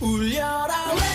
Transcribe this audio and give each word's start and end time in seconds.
울려라 0.00 1.09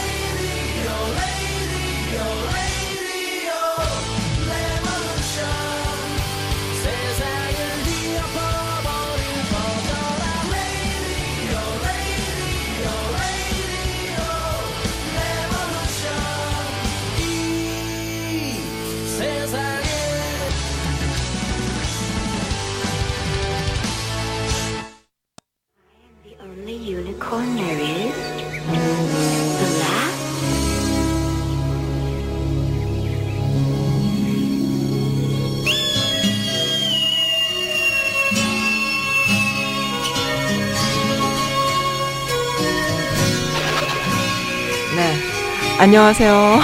안녕하세요. 45.85 46.61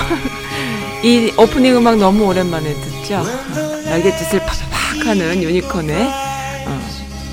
이 1.05 1.31
오프닝 1.37 1.77
음악 1.77 1.97
너무 1.97 2.25
오랜만에 2.25 2.73
듣죠? 2.73 3.23
날갯짓을 3.85 4.39
팍팍 4.39 5.05
하는 5.05 5.43
유니콘의 5.43 6.07
어, 6.65 6.81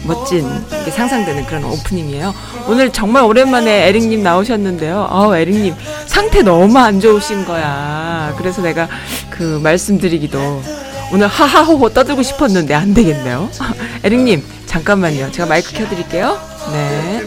멋진 0.05 0.47
게 0.85 0.91
상상되는 0.91 1.47
그런 1.47 1.65
오프닝이에요. 1.65 2.35
오늘 2.69 2.93
정말 2.93 3.23
오랜만에 3.25 3.89
에릭님 3.89 4.23
나오셨는데요. 4.23 5.09
어, 5.11 5.35
에릭님 5.35 5.75
상태 6.05 6.43
너무 6.43 6.77
안 6.79 7.01
좋으신 7.01 7.47
거야. 7.47 8.35
그래서 8.37 8.61
내가 8.61 8.87
그 9.31 9.59
말씀드리기도 9.63 10.63
오늘 11.11 11.27
하하호호 11.27 11.95
떠들고 11.95 12.23
싶었는데 12.23 12.75
안 12.75 12.93
되겠네요. 12.93 13.49
에릭님 14.05 14.45
잠깐만요. 14.67 15.33
제가 15.33 15.49
마이크 15.49 15.73
켜드릴게요. 15.73 16.39
네. 16.71 17.23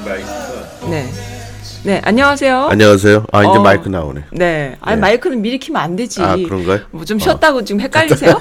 네. 0.88 1.12
네, 1.84 2.00
안녕하세요. 2.04 2.68
안녕하세요. 2.70 3.26
아 3.32 3.42
이제 3.44 3.50
어. 3.58 3.62
마이크 3.62 3.90
나오네. 3.90 4.24
네. 4.34 4.78
아니, 4.82 4.96
네. 4.98 5.02
마이크는 5.02 5.42
미리 5.42 5.58
키면 5.58 5.82
안 5.82 5.96
되지. 5.96 6.22
아 6.22 6.36
그런가요? 6.36 6.82
뭐 6.92 7.04
좀 7.06 7.18
쉬었다고 7.18 7.64
지금 7.64 7.82
헷갈리세요? 7.82 8.40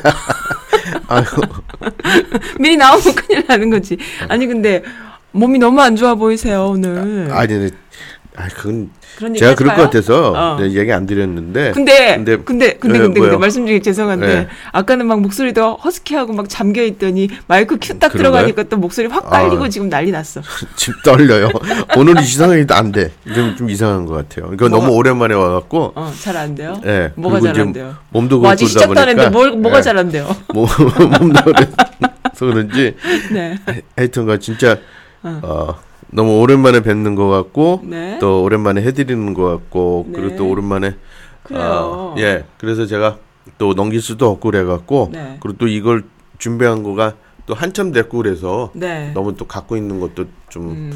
아유, 1.09 1.25
미리 2.61 2.77
나오면 2.77 3.15
큰일 3.15 3.45
나는 3.49 3.71
거지. 3.71 3.97
아니, 4.29 4.47
근데 4.47 4.83
몸이 5.33 5.59
너무 5.59 5.81
안 5.81 5.97
좋아 5.97 6.15
보이세요, 6.15 6.69
오늘. 6.71 7.31
아니, 7.33 7.55
네. 7.59 7.71
아 8.41 8.49
그건 8.57 8.91
제가 9.37 9.55
그럴 9.55 9.75
것. 9.77 9.83
같아서 9.83 10.33
어. 10.33 10.57
네, 10.59 10.71
얘기 10.73 10.91
안 10.93 11.05
드렸는데. 11.05 11.73
근데, 11.73 12.15
근데- 12.17 12.37
근데, 12.39 12.73
근데, 12.75 12.99
네, 12.99 13.05
근데, 13.05 13.21
근데? 13.21 13.37
말씀 13.37 13.67
중에 13.67 13.81
죄송한데, 13.81 14.27
네. 14.27 14.49
아까는 14.73 15.07
막 15.07 15.21
목소리도 15.21 15.77
허스키하고 15.77 16.33
막 16.33 16.49
잠겨 16.49 16.83
있더니, 16.85 17.29
마이크 17.47 17.77
큐 17.81 17.99
딱? 17.99 18.13
들어가니까 18.13 18.63
또 18.65 18.77
목소리 18.79 19.09
확 19.09 19.29
깔리고 19.29 19.65
아. 19.65 19.69
지금 19.69 19.91
난리 19.91 20.11
났어. 20.11 20.41
지금 20.77 20.95
떨려요. 21.05 21.51
오늘 21.97 22.19
이상하게 22.21 22.67
안 22.71 22.93
돼. 22.93 23.13
좀, 23.35 23.57
좀 23.57 23.69
이상한 23.69 24.07
것 24.07 24.15
같아요. 24.15 24.53
이거 24.55 24.69
너무 24.69 24.87
뭐가- 24.89 24.97
오랜만에 24.97 25.35
와갖고. 25.35 25.93
어, 25.95 26.13
잘 26.21 26.37
안 26.37 26.55
돼요? 26.55 26.81
예. 26.87 27.13
뭐가 27.17 27.41
잘 27.41 27.61
안 27.61 27.73
돼요? 27.73 27.95
몸도 28.11 28.39
뭐 28.41 28.51
아직 28.51 28.67
시작도 28.69 28.99
안 28.99 29.09
했는데 29.09 29.31
뭘, 29.31 29.51
뭐가 29.53 29.79
예. 29.79 29.83
잘안 29.83 30.11
돼요? 30.11 30.35
몸, 30.55 30.67
몸도 30.67 31.41
그래서 31.45 31.75
그런지. 32.39 32.95
네. 33.33 33.59
하여튼가 33.97 34.39
진짜, 34.39 34.79
어, 35.23 35.75
너무 36.13 36.41
오랜만에 36.41 36.81
뵙는 36.81 37.15
것 37.15 37.29
같고. 37.29 37.83
네. 37.85 38.19
또 38.21 38.43
오랜만에 38.43 38.83
해드리는 38.83 39.35
것 39.35 39.45
같고. 39.45 40.07
네. 40.09 40.21
그리고 40.21 40.37
또 40.37 40.49
오랜만에. 40.49 40.97
그래요. 41.43 41.63
어, 41.63 42.15
예. 42.19 42.45
그래서 42.59 42.87
제가 42.87 43.19
또 43.59 43.75
넘길 43.75 44.01
수도 44.01 44.29
없고 44.29 44.51
그래갖고. 44.51 45.11
네. 45.13 45.39
그리고 45.41 45.59
또 45.59 45.69
이걸 45.69 46.05
준비한 46.39 46.83
거가 46.83 47.15
또 47.47 47.55
한참 47.55 47.93
됐고 47.93 48.19
그래서 48.19 48.71
네. 48.75 49.11
너무 49.13 49.37
또 49.37 49.47
갖고 49.47 49.77
있는 49.77 49.99
것도 50.01 50.27
좀 50.49 50.71
음, 50.71 50.93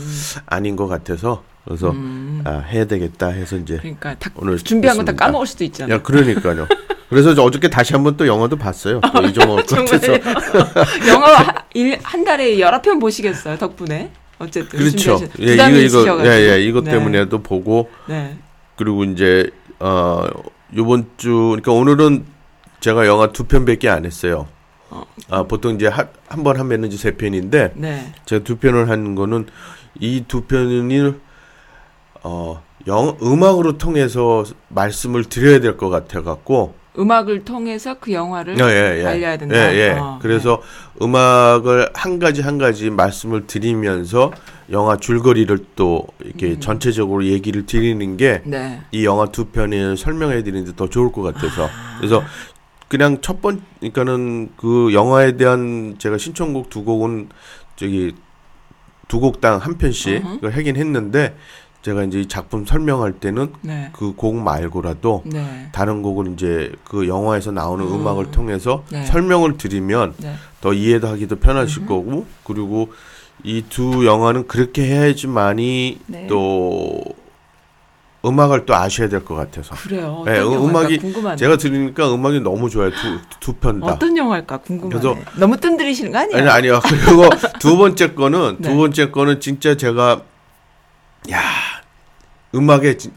아닌 0.47 0.77
것 0.77 0.87
같아서 0.87 1.43
그래서 1.65 1.91
음. 1.91 2.43
아, 2.45 2.59
해야 2.59 2.85
되겠다 2.85 3.29
해서 3.29 3.57
이제 3.57 3.77
그러니까 3.79 4.15
다 4.15 4.31
오늘 4.37 4.59
준비한 4.59 4.97
거 4.97 5.05
다. 5.05 5.13
까먹을 5.13 5.47
수도 5.47 5.65
있잖아요. 5.65 5.97
야 5.97 6.03
그러니까요. 6.03 6.67
그래서 7.09 7.35
저 7.35 7.43
어저께 7.43 7.69
다시 7.69 7.93
한번 7.93 8.17
또 8.17 8.27
영화도 8.27 8.57
봤어요. 8.57 9.01
또것 9.01 9.67
같아서. 9.67 10.13
영화 11.09 11.33
한, 11.35 11.55
일, 11.75 11.99
한 12.03 12.25
달에 12.25 12.59
여러 12.61 12.81
편 12.81 12.99
보시겠어요 12.99 13.59
덕분에 13.59 14.11
어쨌든 14.45 14.79
그렇죠. 14.79 15.19
예, 15.41 15.55
이거 15.55 15.69
이거. 16.03 16.25
예, 16.27 16.51
예, 16.53 16.63
이것 16.65 16.85
네. 16.85 16.93
때문에도 16.93 17.43
보고 17.43 17.91
네. 18.09 18.37
그리고 18.77 19.05
이제 19.05 19.51
어 19.81 20.27
요번 20.77 21.07
주 21.17 21.31
그러니까 21.51 21.73
오늘은 21.73 22.25
제가 22.81 23.07
영화 23.07 23.33
두 23.33 23.45
편밖에 23.45 23.89
안 23.89 24.05
했어요. 24.05 24.47
어. 24.91 25.03
아 25.31 25.43
보통 25.45 25.75
이제 25.75 25.89
한 25.89 26.09
번 26.45 26.59
하면은 26.59 26.89
이제 26.89 26.97
세 26.97 27.13
편인데 27.17 27.73
네. 27.77 28.13
제가 28.27 28.45
두 28.45 28.57
편을 28.57 28.89
한 28.91 29.15
거는 29.15 29.47
이 30.01 30.25
두 30.29 30.43
편을 30.43 31.21
어 32.23 32.63
영, 32.87 33.17
음악으로 33.23 33.79
통해서 33.79 34.45
말씀을 34.69 35.25
드려야 35.25 35.61
될 35.61 35.77
것 35.77 35.89
같아 35.89 36.23
갖고 36.23 36.75
음악을 36.99 37.45
통해서 37.45 37.97
그 37.99 38.13
영화를 38.13 38.59
예, 38.59 38.63
예, 38.63 39.01
예. 39.01 39.07
알려야 39.07 39.37
된다. 39.37 39.57
예, 39.57 39.77
예. 39.77 39.91
어, 39.99 40.19
그래서 40.23 40.63
음악을 41.03 41.91
한 41.95 42.19
가지 42.19 42.41
한 42.41 42.59
가지 42.59 42.91
말씀을 42.91 43.47
드리면서 43.47 44.33
영화 44.71 44.97
줄거리를 44.97 45.59
또 45.77 46.07
이렇게 46.21 46.59
전체적으로 46.61 47.25
얘기를 47.27 47.67
드리는 47.67 48.17
게이 48.17 48.41
네. 48.45 48.81
영화 49.03 49.27
두 49.27 49.47
편을 49.47 49.97
설명해 49.97 50.43
드리는데 50.43 50.77
더 50.77 50.89
좋을 50.89 51.11
것 51.11 51.23
같아서 51.23 51.69
그래서 51.99 52.23
그냥 52.89 53.19
첫 53.21 53.43
번, 53.43 53.63
그러니까는 53.81 54.53
그 54.57 54.93
영화에 54.93 55.37
대한 55.37 55.97
제가 55.99 56.17
신청곡 56.17 56.71
두 56.71 56.85
곡은 56.85 57.29
저기 57.77 58.15
두 59.09 59.21
곡당 59.21 59.59
한 59.59 59.79
편씩. 59.79 60.23
그걸 60.23 60.53
하긴 60.53 60.77
했는데 60.77 61.37
제가 61.85 62.03
이제 62.05 62.21
이 62.21 62.27
작품 62.27 62.65
설명할 62.65 63.13
때는 63.13 63.53
네. 63.61 63.91
그곡 63.93 64.37
말고라도 64.37 65.23
네. 65.27 65.69
다른 65.73 66.01
곡을 66.01 66.33
이제 66.33 66.73
그 66.83 67.07
영화에서 67.07 67.51
나오는 67.53 67.85
음. 67.85 68.01
음. 68.01 68.07
악을 68.07 68.31
통해서 68.31 68.85
네. 68.91 69.05
설명을 69.05 69.59
드리면 69.59 70.15
네. 70.17 70.35
더 70.63 70.73
이해도 70.73 71.09
하기도 71.09 71.37
편하실 71.37 71.85
거고 71.87 72.25
그리고 72.43 72.89
이 73.43 73.63
두 73.69 74.07
영화는 74.07 74.47
그렇게 74.47 74.83
해야지만이 74.87 75.99
네. 76.07 76.27
또 76.27 77.03
음악을 78.25 78.65
또 78.65 78.75
아셔야 78.75 79.11
될 79.11 79.23
것 79.23 79.35
같아서 79.35 79.75
그래요. 79.75 80.23
네, 80.25 80.41
음- 80.41 80.65
음악이 80.71 80.97
궁금하네. 80.97 81.37
제가 81.37 81.59
들으니까 81.59 82.15
음악이 82.15 82.41
너무 82.41 82.71
좋아요 82.71 82.91
두두편 83.41 83.81
다. 83.81 83.87
어떤 83.89 84.17
영화일까 84.17 84.57
궁금하네. 84.59 84.99
그래서- 84.99 85.39
너무 85.39 85.59
뜸들이시는 85.59 86.13
거 86.13 86.19
아니에요? 86.21 86.39
아니 86.41 86.49
아니요. 86.49 86.81
그리고 86.83 87.29
두 87.59 87.77
번째 87.77 88.15
거는 88.15 88.57
네. 88.61 88.71
두 88.71 88.77
번째 88.79 89.11
거는 89.11 89.41
진짜 89.41 89.77
제가 89.77 90.23
야 91.33 91.41
음악의 92.55 92.99
진- 92.99 93.13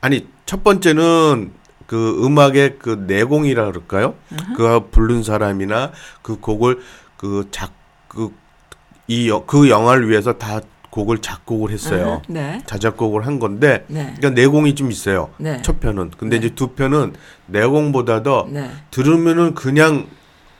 아니 0.00 0.26
첫 0.46 0.64
번째는 0.64 1.52
그 1.86 2.24
음악의 2.24 2.76
그 2.78 3.04
내공이라 3.06 3.66
그럴까요? 3.66 4.14
그 4.56 4.88
부른 4.90 5.22
사람이나 5.22 5.92
그 6.22 6.38
곡을 6.40 6.80
그 7.16 7.46
작 7.50 7.72
그이 8.08 9.30
그 9.46 9.68
영화를 9.70 10.08
위해서 10.08 10.34
다 10.34 10.60
곡을 10.90 11.18
작곡을 11.18 11.70
했어요. 11.70 12.20
음, 12.28 12.34
네. 12.34 12.62
자작곡을 12.66 13.24
한 13.26 13.38
건데 13.38 13.84
네. 13.88 14.12
그러니까 14.16 14.30
내공이 14.30 14.74
좀 14.74 14.90
있어요. 14.90 15.30
네. 15.38 15.62
첫 15.62 15.78
편은. 15.78 16.10
근데 16.18 16.38
네. 16.40 16.46
이제 16.46 16.54
두 16.56 16.68
편은 16.68 17.14
내공보다도 17.46 18.48
네. 18.50 18.70
들으면은 18.90 19.54
그냥 19.54 20.08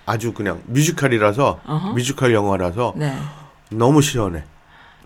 아주 0.07 0.33
그냥 0.33 0.61
뮤지컬이라서 0.67 1.61
어허. 1.67 1.93
뮤지컬 1.95 2.33
영화라서 2.33 2.95
네. 2.97 3.13
너무 3.71 4.03
시원해. 4.03 4.45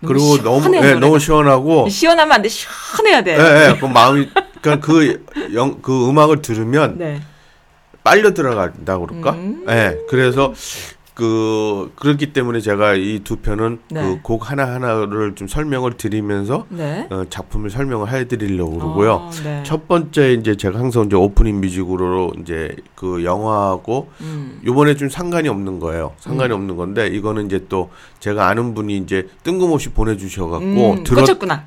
그리고 0.05 0.37
너무 0.43 0.65
예, 0.75 0.79
노래가. 0.79 0.99
너무 0.99 1.19
시원하고 1.19 1.89
시원하면 1.89 2.33
안 2.33 2.41
돼. 2.41 2.49
시원해야 2.49 3.23
돼. 3.23 3.37
예, 3.37 3.69
예, 3.69 3.79
그 3.79 3.85
마음이 3.85 4.29
그러니까 4.61 4.85
그, 4.85 5.25
영, 5.53 5.81
그 5.81 6.09
음악을 6.09 6.41
들으면 6.41 6.97
네. 6.97 7.21
빨려 8.03 8.33
들어간다 8.33 8.97
그럴까? 8.97 9.31
음. 9.31 9.65
예. 9.69 9.97
그래서 10.09 10.53
그 11.15 11.91
그렇기 11.95 12.33
때문에 12.33 12.59
제가 12.59 12.93
이 12.95 13.21
두 13.23 13.37
편은 13.37 13.79
네. 13.89 14.01
그곡 14.03 14.51
하나 14.51 14.65
하나를 14.67 15.33
좀 15.35 15.47
설명을 15.47 15.93
드리면서 15.93 16.65
네. 16.69 17.07
어, 17.09 17.23
작품을 17.29 17.69
설명을 17.69 18.11
해드리려고 18.11 18.73
그러고요. 18.77 19.11
어, 19.13 19.31
네. 19.43 19.63
첫 19.65 19.87
번째 19.87 20.33
이제 20.33 20.55
제가 20.57 20.77
항상 20.77 21.05
이제 21.05 21.15
오프닝 21.15 21.61
뮤직으로 21.61 22.33
이제 22.41 22.75
그 22.95 23.23
영화하고 23.23 24.09
음. 24.21 24.59
요번에 24.65 24.95
좀 24.95 25.09
상관이 25.09 25.47
없는 25.47 25.79
거예요. 25.79 26.11
상관이 26.19 26.53
없는 26.53 26.75
건데 26.75 27.07
이거는 27.07 27.45
이제 27.45 27.65
또 27.69 27.89
제가 28.19 28.47
아는 28.49 28.73
분이 28.73 28.97
이제 28.97 29.27
뜬금없이 29.43 29.89
보내주셔갖고 29.89 30.65
음, 30.65 31.03
들었 31.05 31.21
꽂혔구나. 31.21 31.63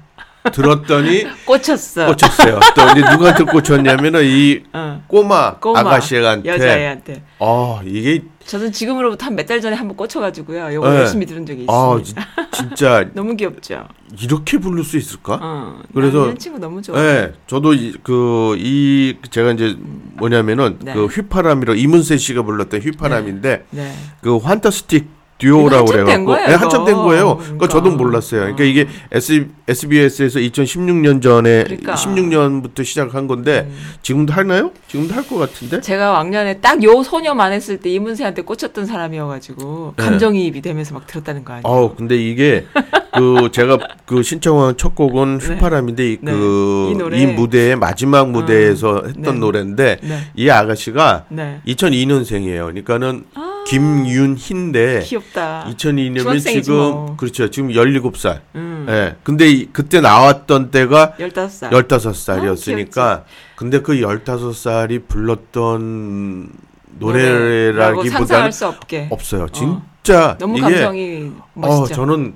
들었더니 0.52 1.24
꽂혔어. 1.44 2.06
꽂혔어요. 2.06 2.60
또 2.74 2.82
이제 2.92 3.10
누구한테 3.10 3.44
꽂혔냐면은 3.44 4.22
이 4.24 4.62
어. 4.72 5.02
꼬마, 5.08 5.56
꼬마 5.58 5.80
아가씨한테 5.80 6.48
여자애한테. 6.48 7.22
어 7.38 7.80
이게 7.84 8.22
저는 8.48 8.72
지금으로부터 8.72 9.26
한 9.26 9.34
몇 9.36 9.46
달 9.46 9.60
전에 9.60 9.76
한번 9.76 9.96
꽂혀가지고요. 9.96 10.74
요거 10.74 10.90
네. 10.90 10.96
열심히 11.00 11.26
들은 11.26 11.44
적이 11.44 11.66
아, 11.68 11.96
있습니다. 12.00 12.26
진- 12.52 12.66
진짜 12.68 13.04
너무 13.14 13.36
귀엽죠. 13.36 13.86
이렇게 14.22 14.56
부를 14.58 14.82
수 14.84 14.96
있을까? 14.96 15.38
어, 15.40 15.82
그래서- 15.94 16.24
이런 16.24 16.38
친구 16.38 16.58
너무 16.58 16.80
좋아. 16.80 17.00
네, 17.00 17.32
저도 17.46 17.74
그이 18.02 19.16
제가 19.30 19.52
이제 19.52 19.76
뭐냐면은 20.14 20.78
네. 20.82 20.94
그 20.94 21.06
휘파람이라 21.06 21.74
이문세 21.74 22.16
씨가 22.16 22.42
불렀던 22.42 22.80
휘파람인데 22.80 23.66
네. 23.70 23.92
그 24.22 24.38
환타스틱 24.38 25.17
듀오라고 25.38 25.86
한참 25.92 26.04
그래갖고 26.04 26.26
거예요, 26.26 26.46
네, 26.48 26.54
한참 26.54 26.84
된. 26.84 26.94
거예요. 26.96 27.24
그러니까. 27.36 27.44
그러니까 27.44 27.68
저도 27.68 27.90
몰랐어요. 27.92 28.40
그러니까 28.40 28.64
이게 28.64 28.86
S, 29.12 29.46
SBS에서 29.68 30.40
2016년 30.40 31.22
전에 31.22 31.62
그러니까. 31.64 31.92
음. 31.92 31.96
16년부터 31.96 32.84
시작한 32.84 33.26
건데 33.28 33.70
지금도 34.02 34.32
하나요? 34.32 34.72
지금도 34.88 35.14
할 35.14 35.22
것 35.28 35.36
같은데. 35.36 35.80
제가 35.80 36.10
왕년에 36.12 36.60
딱 36.60 36.82
요 36.82 37.02
소녀만 37.02 37.52
했을 37.52 37.78
때 37.78 37.90
이문세한테 37.90 38.42
꽂혔던 38.42 38.86
사람이어가지고 38.86 39.94
네. 39.96 40.04
감정이입이 40.04 40.60
되면서 40.62 40.94
막 40.94 41.06
들었다는 41.06 41.44
거 41.44 41.52
아니에요? 41.54 41.62
어, 41.64 41.94
근데 41.96 42.16
이게 42.16 42.66
그 43.14 43.48
제가 43.52 43.78
그 44.06 44.22
신청한 44.22 44.76
첫 44.76 44.94
곡은 44.94 45.38
네. 45.38 45.46
휘파람인데 45.54 46.12
이 46.12 46.18
네. 46.20 46.32
그이 46.32 46.94
노래. 46.96 47.18
이 47.20 47.26
무대의 47.26 47.76
마지막 47.76 48.30
무대에서 48.30 49.02
했던 49.06 49.22
네. 49.22 49.32
노래인데 49.32 49.98
네. 50.02 50.18
이 50.36 50.48
아가씨가 50.48 51.26
네. 51.28 51.60
2002년생이에요. 51.66 52.62
그러니까는 52.66 53.24
김윤희인데 53.68 55.00
귀엽다. 55.04 55.66
2002년이면 55.70 56.20
중학생이지 56.20 56.62
지금 56.62 56.78
뭐. 56.78 57.16
그렇죠. 57.16 57.50
지금 57.50 57.68
17살. 57.70 58.40
음. 58.54 58.86
예. 58.88 59.16
근데 59.22 59.48
이- 59.50 59.66
그때 59.72 60.00
나왔던 60.00 60.70
때가 60.70 61.14
15살. 61.18 61.70
15살이었으니까 61.70 62.98
아, 62.98 63.24
근데 63.56 63.80
그 63.80 63.94
15살이 63.96 65.06
불렀던 65.08 66.50
노래라기보다는 66.98 68.10
상상할 68.10 68.52
수 68.52 68.66
없게. 68.66 69.08
없어요. 69.10 69.46
진짜 69.52 70.36
너무 70.38 70.58
이게 70.58 70.62
감성이 70.62 71.32
멋있죠. 71.54 71.82
어, 71.82 71.86
저는 71.86 72.34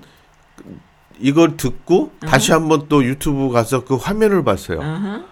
이걸 1.18 1.56
듣고 1.56 2.12
다시 2.20 2.52
한번 2.52 2.86
또 2.88 3.04
유튜브 3.04 3.50
가서 3.50 3.84
그 3.84 3.96
화면을 3.96 4.44
봤어요. 4.44 4.78
어허. 4.80 5.24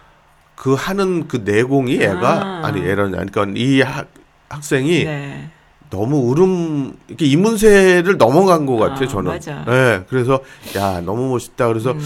그 0.55 0.75
하는 0.75 1.27
그 1.27 1.39
내공이 1.45 1.97
애가 2.03 2.29
아. 2.29 2.61
아. 2.67 2.71
니 2.71 2.81
아니 2.81 3.31
그러니까 3.33 3.47
이 3.57 3.81
학, 3.81 4.09
학생이 4.49 5.05
네. 5.05 5.51
너무 5.91 6.31
울음 6.31 6.93
이렇게 7.09 7.27
이문세를 7.27 8.17
넘어간 8.17 8.65
것 8.67 8.77
같아요. 8.77 9.05
아, 9.05 9.09
저는. 9.09 9.31
맞아. 9.33 9.65
네, 9.67 10.03
그래서 10.09 10.41
야 10.77 11.01
너무 11.01 11.29
멋있다. 11.31 11.67
그래서 11.69 11.93
음. 11.93 12.01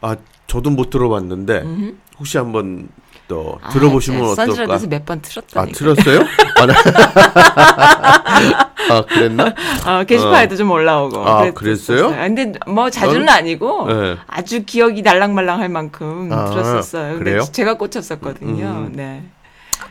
아 0.00 0.16
저도 0.46 0.70
못 0.70 0.90
들어봤는데 0.90 1.62
음흠. 1.62 1.94
혹시 2.18 2.38
한번 2.38 2.88
또 3.28 3.58
들어보시면 3.72 4.22
아, 4.22 4.24
어떨까? 4.30 4.46
선즈라드에서 4.46 4.86
몇번아 4.86 5.20
틀었다니까. 5.20 5.78
틀었어요? 5.78 6.20
아, 6.56 6.66
네. 6.66 6.74
아 8.88 9.02
그랬나? 9.04 9.52
어, 9.84 10.04
게시판에도 10.04 10.56
좀 10.56 10.70
올라오고. 10.70 11.28
아. 11.28 11.50
그랬어요? 11.50 12.06
아, 12.08 12.28
근데 12.28 12.52
뭐 12.66 12.88
자주는 12.88 13.28
아니고 13.28 13.86
네. 13.88 14.16
아주 14.28 14.64
기억이 14.64 15.02
날랑말랑할 15.02 15.68
만큼 15.68 16.30
아, 16.32 16.48
들었었어요. 16.50 17.14
근데 17.14 17.24
그래요? 17.32 17.44
제가 17.52 17.74
꽂혔었거든요. 17.74 18.64
음. 18.64 18.92
네. 18.94 19.24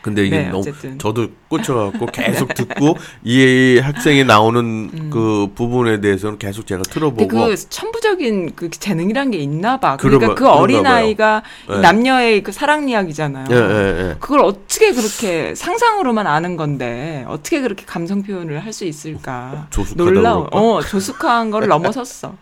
근데 0.06 0.24
이게 0.24 0.38
네, 0.38 0.48
너무. 0.50 0.62
저도 0.98 1.26
꽂혀갖고 1.48 2.06
계속 2.14 2.54
듣고 2.54 2.96
이 3.24 3.80
학생이 3.82 4.22
나오는 4.22 5.10
그 5.10 5.48
부분에 5.56 6.00
대해서는 6.00 6.38
계속 6.38 6.64
제가 6.64 6.78
음. 6.80 6.82
틀어보고 6.88 7.26
그 7.26 7.56
천부적인 7.56 8.52
그 8.54 8.70
재능이란 8.70 9.32
게 9.32 9.38
있나 9.38 9.80
봐. 9.80 9.96
그러니까 9.96 10.34
그 10.36 10.46
어린. 10.48 10.86
아이가 10.86 11.42
네. 11.68 11.80
남녀의 11.80 12.44
그 12.44 12.52
사랑 12.52 12.88
이야기잖아요. 12.88 13.46
예. 13.50 14.14
그걸 14.20 14.40
어떻게 14.40 14.92
그렇게 14.92 15.54
상상으로만 15.56 16.24
아는 16.28 16.56
건데 16.56 17.24
어떻게 17.26 17.60
그렇게 17.60 17.84
감성 17.84 18.22
표현을 18.22 18.64
할 18.64 18.72
수 18.76 18.84
있을까? 18.84 19.66
놀라워. 19.96 20.48
어, 20.52 20.82
조숙한 20.82 21.50
거를 21.50 21.66
넘어섰어. 21.68 22.34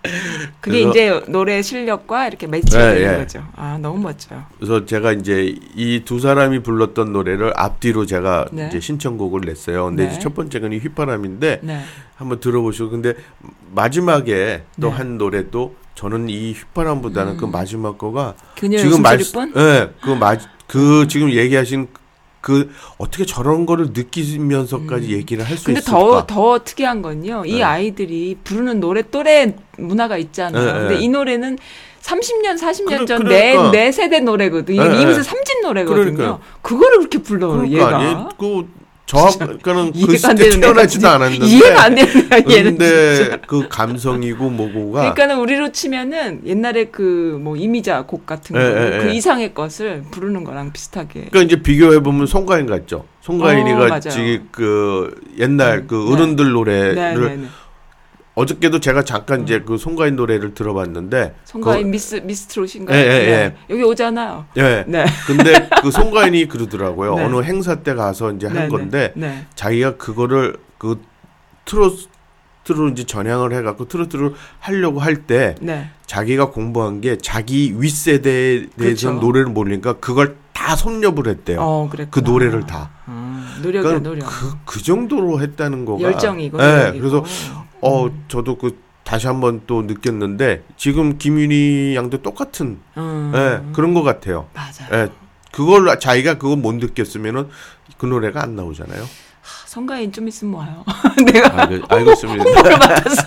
그게 0.61 0.81
이제 0.83 1.23
노래 1.29 1.63
실력과 1.63 2.27
이렇게 2.27 2.49
매치가 2.49 2.91
예, 2.91 2.95
되는 2.99 3.15
예. 3.15 3.19
거죠. 3.19 3.45
아, 3.55 3.79
너무 3.81 4.01
멋져요. 4.01 4.43
그래서 4.59 4.85
제가 4.85 5.13
이제 5.13 5.55
이 5.77 6.03
두 6.05 6.19
사람이 6.19 6.65
불렀던 6.65 7.13
노래를 7.13 7.53
앞뒤로 7.55 8.07
제가 8.07 8.47
네. 8.53 8.69
이제 8.69 8.81
신청곡을 8.81 9.43
냈어요. 9.43 9.87
근데 9.87 10.09
네. 10.09 10.19
첫 10.19 10.35
번째가 10.35 10.69
이 10.69 10.79
휘파람인데 10.79 11.61
네. 11.63 11.81
한번 12.17 12.41
들어보시고 12.41 12.91
근데 12.91 13.15
마지막에 13.73 14.65
또 14.81 14.89
네. 14.89 14.95
한 14.95 15.19
노래도 15.19 15.75
저는 15.95 16.29
이 16.29 16.53
휘파람보다는 16.53 17.37
그 17.37 17.45
마지막 17.45 17.99
거가 17.99 18.35
지금 18.59 19.03
말, 19.03 19.17
웃음소리뿐? 19.19 19.53
예, 19.57 19.91
그 20.03 20.11
마 20.15 20.37
그 20.67 21.07
지금 21.09 21.31
얘기하신 21.31 21.89
그 22.45 22.71
어떻게 22.99 23.25
저런 23.25 23.65
거를 23.65 23.87
느끼면서까지 23.95 25.13
얘기를 25.15 25.43
할수 25.45 25.63
음. 25.63 25.67
근데 25.73 25.81
있을까? 25.81 25.99
더, 25.99 26.27
더 26.27 26.59
특이한 26.63 27.01
건요. 27.01 27.45
이 27.47 27.55
네. 27.57 27.63
아이들이 27.63 28.37
부르는 28.45 28.81
노래 28.81 29.03
또래 29.11 29.57
문화가 29.79 30.19
있잖아요. 30.19 30.63
네, 30.67 30.73
근데 30.79 30.95
네. 30.97 31.01
이 31.01 31.09
노래는 31.09 31.57
30년, 32.03 32.59
40년 32.61 32.87
그러- 32.87 33.05
전 33.07 33.25
그러니까. 33.25 33.71
내, 33.71 33.85
내 33.87 33.93
세대 33.93 34.21
노래거든. 34.21 34.77
네, 34.77 34.85
이게 34.85 34.95
네. 34.95 35.01
이무새 35.03 35.23
삼집 35.23 35.63
노래거든요. 35.63 36.03
그러니까요. 36.03 36.41
그거를 36.61 36.99
그렇게 36.99 37.17
불러요, 37.23 37.53
그러니까 37.53 37.87
얘가. 37.87 38.05
얘, 38.11 38.15
그 38.39 38.69
저하고는 39.07 39.93
그 39.93 40.17
시대 40.17 40.49
태어나지도 40.49 41.07
않았는데 41.07 41.47
이해가 41.47 41.83
안 41.85 41.95
되는 41.95 42.29
근데. 42.49 43.39
그 43.47 43.69
감성이고 43.69 44.49
뭐고가 44.51 45.01
그러니까는 45.01 45.39
우리로 45.39 45.73
치면은 45.73 46.41
옛날에 46.47 46.87
그 46.87 47.35
뭐 47.45 47.57
이미자 47.57 48.03
곡 48.07 48.27
같은 48.27 48.55
거, 48.55 48.61
예, 48.63 48.67
예, 48.67 48.99
그 48.99 49.09
예. 49.09 49.15
이상의 49.15 49.55
것을 49.55 50.03
부르는 50.11 50.45
거랑 50.45 50.73
비슷하게. 50.73 51.27
그러니까 51.31 51.43
이제 51.43 51.63
비교해 51.63 52.01
보면 52.01 52.27
송가인 52.27 52.67
같죠. 52.67 53.05
송가인이가 53.21 53.77
어, 53.77 53.89
맞아요. 53.89 54.01
지금 54.01 54.49
그 54.51 55.15
옛날 55.39 55.79
음, 55.79 55.87
그 55.87 55.95
네. 55.95 56.13
어른들 56.13 56.45
네, 56.47 56.51
노래를 56.53 56.95
네, 56.95 57.37
네. 57.37 57.47
어저께도 58.35 58.81
제가 58.81 59.05
잠깐 59.05 59.43
이제 59.45 59.61
그 59.61 59.79
송가인 59.79 60.17
노래를 60.17 60.55
들어봤는데 60.55 61.35
송가인 61.45 61.91
미스 61.91 62.17
미스트롯인가요? 62.17 62.99
예, 62.99 63.03
예, 63.03 63.13
예. 63.13 63.27
네. 63.27 63.57
여기 63.71 63.83
오잖아요. 63.83 64.47
그, 64.55 64.61
예. 64.61 64.85
네. 64.89 65.05
근데 65.27 65.69
그 65.83 65.91
송가인이 65.91 66.49
그러더라고요. 66.49 67.15
네. 67.15 67.25
어느 67.25 67.43
행사 67.43 67.77
때 67.77 67.95
가서 67.95 68.33
이제 68.33 68.49
한 68.49 68.57
네, 68.57 68.69
건데 68.69 69.13
네. 69.15 69.29
네. 69.29 69.47
자기가 69.55 69.97
그거를 69.97 70.57
그 70.79 71.01
트로트로 71.65 72.89
이제 72.91 73.05
전향을 73.05 73.53
해갖고 73.53 73.87
트로트를 73.87 74.35
하려고 74.59 74.99
할때 74.99 75.55
네. 75.61 75.91
자기가 76.07 76.51
공부한 76.51 77.01
게 77.01 77.17
자기 77.19 77.73
윗세대에 77.77 78.67
대해서 78.77 79.11
그렇죠. 79.11 79.13
노래를 79.13 79.47
모르니까 79.47 79.95
그걸 79.95 80.37
다 80.55 80.75
섭렵을 80.77 81.29
했대요. 81.29 81.59
어. 81.61 81.91
그 82.11 82.21
노래를 82.21 82.65
다. 82.65 82.89
음, 83.09 83.47
노력이야, 83.63 83.83
그러니까 83.83 84.09
노력. 84.09 84.27
그, 84.27 84.57
그 84.65 84.83
정도로 84.83 85.41
했다는 85.43 85.85
거가 85.85 86.01
열정이고. 86.01 86.57
네, 86.57 86.77
노력이고. 86.93 86.99
그래서 87.01 87.25
어 87.83 88.09
저도 88.29 88.57
그 88.57 88.79
다시 89.03 89.27
한번 89.27 89.63
또 89.67 89.83
느꼈는데 89.83 90.65
지금 90.79 91.19
김윤희 91.19 91.95
양도 91.97 92.23
똑같은 92.23 92.79
음, 92.97 93.33
예, 93.35 93.73
그런 93.75 93.93
것 93.93 94.03
같아요. 94.03 94.47
맞아. 94.55 94.87
예, 94.93 95.11
그걸 95.53 95.99
자기가 95.99 96.39
그거 96.39 96.57
못 96.57 96.73
느꼈으면은 96.77 97.49
그 97.99 98.07
노래가 98.07 98.43
안 98.43 98.57
나오잖아요. 98.57 99.05
성가인 99.67 100.13
좀 100.13 100.29
있으면 100.29 100.55
와요. 100.55 100.85
내가 101.33 101.63
알겠, 101.63 101.83
알겠습니다. 101.93 102.45
홍보를 102.45 102.79
맡았어. 102.79 103.23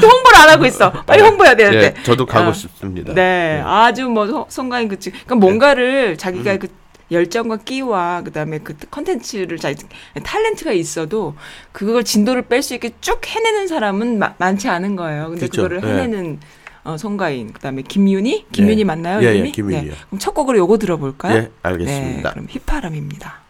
또 0.00 0.08
홍보를 0.08 0.38
안 0.38 0.48
하고 0.50 0.64
있어. 0.66 0.90
빨리 1.04 1.22
홍보해야 1.22 1.54
되는데. 1.54 1.94
예, 1.98 2.02
저도 2.02 2.26
가고 2.26 2.50
아, 2.50 2.52
싶습니다. 2.52 3.12
네, 3.14 3.58
예. 3.58 3.62
아주 3.64 4.08
뭐 4.08 4.26
성- 4.26 4.46
성가인 4.48 4.88
그치. 4.88 5.10
그러니까 5.10 5.34
뭔가를 5.36 6.16
자기가 6.16 6.56
그 6.58 6.68
열정과 7.10 7.58
끼와 7.58 8.22
그다음에 8.22 8.58
그 8.58 8.74
컨텐츠를 8.90 9.58
자기 9.58 9.82
탤런트가 10.14 10.74
있어도 10.74 11.34
그걸 11.72 12.04
진도를 12.04 12.42
뺄 12.42 12.62
수 12.62 12.74
있게 12.74 12.90
쭉 13.00 13.20
해내는 13.26 13.66
사람은 13.68 14.18
마- 14.18 14.34
많지 14.38 14.68
않은 14.68 14.96
거예요. 14.96 15.30
근데 15.30 15.46
그렇죠. 15.48 15.62
그거를 15.68 15.82
예. 15.84 15.88
해내는 16.02 16.40
어, 16.84 16.96
성가인 16.96 17.52
그다음에 17.52 17.82
김윤희 17.82 18.46
김윤희 18.52 18.80
예. 18.80 18.84
맞나요? 18.84 19.20
예, 19.22 19.26
예, 19.26 19.34
이름이? 19.34 19.52
김윤희요. 19.52 19.90
네. 19.92 19.96
그럼 20.08 20.18
첫 20.18 20.32
곡으로 20.32 20.56
요거 20.58 20.78
들어볼까요? 20.78 21.36
예, 21.36 21.50
알겠습니다. 21.62 22.28
네, 22.28 22.32
그럼 22.34 22.46
휘파람입니다. 22.50 23.40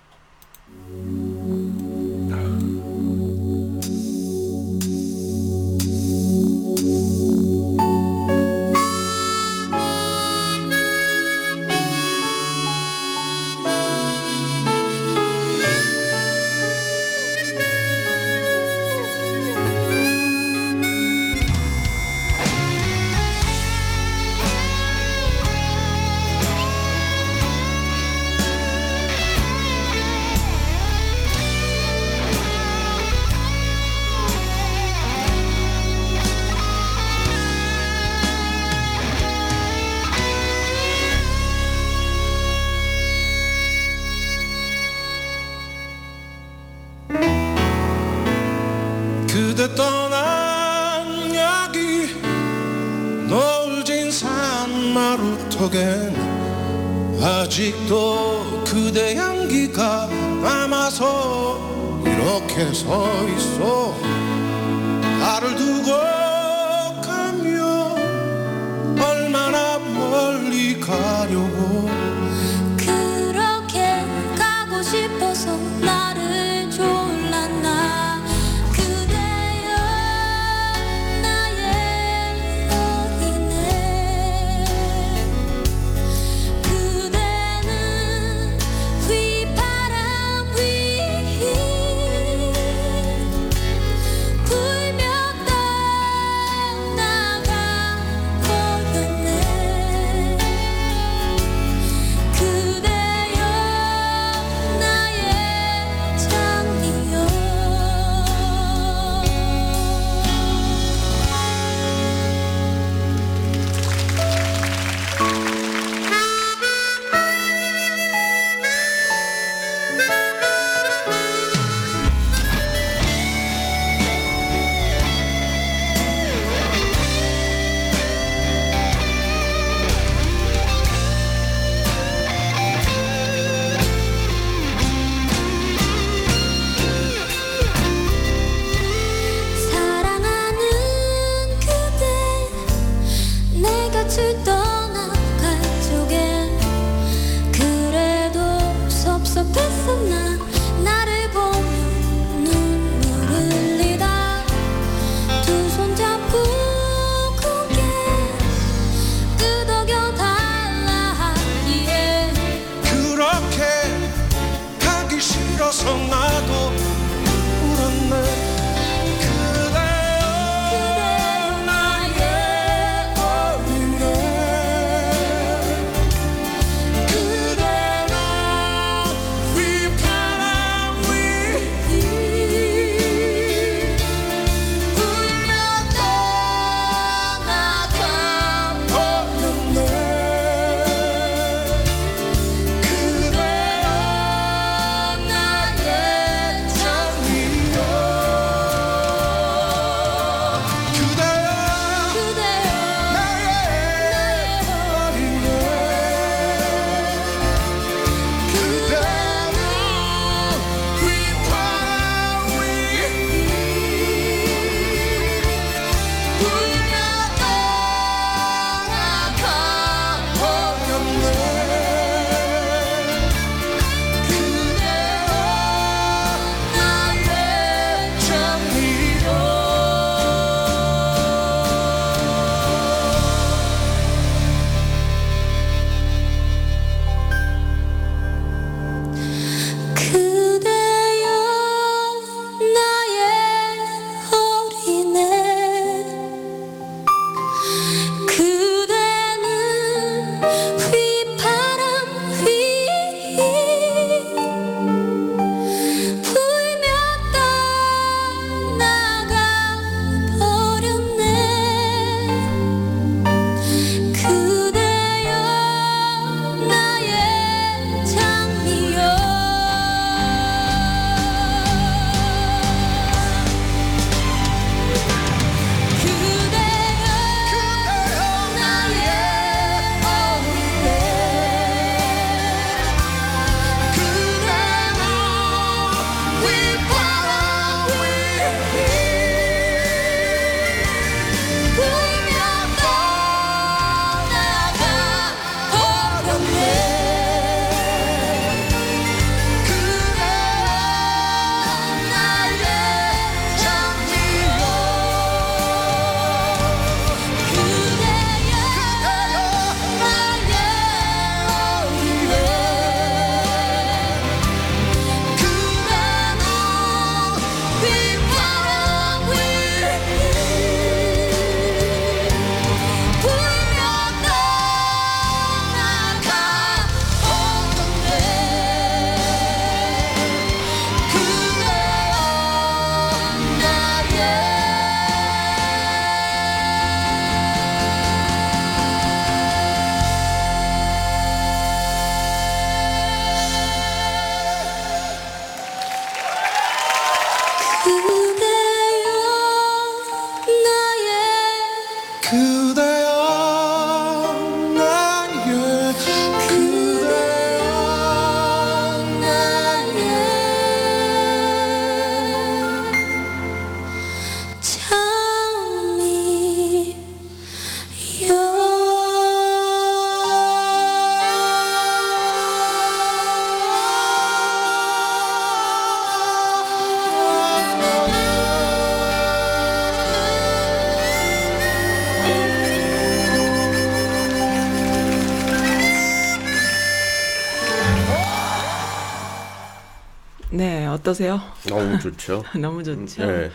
어떠세요? 391.08 391.40
너무 391.66 391.98
좋죠. 391.98 392.44
너무 392.60 392.84
좋죠. 392.84 393.24
네. 393.26 393.50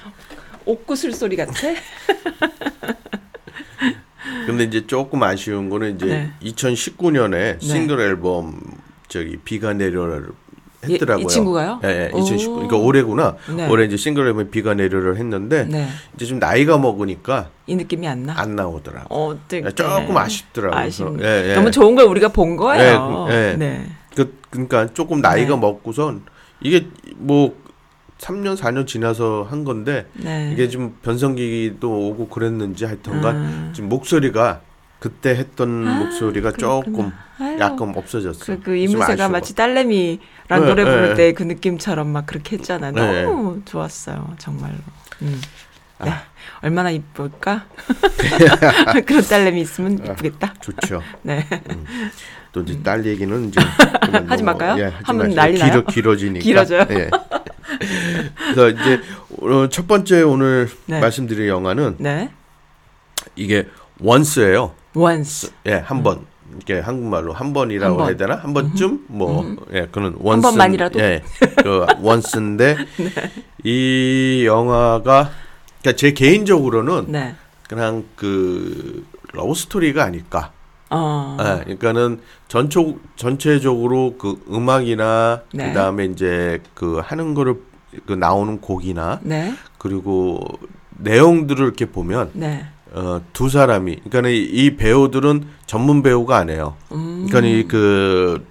옥구슬 0.65 1.11
소리 1.13 1.35
같아? 1.35 1.53
근데 4.47 4.63
이제 4.63 4.87
조금 4.87 5.21
아쉬운 5.21 5.69
거는 5.69 5.95
이제 5.95 6.05
네. 6.07 6.31
2019년에 6.41 7.61
싱글 7.61 7.99
앨범 7.99 8.59
저기 9.07 9.37
비가 9.37 9.73
내려를 9.73 10.29
이- 10.87 10.93
했더라고요. 10.93 11.23
이 11.25 11.27
친구가요? 11.27 11.79
예, 11.83 12.11
예, 12.11 12.11
2019. 12.17 12.49
오. 12.51 12.55
그러니까 12.55 12.77
올해구나. 12.77 13.35
네. 13.55 13.67
올해 13.69 13.85
이제 13.85 13.95
싱글 13.97 14.25
앨범 14.27 14.49
비가 14.49 14.73
내려를 14.73 15.17
했는데 15.17 15.65
네. 15.65 15.87
이제 16.15 16.25
좀 16.25 16.39
나이가 16.39 16.77
먹으니까 16.79 17.49
이 17.67 17.75
느낌이 17.75 18.07
안 18.07 18.23
나? 18.23 18.33
안 18.37 18.55
나오더라고. 18.55 19.13
어떻게? 19.15 19.61
조금 19.75 20.17
아쉽더라고요. 20.17 20.79
아쉽네. 20.79 21.11
그래서, 21.17 21.29
예, 21.45 21.51
예. 21.51 21.55
너무 21.55 21.69
좋은 21.69 21.93
걸 21.95 22.05
우리가 22.05 22.29
본 22.29 22.57
거예요. 22.57 23.27
예, 23.29 23.51
예. 23.51 23.55
네. 23.57 23.85
그 24.15 24.35
그러니까 24.49 24.87
조금 24.93 25.21
나이가 25.21 25.53
네. 25.55 25.61
먹고선 25.61 26.23
이게 26.63 26.87
뭐 27.15 27.55
3년 28.17 28.57
4년 28.57 28.87
지나서 28.87 29.45
한 29.49 29.63
건데 29.63 30.07
네. 30.13 30.51
이게 30.53 30.69
좀 30.69 30.97
변성기도 31.03 32.07
오고 32.09 32.29
그랬는지 32.29 32.85
하여튼간 32.85 33.35
음. 33.35 33.71
지금 33.75 33.89
목소리가 33.89 34.61
그때 34.99 35.31
했던 35.31 35.69
목소리가 35.99 36.53
조금 36.53 37.11
아유. 37.37 37.57
약간 37.59 37.93
없어졌어. 37.93 38.45
그, 38.45 38.59
그 38.61 38.75
이문세가 38.77 39.27
마치 39.27 39.53
딸내미랑 39.53 40.21
네, 40.47 40.57
노래 40.59 40.85
부를 40.85 41.09
네. 41.09 41.15
때그 41.15 41.43
느낌처럼 41.43 42.07
막 42.07 42.25
그렇게 42.25 42.55
했잖아. 42.55 42.91
네. 42.91 43.23
너무 43.23 43.61
좋았어요. 43.65 44.35
정말로. 44.37 44.77
음. 45.21 45.41
네. 46.01 46.09
아. 46.09 46.23
얼마나 46.61 46.89
이쁠까? 46.91 47.65
그런 49.05 49.23
딸내미 49.23 49.59
있으면 49.61 49.97
이쁘겠다. 49.97 50.53
좋죠. 50.61 51.01
네. 51.23 51.45
또 52.53 52.61
이제 52.61 52.79
딸 52.83 53.03
얘기는 53.05 53.47
이제 53.49 53.59
하지 54.29 54.43
넘어- 54.43 54.45
말까요? 54.45 54.77
예, 54.79 54.83
하지 54.85 54.95
한번 55.03 55.17
마시고. 55.27 55.35
난리 55.35 55.59
나요? 55.59 55.71
길어 55.71 55.83
길어지니까. 55.85 56.43
길어져요? 56.43 56.85
예. 56.91 57.09
그래서 58.53 58.69
이제 58.69 59.01
어, 59.41 59.67
첫 59.69 59.87
번째 59.87 60.21
오늘 60.21 60.69
네. 60.85 60.99
말씀드릴 61.01 61.47
영화는 61.47 61.95
네. 61.97 62.29
이게 63.35 63.67
원스예요. 63.99 64.73
once. 64.95 65.51
예, 65.65 65.73
한 65.73 66.03
번. 66.03 66.25
이게 66.61 66.79
한국말로 66.79 67.33
한 67.33 67.51
번이라고 67.51 67.93
한 67.93 67.97
번. 67.97 68.07
해야 68.09 68.15
되나? 68.17 68.35
한 68.35 68.53
번쯤 68.53 69.05
뭐 69.07 69.55
예, 69.73 69.87
그는 69.91 70.13
원스 70.19 70.43
번만이라도? 70.47 70.99
네. 70.99 71.23
예. 71.41 71.47
그 71.63 71.87
원스인데 72.01 72.77
이 73.63 74.43
영화가 74.45 75.31
그러니까 75.81 75.97
제 75.97 76.13
개인적으로는 76.13 77.05
네. 77.11 77.33
그냥 77.67 78.03
그 78.15 79.03
러브 79.31 79.55
스토리가 79.55 80.03
아닐까. 80.03 80.51
어. 80.93 81.37
예, 81.39 81.63
그러니까는 81.63 82.19
전초 82.47 82.99
전체적으로 83.15 84.15
그 84.17 84.43
음악이나 84.49 85.41
네. 85.53 85.69
그다음에 85.69 86.05
이제 86.05 86.61
그 86.75 87.01
하는 87.03 87.33
거를 87.33 87.59
그 88.05 88.13
나오는 88.13 88.61
곡이나 88.61 89.19
네. 89.23 89.53
그리고 89.79 90.39
내용들을 90.99 91.65
이렇게 91.65 91.85
보면 91.85 92.29
네. 92.33 92.65
어, 92.91 93.21
두 93.33 93.49
사람이 93.49 94.01
그러니까 94.09 94.29
이, 94.29 94.43
이 94.43 94.75
배우들은 94.75 95.45
전문 95.65 96.03
배우가 96.03 96.37
아니에요. 96.37 96.75
음. 96.91 97.25
그러니까 97.27 97.39
이그 97.39 98.45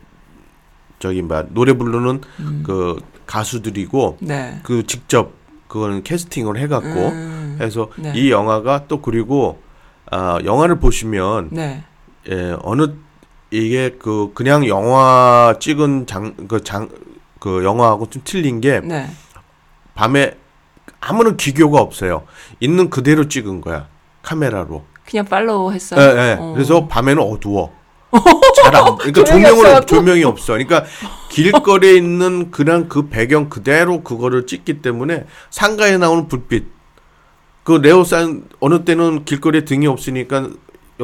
저기 0.99 1.23
뭐 1.23 1.45
노래 1.51 1.73
부르는 1.73 2.21
음. 2.41 2.63
그 2.67 3.01
가수들이고 3.27 4.19
네. 4.21 4.61
그 4.65 4.85
직접 4.87 5.33
그거는 5.69 6.03
캐스팅을 6.03 6.59
해갖고 6.59 7.09
음. 7.09 7.59
해서 7.61 7.89
네. 7.97 8.13
이 8.17 8.31
영화가 8.33 8.87
또 8.89 9.01
그리고 9.01 9.61
아 10.11 10.39
영화를 10.45 10.81
보시면 10.81 11.49
네. 11.53 11.85
예 12.31 12.57
어느 12.63 12.87
이게 13.51 13.97
그 13.99 14.31
그냥 14.35 14.67
영화 14.69 15.55
찍은 15.59 16.07
장 16.07 16.35
그 16.49 16.61
장 16.63 16.89
그 17.39 17.65
영화하고 17.65 18.09
좀 18.09 18.23
틀린 18.25 18.61
게 18.61 18.79
네. 18.81 19.11
밤에 19.97 20.37
아무런 21.01 21.37
기교가 21.37 21.81
없어요. 21.81 22.23
있는 22.61 22.89
그대로 22.89 23.27
찍은 23.27 23.61
거야 23.61 23.89
카메라로. 24.23 24.85
그냥 25.05 25.27
팔로우 25.27 25.73
했어요. 25.73 26.01
예, 26.01 26.21
예. 26.21 26.37
어. 26.39 26.53
그래서 26.55 26.87
밤에는 26.87 27.21
어두워. 27.21 27.73
잘 28.63 28.77
안, 28.77 28.97
그러니까 28.97 29.25
조명을. 29.25 29.87
조명이 29.87 30.23
없어. 30.23 30.53
그러니까 30.53 30.85
길거리에 31.31 31.97
있는 31.97 32.53
그냥 32.53 32.89
그 32.89 33.09
배경 33.09 33.49
그대로 33.49 34.03
그거를 34.05 34.47
찍기 34.47 34.81
때문에 34.81 35.27
상가에 35.51 35.99
나오는 35.99 36.29
불빛. 36.29 36.67
그 37.65 37.73
레오산 37.73 38.45
어느 38.61 38.85
때는 38.85 39.25
길거리에 39.25 39.65
등이 39.65 39.89
없으니까 39.89 40.51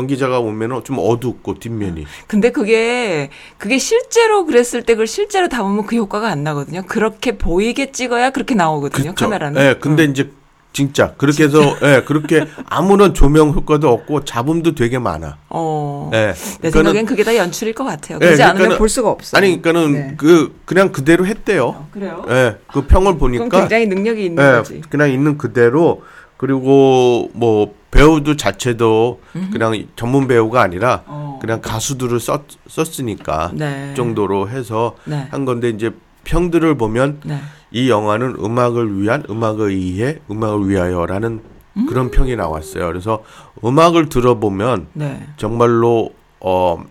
연기자가 0.02 0.38
오면은 0.38 0.82
좀 0.84 0.96
어둡고 1.00 1.58
뒷면이. 1.58 2.06
근데 2.28 2.50
그게 2.52 3.30
그게 3.58 3.78
실제로 3.78 4.46
그랬을 4.46 4.82
때 4.84 4.94
그걸 4.94 5.06
실제로 5.06 5.48
담으면 5.48 5.86
그 5.86 5.96
효과가 5.96 6.28
안 6.28 6.44
나거든요. 6.44 6.82
그렇게 6.86 7.36
보이게 7.36 7.90
찍어야 7.90 8.30
그렇게 8.30 8.54
나오거든요. 8.54 9.10
그쵸? 9.10 9.24
카메라는. 9.26 9.60
예, 9.60 9.74
근데 9.80 10.04
응. 10.04 10.10
이제 10.10 10.30
진짜 10.72 11.14
그렇게 11.18 11.44
해서 11.44 11.58
예, 11.82 12.02
그렇게 12.06 12.46
아무런 12.66 13.12
조명 13.12 13.52
효과도 13.52 13.88
없고 13.88 14.24
잡음도 14.24 14.76
되게 14.76 14.98
많아. 15.00 15.38
어. 15.48 16.10
예. 16.14 16.34
내 16.60 16.68
그거는- 16.70 16.72
생각엔 16.72 17.06
그게 17.06 17.24
다 17.24 17.34
연출일 17.36 17.74
것 17.74 17.82
같아요. 17.84 18.18
예, 18.22 18.26
그러지 18.26 18.42
않으면 18.44 18.68
그러니까는- 18.70 18.78
볼 18.78 18.88
수가 18.88 19.10
없어. 19.10 19.36
아니 19.36 19.60
그러니까는 19.60 19.92
네. 19.92 20.14
그 20.16 20.54
그냥 20.64 20.92
그대로 20.92 21.26
했대요. 21.26 21.86
그래요? 21.90 22.24
예, 22.28 22.56
그 22.72 22.86
평을 22.86 23.18
보니까 23.18 23.48
굉장히 23.48 23.86
능력이 23.86 24.26
있는 24.26 24.44
예, 24.44 24.50
거지. 24.58 24.80
그냥 24.88 25.10
있는 25.10 25.36
그대로 25.36 26.02
그리고 26.38 27.30
뭐 27.34 27.74
배우도 27.90 28.36
자체도 28.36 29.20
그냥 29.52 29.86
전문 29.96 30.26
배우가 30.28 30.62
아니라 30.62 31.02
어. 31.06 31.38
그냥 31.42 31.60
가수들을 31.60 32.20
썼, 32.20 32.42
썼으니까 32.68 33.50
네. 33.54 33.92
정도로 33.94 34.48
해서 34.48 34.94
네. 35.04 35.26
한 35.30 35.44
건데 35.44 35.68
이제 35.70 35.90
평들을 36.24 36.76
보면 36.76 37.20
네. 37.24 37.40
이 37.72 37.90
영화는 37.90 38.36
음악을 38.38 39.00
위한 39.02 39.24
음악을 39.28 39.74
위해 39.76 40.18
음악을 40.30 40.68
위하여라는 40.68 41.40
그런 41.88 42.10
평이 42.10 42.34
나왔어요. 42.36 42.86
그래서 42.86 43.22
음악을 43.64 44.08
들어보면 44.08 44.88
네. 44.94 45.26
정말로 45.36 46.10
어 46.40 46.82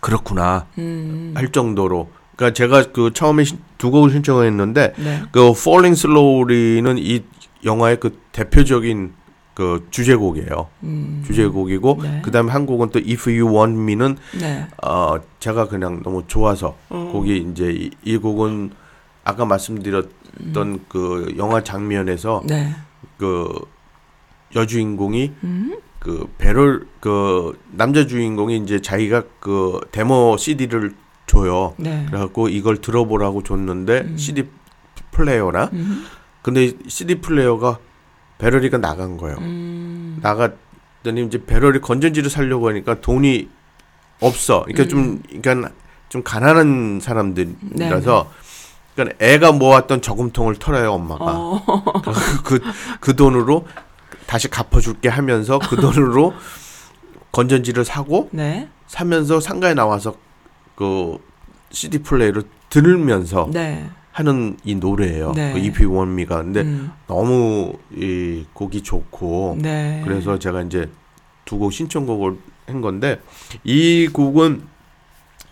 그렇구나 0.00 0.66
음. 0.78 1.32
할 1.36 1.48
정도로 1.52 2.10
그러니까 2.36 2.54
제가 2.54 2.84
그 2.92 3.12
처음에 3.12 3.44
신- 3.44 3.58
두 3.78 3.90
곡을 3.90 4.10
신청했는데 4.10 4.94
네. 4.98 5.22
그 5.32 5.48
Falling 5.56 5.98
Slowly는 5.98 6.98
이 6.98 7.22
영화의 7.64 8.00
그 8.00 8.18
대표적인 8.32 9.12
그 9.54 9.86
주제곡이에요. 9.90 10.68
음. 10.84 11.22
주제곡이고 11.26 11.98
네. 12.02 12.22
그다음에 12.24 12.50
한 12.50 12.64
곡은 12.64 12.90
또 12.90 12.98
If 12.98 13.30
You 13.30 13.54
Want 13.54 13.78
Me는 13.78 14.16
네. 14.40 14.66
어 14.82 15.16
제가 15.40 15.68
그냥 15.68 16.02
너무 16.02 16.24
좋아서 16.26 16.76
어. 16.88 17.10
곡이 17.12 17.48
이제 17.50 17.70
이, 17.70 17.90
이 18.02 18.16
곡은 18.16 18.72
아까 19.24 19.44
말씀드렸던 19.44 20.56
음. 20.56 20.84
그 20.88 21.34
영화 21.36 21.62
장면에서 21.62 22.42
네. 22.46 22.74
그 23.18 23.52
여주인공이 24.54 25.32
음. 25.44 25.78
그 25.98 26.28
배를 26.38 26.86
그 27.00 27.58
남자 27.70 28.06
주인공이 28.06 28.56
이제 28.56 28.80
자기가 28.80 29.24
그 29.38 29.80
데모 29.92 30.36
CD를 30.38 30.94
줘요. 31.26 31.74
네. 31.76 32.04
그래갖고 32.08 32.48
이걸 32.48 32.78
들어보라고 32.78 33.42
줬는데 33.42 34.16
CD 34.16 34.48
플레이어나 35.12 35.70
음. 35.72 36.04
근데 36.42 36.72
CD 36.88 37.20
플레이어가 37.20 37.78
배럴이가 38.38 38.78
나간 38.78 39.16
거예요. 39.16 39.38
음. 39.38 40.18
나갔더니 40.20 41.24
이제 41.24 41.44
배럴이 41.44 41.80
건전지를 41.80 42.28
사려고 42.28 42.68
하니까 42.68 43.00
돈이 43.00 43.48
없어. 44.20 44.64
그러니까 44.64 44.88
좀 44.88 45.22
그러니까 45.28 45.70
좀 46.08 46.22
가난한 46.22 47.00
사람들이라서 47.00 48.30
그러니까 48.94 49.24
애가 49.24 49.52
모았던 49.52 50.02
저금통을 50.02 50.56
털어요 50.56 50.92
엄마가 50.92 51.24
어. 51.24 51.62
그, 52.44 52.60
그 53.00 53.16
돈으로 53.16 53.66
다시 54.26 54.48
갚아줄게 54.48 55.08
하면서 55.08 55.58
그 55.58 55.76
돈으로 55.76 56.34
건전지를 57.32 57.84
사고 57.84 58.28
네. 58.32 58.68
사면서 58.86 59.40
상가에 59.40 59.74
나와서 59.74 60.14
그 60.74 61.18
CD 61.70 61.98
플레이를 61.98 62.42
들으면서 62.68 63.48
네. 63.50 63.88
하는 64.12 64.56
이 64.64 64.74
노래예요. 64.74 65.32
네. 65.34 65.52
그 65.52 65.58
EP 65.58 65.84
원미가 65.86 66.42
근데 66.42 66.60
음. 66.60 66.92
너무 67.06 67.72
이 67.96 68.44
곡이 68.52 68.82
좋고 68.82 69.58
네. 69.60 70.02
그래서 70.04 70.38
제가 70.38 70.62
이제 70.62 70.88
두 71.44 71.58
곡 71.58 71.72
신청곡을 71.72 72.36
한 72.66 72.80
건데 72.80 73.20
이 73.64 74.08
곡은 74.12 74.62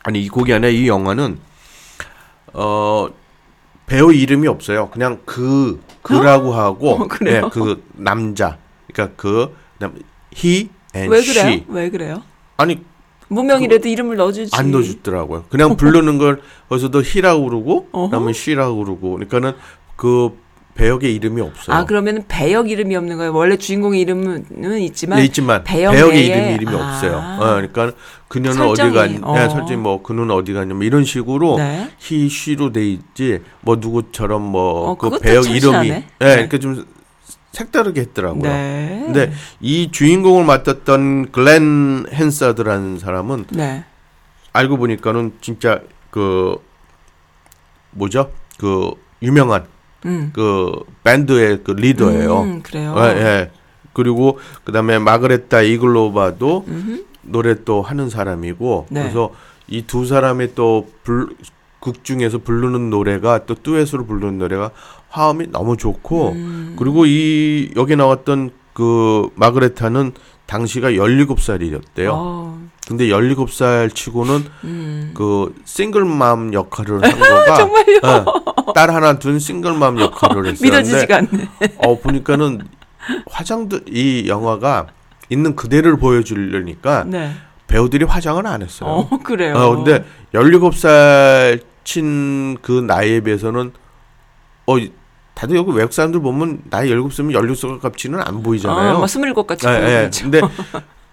아니 0.04 0.22
이 0.22 0.28
곡이 0.28 0.52
아니라 0.52 0.68
이 0.70 0.86
영화는 0.86 1.38
어 2.52 3.08
배우 3.86 4.12
이름이 4.12 4.46
없어요. 4.46 4.88
그냥 4.90 5.20
그 5.24 5.82
그라고 6.02 6.52
하고 6.54 6.90
어? 7.02 7.08
네, 7.22 7.40
그 7.52 7.82
남자 7.92 8.56
그러니까 8.92 9.16
그 9.16 9.54
남, 9.78 9.94
he 10.36 10.68
and 10.94 11.10
왜 11.12 11.20
그래요? 11.22 11.40
she 11.46 11.64
왜 11.68 11.90
그래요? 11.90 12.22
아니 12.56 12.82
무명이라도 13.30 13.88
이름을 13.88 14.16
넣어주지. 14.16 14.56
안 14.56 14.70
넣어주더라고요. 14.70 15.44
그냥 15.48 15.76
부르는 15.76 16.18
걸 16.18 16.42
거기서도 16.68 17.00
he라고 17.00 17.44
그러고. 17.44 17.88
그다음에 17.90 18.30
she라고 18.30 18.84
그러고 18.84 19.12
그러니까는 19.12 19.52
그 19.96 20.36
배역의 20.74 21.14
이름이 21.14 21.40
없어요. 21.40 21.76
아 21.76 21.84
그러면 21.84 22.24
배역 22.26 22.70
이름이 22.70 22.96
없는 22.96 23.16
거예요. 23.18 23.34
원래 23.34 23.56
주인공의 23.56 24.00
이름은 24.00 24.78
있지만 24.80 25.18
네, 25.18 25.24
있지만 25.26 25.62
배역 25.62 25.94
의 25.94 26.26
이름이 26.26 26.54
이름이 26.54 26.76
아. 26.76 26.94
없어요. 26.94 27.16
어, 27.16 27.54
그러니까 27.54 27.92
그녀는 28.28 28.56
설정이, 28.56 28.98
어디 28.98 29.20
가, 29.20 29.28
어. 29.28 29.34
네, 29.34 29.48
설정이 29.48 29.76
뭐 29.76 30.02
그는 30.02 30.30
어디 30.30 30.52
가냐, 30.52 30.74
뭐 30.74 30.84
이런 30.84 31.04
식으로 31.04 31.58
네. 31.58 31.90
he, 32.02 32.26
she로 32.26 32.72
돼 32.72 32.88
있지, 32.88 33.40
뭐 33.60 33.76
누구처럼 33.76 34.42
뭐 34.42 34.90
어, 34.90 34.94
그 34.96 35.18
배역. 35.18 35.50
이름이, 35.50 35.88
예, 35.88 35.92
네. 35.92 36.04
그러니까 36.18 36.58
좀 36.58 36.84
색다르게 37.52 38.00
했더라고요. 38.02 38.42
네. 38.42 39.02
근데 39.06 39.32
이 39.60 39.90
주인공을 39.90 40.44
맡았던 40.44 41.32
글렌 41.32 42.06
헨사드라는 42.12 42.98
사람은 42.98 43.46
네. 43.50 43.84
알고 44.52 44.76
보니까는 44.76 45.32
진짜 45.40 45.80
그 46.10 46.56
뭐죠? 47.92 48.30
그 48.58 48.90
유명한 49.22 49.64
음. 50.06 50.30
그 50.32 50.72
밴드의 51.04 51.60
그 51.64 51.72
리더예요. 51.72 52.40
음, 52.42 52.62
그래요. 52.62 52.94
예, 52.98 53.02
예. 53.02 53.50
그리고 53.92 54.38
그다음에 54.64 54.98
마그레타 54.98 55.62
이글로바도 55.62 56.64
음흠. 56.68 57.04
노래 57.22 57.64
또 57.64 57.82
하는 57.82 58.08
사람이고 58.08 58.86
네. 58.90 59.02
그래서 59.02 59.32
이 59.68 59.82
두 59.82 60.06
사람의 60.06 60.54
또극 60.54 62.04
중에서 62.04 62.38
부르는 62.38 62.90
노래가 62.90 63.46
또 63.46 63.54
듀엣으로 63.54 64.06
부르는 64.06 64.38
노래가 64.38 64.70
화음이 65.10 65.48
너무 65.50 65.76
좋고 65.76 66.30
음. 66.32 66.76
그리고 66.78 67.04
이 67.06 67.70
여기 67.76 67.96
나왔던 67.96 68.50
그 68.72 69.28
마그레타는 69.34 70.12
당시가 70.46 70.90
17살이었대요. 70.92 72.08
어, 72.12 72.58
근데 72.88 73.06
17살 73.08 73.94
치고는 73.94 74.44
음. 74.64 75.10
그 75.14 75.54
싱글맘 75.64 76.54
역할을 76.54 77.02
한 77.04 77.18
거가 77.18 77.54
정말요? 77.58 78.72
딸 78.74 78.92
하나 78.94 79.18
둔 79.18 79.38
싱글맘 79.38 80.00
역할을 80.00 80.46
했었는데 80.46 80.64
믿어지지가 80.64 81.16
않네. 81.18 81.48
어 81.78 81.98
보니까는 82.00 82.62
화장도 83.30 83.80
이 83.88 84.24
영화가 84.28 84.86
있는 85.28 85.54
그대를 85.54 85.98
보여주려니까 85.98 87.04
네. 87.04 87.32
배우들이 87.68 88.04
화장을 88.04 88.44
안 88.46 88.62
했어요. 88.62 88.90
어, 88.90 89.18
그래요. 89.22 89.54
어, 89.54 89.76
근데 89.76 90.04
17살 90.34 91.60
친 91.84 92.56
그 92.62 92.72
나이에 92.72 93.20
비해서는 93.20 93.72
어 94.66 94.76
다들 95.40 95.56
여기 95.56 95.72
외국 95.72 95.94
사람들 95.94 96.20
보면 96.20 96.64
나이 96.68 96.90
17살이면 96.90 97.32
16살 97.32 97.80
같지는 97.80 98.20
안 98.20 98.42
보이잖아요. 98.42 98.96
어, 98.96 98.98
뭐 98.98 99.06
스물일곱 99.06 99.46
같이 99.46 99.66
예, 99.66 99.72
예. 99.72 100.02
보이죠. 100.02 100.22
근데 100.24 100.40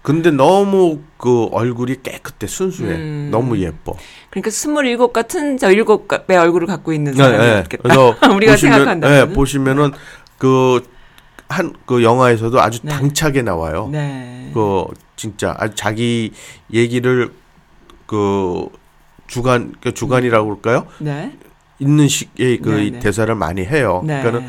근데 0.02 0.30
너무 0.30 1.00
그 1.16 1.46
얼굴이 1.46 2.02
깨끗해 2.02 2.46
순수해 2.46 2.94
음. 2.94 3.28
너무 3.32 3.58
예뻐. 3.58 3.96
그러니까 4.28 4.50
스물일곱 4.50 5.14
같은 5.14 5.56
저 5.56 5.70
일곱 5.70 6.08
배 6.26 6.36
얼굴을 6.36 6.66
갖고 6.66 6.92
있는 6.92 7.12
네, 7.12 7.22
사람이겠다. 7.22 7.78
그래서 7.82 8.08
우리가 8.36 8.52
보시면, 8.52 8.74
생각한다면. 8.74 9.30
예, 9.30 9.32
보시면은 9.32 9.92
그한그 10.36 12.02
영화에서도 12.02 12.60
아주 12.60 12.80
네. 12.82 12.92
당차게 12.92 13.40
나와요. 13.40 13.88
네. 13.90 14.50
그 14.52 14.84
진짜 15.16 15.56
아주 15.58 15.74
자기 15.74 16.32
얘기를 16.70 17.32
그 18.06 18.68
주관 19.26 19.72
그 19.80 19.94
주관이라고 19.94 20.48
그럴까요? 20.48 20.86
네. 20.98 21.32
있는 21.78 22.08
식의 22.08 22.58
그 22.58 22.70
네, 22.70 22.90
네. 22.90 22.98
대사를 22.98 23.32
많이 23.34 23.64
해요. 23.64 24.02
네. 24.04 24.20
그러니까는 24.22 24.48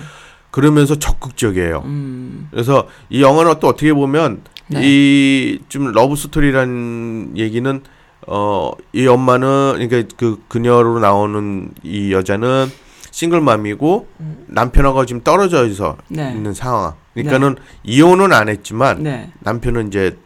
그러면서 0.52 0.98
적극적이에요. 0.98 1.84
음. 1.86 2.48
그래서 2.52 2.88
이 3.10 3.22
영화는 3.22 3.56
또 3.60 3.68
어떻게 3.68 3.94
보면 3.94 4.42
네. 4.68 4.82
이좀 4.84 5.92
러브 5.92 6.16
스토리라는 6.16 7.34
얘기는 7.36 7.82
어 8.28 8.72
이 8.94 9.08
엄마는 9.08 9.74
그러니까 9.78 10.14
그 10.18 10.42
그녀로 10.48 11.00
나오는 11.00 11.72
이 11.84 12.12
여자는 12.12 12.68
싱글맘이고 13.12 14.08
남편하고 14.48 15.06
지금 15.06 15.22
떨어져 15.24 15.66
있어 15.68 15.98
음. 16.10 16.16
네. 16.16 16.32
있는 16.36 16.54
상황. 16.54 16.94
그러니까는 17.14 17.56
이혼은 17.84 18.34
안 18.34 18.50
했지만 18.50 19.04
네. 19.04 19.32
남편은 19.40 19.88
이제 19.88 20.18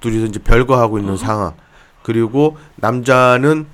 둘이서 0.00 0.26
이제 0.26 0.38
별거 0.40 0.78
하고 0.78 0.98
있는 0.98 1.16
상황. 1.16 1.52
그리고 2.02 2.56
남자는 2.76 3.66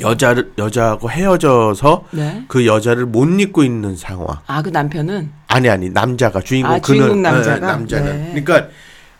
여자를 0.00 0.52
여자하고 0.58 1.10
헤어져서 1.10 2.04
네. 2.12 2.44
그 2.48 2.66
여자를 2.66 3.06
못 3.06 3.26
잊고 3.40 3.62
있는 3.62 3.96
상황. 3.96 4.28
아, 4.46 4.62
그 4.62 4.70
남편은 4.70 5.30
아니 5.48 5.68
아니 5.68 5.90
남자가 5.90 6.40
주인공 6.40 6.72
아, 6.72 6.80
주인공 6.80 7.08
그는 7.08 7.22
남자가? 7.22 7.56
예, 7.56 7.60
남자는 7.60 8.34
네. 8.34 8.42
그러니까 8.42 8.68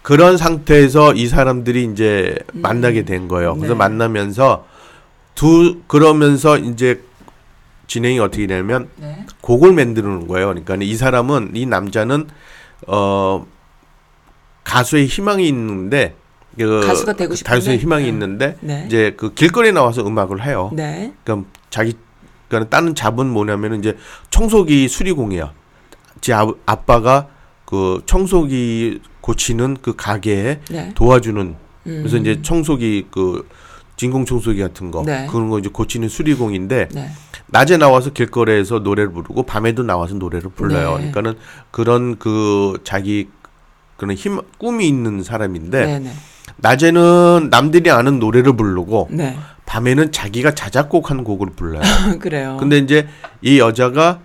그런 0.02 0.36
상태에서 0.36 1.14
이 1.14 1.28
사람들이 1.28 1.84
이제 1.84 2.36
만나게 2.52 3.04
된 3.04 3.28
거예요. 3.28 3.54
그래서 3.54 3.74
네. 3.74 3.78
만나면서 3.78 4.66
두 5.34 5.80
그러면서 5.86 6.58
이제 6.58 7.02
진행이 7.86 8.18
어떻게 8.18 8.46
되냐면 8.46 8.88
네. 8.96 9.26
곡을 9.42 9.72
만드는 9.72 10.26
거예요. 10.26 10.48
그러니까 10.48 10.76
이 10.80 10.94
사람은 10.94 11.52
이 11.54 11.66
남자는 11.66 12.26
어 12.86 13.46
가수의 14.64 15.06
희망이 15.06 15.46
있는데 15.48 16.14
그 16.56 16.80
가수가 16.86 17.14
되고 17.14 17.34
싶은데? 17.34 17.54
가수의 17.54 17.78
희망이 17.78 18.04
네. 18.04 18.08
있는데 18.10 18.56
네. 18.60 18.84
이제 18.86 19.14
그 19.16 19.32
길거리에 19.34 19.72
나와서 19.72 20.06
음악을 20.06 20.44
해요. 20.44 20.70
네. 20.72 21.12
그러니까 21.24 21.48
자기 21.70 21.94
그러니까 22.48 22.70
따는 22.70 22.94
잡은 22.94 23.26
뭐냐면은 23.26 23.78
이제 23.78 23.96
청소기 24.30 24.88
수리공이야. 24.88 25.52
제 26.20 26.32
아, 26.32 26.46
아빠가 26.66 27.28
그 27.64 28.02
청소기 28.06 29.00
고치는 29.20 29.78
그 29.80 29.96
가게에 29.96 30.60
네. 30.70 30.92
도와주는 30.94 31.56
그래서 31.84 32.16
음. 32.16 32.20
이제 32.20 32.42
청소기 32.42 33.06
그 33.10 33.48
진공 33.96 34.24
청소기 34.24 34.60
같은 34.60 34.90
거 34.90 35.02
네. 35.04 35.26
그런 35.30 35.48
거 35.48 35.58
이제 35.58 35.68
고치는 35.68 36.08
수리공인데 36.08 36.88
네. 36.92 37.10
낮에 37.48 37.76
나와서 37.76 38.10
길거리에서 38.10 38.80
노래를 38.80 39.12
부르고 39.12 39.44
밤에도 39.44 39.82
나와서 39.82 40.14
노래를 40.14 40.50
불러요. 40.50 40.98
네. 40.98 41.10
그러니까는 41.10 41.34
그런 41.70 42.18
그 42.18 42.78
자기 42.84 43.28
그런 43.96 44.16
힘 44.16 44.40
꿈이 44.58 44.88
있는 44.88 45.22
사람인데 45.22 45.86
네, 45.86 45.98
네. 46.00 46.10
낮에는 46.58 47.48
남들이 47.50 47.90
아는 47.90 48.18
노래를 48.18 48.56
부르고 48.56 49.08
네. 49.10 49.38
밤에는 49.66 50.12
자기가 50.12 50.52
자작곡한 50.54 51.24
곡을 51.24 51.48
불러요. 51.56 51.82
그래요. 52.20 52.56
근데 52.60 52.78
이제 52.78 53.08
이 53.40 53.58
여자가 53.58 54.20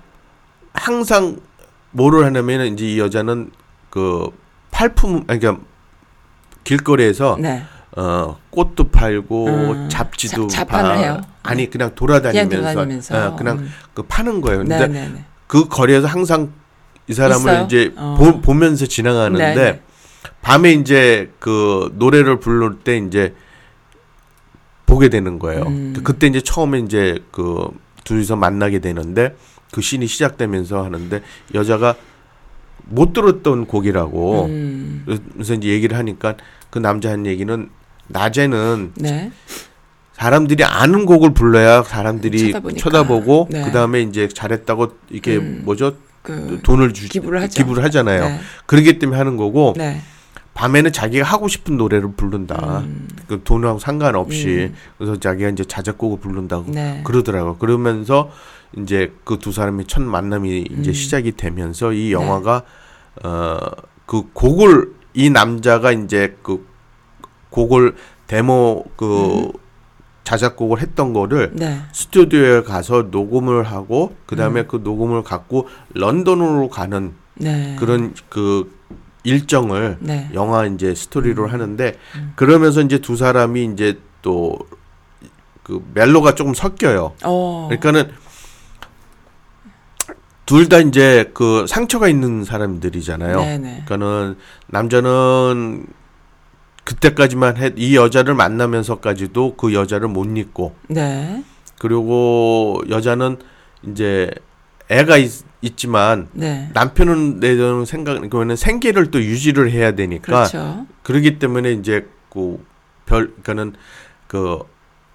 항상 0.73 1.37
뭐를 1.91 2.25
하냐면은 2.25 2.73
이제 2.73 2.85
이 2.85 2.99
여자는 2.99 3.51
그 3.89 4.29
팔품 4.71 5.23
그러니까 5.25 5.57
길거리에서 6.63 7.37
네. 7.39 7.63
어 7.95 8.37
꽃도 8.51 8.89
팔고 8.89 9.47
음, 9.47 9.89
잡지도 9.89 10.47
자- 10.47 10.65
파- 10.65 10.93
해요? 10.93 11.21
아니 11.41 11.69
그냥 11.69 11.95
돌아다니면서, 11.95 12.49
그냥 12.49 12.61
돌아다니면서. 12.61 13.27
어, 13.27 13.35
그냥 13.35 13.57
음. 13.59 13.71
그 13.93 14.03
파는 14.03 14.41
거예요. 14.41 14.63
네, 14.63 14.77
근데 14.77 14.87
네, 14.99 15.09
네. 15.13 15.25
그 15.47 15.67
거리에서 15.67 16.07
항상 16.07 16.51
이 17.07 17.13
사람을 17.13 17.39
있어요? 17.39 17.65
이제 17.65 17.93
어. 17.95 18.15
보, 18.19 18.41
보면서 18.41 18.85
지나가는데 18.85 19.55
네, 19.55 19.55
네. 19.55 19.81
밤에 20.47 20.71
이제 20.71 21.29
그 21.39 21.93
노래를 21.95 22.39
부를 22.39 22.77
때 22.79 22.97
이제 22.97 23.35
보게 24.85 25.09
되는 25.09 25.39
거예요. 25.39 25.63
음. 25.63 25.93
그때 26.05 26.25
이제 26.25 26.39
처음에 26.39 26.79
이제 26.79 27.19
그 27.33 27.67
둘이서 28.05 28.37
만나게 28.37 28.79
되는데 28.79 29.35
그 29.73 29.81
씬이 29.81 30.07
시작되면서 30.07 30.85
하는데 30.85 31.21
여자가 31.53 31.95
못 32.85 33.11
들었던 33.11 33.65
곡이라고 33.65 34.45
음. 34.45 35.03
그래서 35.33 35.53
이제 35.53 35.67
얘기를 35.67 35.97
하니까 35.97 36.35
그 36.69 36.79
남자 36.79 37.11
한 37.11 37.25
얘기는 37.25 37.69
낮에는 38.07 38.93
네. 38.95 39.33
사람들이 40.13 40.63
아는 40.63 41.05
곡을 41.05 41.33
불러야 41.33 41.83
사람들이 41.83 42.53
쳐다보니까. 42.53 42.79
쳐다보고 42.79 43.49
네. 43.51 43.63
그 43.65 43.71
다음에 43.73 44.01
이제 44.01 44.29
잘했다고 44.29 44.93
이게 45.09 45.35
음. 45.35 45.63
뭐죠 45.65 45.97
그 46.21 46.61
돈을 46.63 46.93
주 46.93 47.09
기부를 47.09 47.41
하죠. 47.41 47.53
기부를 47.53 47.83
하잖아요. 47.83 48.29
네. 48.29 48.39
그러기 48.65 48.97
때문에 48.97 49.17
하는 49.17 49.35
거고 49.35 49.73
네. 49.75 50.01
밤에는 50.57 50.91
자기가 50.91 51.23
하고 51.23 51.47
싶은 51.47 51.77
노래를 51.77 52.13
부른다. 52.13 52.79
음. 52.79 53.07
그 53.27 53.41
돈하고 53.43 53.77
상관없이 53.77 54.71
그래서 54.97 55.19
자기가 55.19 55.49
이제 55.49 55.63
자작곡을 55.63 56.19
부른다고 56.19 56.71
네. 56.71 57.01
그러더라고. 57.03 57.57
그러면서 57.57 58.31
이제 58.75 59.13
그 59.23 59.37
두 59.37 59.51
사람의 59.51 59.85
첫 59.85 60.01
만남이 60.01 60.61
이제 60.79 60.89
음. 60.89 60.93
시작이 60.93 61.33
되면서 61.33 61.91
네. 61.91 61.97
이 61.97 62.11
영화가 62.11 62.63
어그 63.23 64.31
곡을 64.33 64.95
이 65.13 65.29
남자가 65.29 65.91
이제 65.91 66.35
그 66.41 66.65
곡을 67.51 67.95
데모 68.25 68.83
그 68.95 69.51
자작곡을 70.23 70.81
했던 70.81 71.13
거를 71.13 71.51
네. 71.53 71.81
스튜디오에 71.93 72.63
가서 72.63 73.09
녹음을 73.11 73.61
하고 73.61 74.15
그다음에 74.25 74.61
음. 74.61 74.67
그 74.67 74.81
녹음을 74.83 75.21
갖고 75.21 75.67
런던으로 75.93 76.69
가는 76.69 77.13
네. 77.35 77.75
그런 77.77 78.15
그 78.27 78.75
일정을 79.23 79.97
네. 79.99 80.29
영화 80.33 80.65
이제 80.65 80.95
스토리로 80.95 81.47
하는데 81.47 81.97
그러면서 82.35 82.81
이제 82.81 82.99
두 82.99 83.15
사람이 83.15 83.65
이제 83.73 83.99
또 84.21 84.57
그 85.67 85.85
멜로가 85.93 86.33
조금 86.33 86.53
섞여요. 86.53 87.13
어. 87.25 87.67
그러니까는 87.69 88.09
둘 90.45 90.69
다 90.69 90.79
이제 90.79 91.29
그 91.33 91.65
상처가 91.67 92.07
있는 92.07 92.45
사람들이잖아요. 92.45 93.37
네네. 93.37 93.83
그러니까는 93.85 94.37
남자는 94.67 95.87
그때까지만 96.85 97.57
해, 97.57 97.73
이 97.75 97.97
여자를 97.97 98.33
만나면서까지도 98.33 99.55
그 99.57 99.73
여자를 99.73 100.07
못 100.07 100.23
잊고 100.37 100.73
네. 100.87 101.43
그리고 101.79 102.81
여자는 102.89 103.35
이제 103.83 104.31
애가 104.89 105.17
있, 105.17 105.43
있지만 105.61 106.27
네. 106.33 106.69
남편은 106.73 107.39
내는 107.39 107.85
생각 107.85 108.19
그러면 108.29 108.55
생계를 108.55 109.11
또 109.11 109.19
유지를 109.21 109.71
해야 109.71 109.93
되니까 109.93 110.23
그렇죠. 110.25 110.85
그러기 111.03 111.39
때문에 111.39 111.71
이제 111.73 112.07
그별 112.29 112.59
그러니까는 113.43 113.73
그 114.27 114.59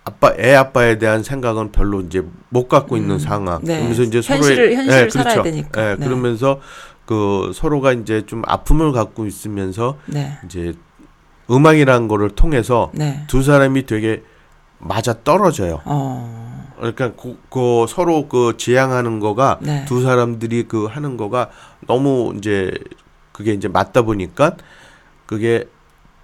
아빠 0.05 0.33
애 0.37 0.55
아빠에 0.55 0.98
대한 0.98 1.22
생각은 1.22 1.70
별로 1.70 2.00
이제 2.00 2.24
못 2.48 2.66
갖고 2.68 2.96
있는 2.96 3.18
상황. 3.20 3.61
네. 3.62 3.76
그러면서 3.76 4.02
이제 4.02 4.18
현실을- 4.18 4.22
서로의 4.42 4.74
현실을 4.76 5.05
예, 5.07 5.11
살아야 5.11 5.42
되니까. 5.42 5.90
예, 5.90 5.96
네. 5.96 6.05
그러면서 6.07 6.61
그 7.07 7.52
서로가 7.55 7.92
이제 7.92 8.26
좀 8.26 8.42
아픔을 8.46 8.90
갖고 8.92 9.26
있으면서 9.26 9.98
네. 10.07 10.33
이제 10.44 10.74
음악이라는 11.50 12.09
거를 12.09 12.31
통해서 12.31 12.90
네. 12.94 13.22
두 13.28 13.42
사람이 13.44 13.87
되게 13.87 14.22
맞아 14.78 15.14
떨어져요. 15.22 15.81
어. 15.85 16.62
그러니까 16.83 17.12
그, 17.12 17.38
그 17.49 17.87
서로 17.88 18.27
그 18.27 18.55
지향하는 18.59 19.21
거가 19.21 19.59
네. 19.61 19.85
두 19.87 20.03
사람들이 20.03 20.64
그 20.66 20.87
하는 20.87 21.16
거가 21.16 21.49
너무 21.87 22.35
이제 22.37 22.73
그게 23.31 23.53
이제 23.53 23.68
맞다 23.68 24.03
보니까 24.03 24.57
그게 25.27 25.64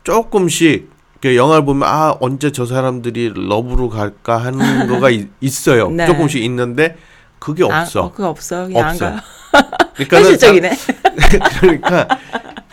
조금씩 0.02 0.90
그 1.20 1.36
영화를 1.36 1.64
보면 1.64 1.88
아 1.88 2.16
언제 2.20 2.50
저 2.50 2.66
사람들이 2.66 3.32
러브로 3.36 3.88
갈까 3.88 4.36
하는 4.38 4.58
거가 4.90 5.10
있, 5.10 5.28
있어요. 5.40 5.90
네. 5.90 6.06
조금씩 6.06 6.42
있는데 6.42 6.96
그게 7.38 7.62
아, 7.70 7.82
없어. 7.82 8.02
어, 8.06 8.10
그거 8.12 8.28
없어. 8.28 8.66
그냥 8.66 8.88
없어. 8.90 9.12
그러니까는 9.94 10.24
현실적이네. 10.26 10.74
자- 10.74 11.60
그러니까 11.60 12.08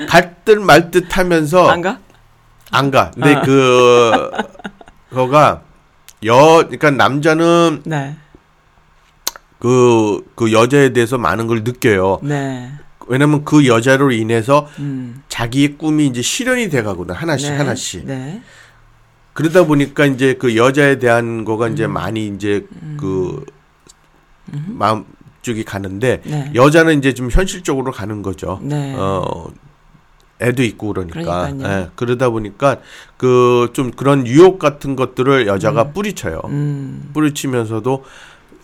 갈 0.10 0.36
듯 0.45 0.60
말듯 0.60 1.15
하면서 1.17 1.67
안 1.69 1.82
가? 1.82 2.00
안 2.71 2.89
가. 2.91 3.12
근데 3.12 3.36
아. 3.36 3.41
그 3.41 4.30
그거가 5.10 5.62
여 6.25 6.63
그러니까 6.63 6.91
남자는 6.91 7.83
네. 7.85 8.15
그, 9.59 10.21
그 10.35 10.51
여자에 10.51 10.93
대해서 10.93 11.17
많은 11.17 11.47
걸 11.47 11.63
느껴요. 11.63 12.19
네. 12.21 12.71
왜냐면 13.07 13.45
그 13.45 13.67
여자로 13.67 14.11
인해서 14.11 14.67
음. 14.79 15.23
자기의 15.29 15.77
꿈이 15.77 16.07
이제 16.07 16.21
실현이 16.21 16.69
돼 16.69 16.81
가거든. 16.81 17.15
하나씩 17.15 17.51
네. 17.51 17.57
하나씩. 17.57 18.05
네. 18.05 18.41
그러다 19.33 19.65
보니까 19.65 20.05
이제 20.05 20.35
그 20.35 20.55
여자에 20.55 20.97
대한 20.99 21.45
거가 21.45 21.67
음. 21.67 21.73
이제 21.73 21.88
많이 21.88 22.27
이제 22.27 22.65
그 22.97 23.45
마음 24.67 25.05
쪽이 25.41 25.63
가는데 25.63 26.21
네. 26.25 26.51
여자는 26.55 26.97
이제 26.97 27.13
좀 27.13 27.29
현실적으로 27.29 27.91
가는 27.91 28.21
거죠. 28.21 28.59
네. 28.63 28.95
어 28.97 29.47
애도 30.41 30.63
있고 30.63 30.89
그러니까. 30.93 31.52
예, 31.63 31.89
그러다 31.95 32.30
보니까 32.30 32.78
그 33.17 33.56
좀 33.74 33.91
그런 33.91 34.26
유혹 34.28 34.60
같은 34.60 34.95
것들을 34.95 35.48
여자가 35.48 35.91
뿌리쳐요. 35.91 36.41
음. 36.45 37.10
뿌리치면서도 37.13 38.04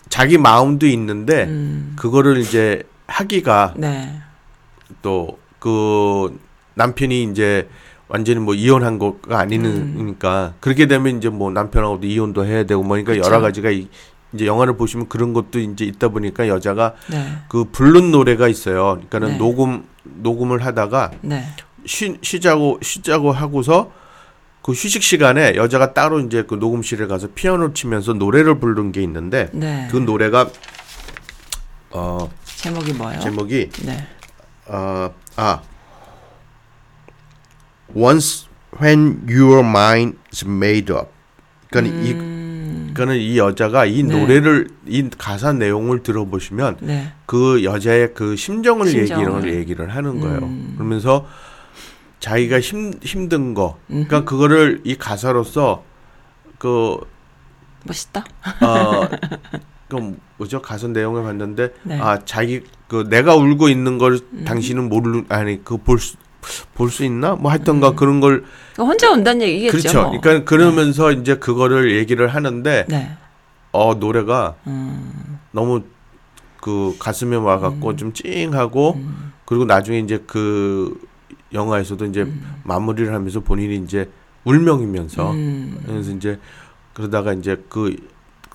자기 0.08 0.38
마음도 0.38 0.86
있는데 0.86 1.44
음. 1.44 1.94
그거를 1.96 2.38
이제 2.38 2.82
하기가 3.06 3.74
네. 3.76 4.20
또그 5.02 6.38
남편이 6.74 7.24
이제 7.24 7.68
완전히 8.08 8.40
뭐 8.40 8.54
이혼한 8.54 8.98
거가 8.98 9.38
아니니까 9.38 10.54
그렇게 10.60 10.86
되면 10.86 11.16
이제 11.16 11.28
뭐 11.28 11.50
남편하고도 11.50 12.06
이혼도 12.06 12.44
해야 12.44 12.64
되고 12.64 12.82
뭐니까 12.82 13.12
그쵸. 13.14 13.24
여러 13.26 13.40
가지가 13.40 13.70
이, 13.70 13.88
이제 14.32 14.46
영화를 14.46 14.76
보시면 14.76 15.08
그런 15.08 15.32
것도 15.32 15.58
이제 15.60 15.84
있다 15.84 16.08
보니까 16.08 16.48
여자가 16.48 16.94
네. 17.10 17.38
그 17.48 17.64
부른 17.64 18.10
노래가 18.10 18.48
있어요. 18.48 18.94
그러니까는 19.08 19.28
네. 19.28 19.38
녹음 19.38 19.84
녹음을 20.04 20.64
하다가 20.64 21.12
네. 21.20 21.44
쉬, 21.86 22.16
쉬자고 22.22 22.78
쉬자고 22.82 23.32
하고서 23.32 23.92
그 24.62 24.72
휴식 24.72 25.02
시간에 25.02 25.54
여자가 25.56 25.92
따로 25.92 26.20
이제 26.20 26.44
그 26.44 26.54
녹음실에 26.54 27.06
가서 27.06 27.28
피아노 27.34 27.72
치면서 27.72 28.12
노래를 28.12 28.60
부른 28.60 28.92
게 28.92 29.02
있는데 29.02 29.48
네. 29.52 29.88
그 29.90 29.96
노래가 29.96 30.48
어 31.90 32.30
제목이 32.44 32.92
뭐예요? 32.92 33.20
제목이 33.20 33.70
네. 33.84 34.06
어, 34.66 35.12
아 35.36 35.62
Once 37.94 38.48
when 38.80 39.26
your 39.28 39.60
mind 39.60 40.18
is 40.32 40.44
made 40.44 40.94
up. 40.94 41.08
그러니까 41.70 41.96
이 42.02 42.14
그러니까는 42.72 43.16
이 43.16 43.38
여자가 43.38 43.86
이 43.86 44.02
음. 44.02 44.08
네. 44.08 44.20
노래를 44.20 44.68
이 44.86 45.08
가사 45.16 45.52
내용을 45.52 46.02
들어보시면 46.02 46.78
네. 46.80 47.12
그 47.26 47.64
여자의 47.64 48.14
그 48.14 48.36
심정을, 48.36 48.88
심정을. 48.88 49.36
얘기를 49.44 49.54
얘기를 49.60 49.88
하는 49.94 50.20
거예요. 50.20 50.38
음. 50.38 50.74
그러면서 50.76 51.26
자기가 52.20 52.60
힘 52.60 52.92
힘든 53.02 53.54
거, 53.54 53.78
그러니까 53.88 54.18
음흠. 54.18 54.24
그거를 54.26 54.80
이 54.84 54.94
가사로서 54.96 55.84
그 56.58 56.98
멋있다. 57.84 58.24
어, 58.60 59.08
그 59.88 60.16
뭐죠? 60.38 60.62
가사 60.62 60.86
내용을 60.88 61.22
봤는데 61.24 61.74
네. 61.82 61.96
음. 61.96 62.02
아 62.02 62.18
자기 62.24 62.62
그 62.88 63.08
내가 63.08 63.34
울고 63.34 63.68
있는 63.68 63.98
걸 63.98 64.20
당신은 64.44 64.88
모르 64.88 65.24
아니 65.28 65.64
그 65.64 65.76
볼 65.78 65.98
수 65.98 66.16
볼 66.74 66.90
수 66.90 67.04
있나? 67.04 67.34
뭐 67.34 67.50
하여튼가 67.50 67.92
그런 67.92 68.20
걸 68.20 68.44
그러니까 68.74 68.84
혼자 68.90 69.10
온다는 69.10 69.42
얘기겠죠. 69.46 69.78
그렇죠. 69.78 70.02
뭐. 70.10 70.20
그러니까 70.20 70.44
그러면서 70.44 71.12
이제 71.12 71.36
그거를 71.36 71.96
얘기를 71.96 72.28
하는데 72.28 72.84
네. 72.88 73.10
어 73.72 73.94
노래가 73.94 74.56
음. 74.66 75.38
너무 75.52 75.82
그 76.60 76.94
가슴에 76.98 77.36
와 77.36 77.58
갖고 77.58 77.96
좀 77.96 78.12
찡하고 78.12 79.00
그리고 79.44 79.64
나중에 79.64 79.98
이제 79.98 80.22
그 80.26 80.98
영화에서도 81.52 82.04
이제 82.06 82.26
마무리를 82.64 83.12
하면서 83.12 83.40
본인이 83.40 83.76
이제 83.84 84.08
울명이면서 84.44 85.30
음. 85.32 85.80
그래서 85.86 86.10
이제 86.12 86.38
그러다가 86.94 87.32
이제 87.32 87.62
그 87.68 87.96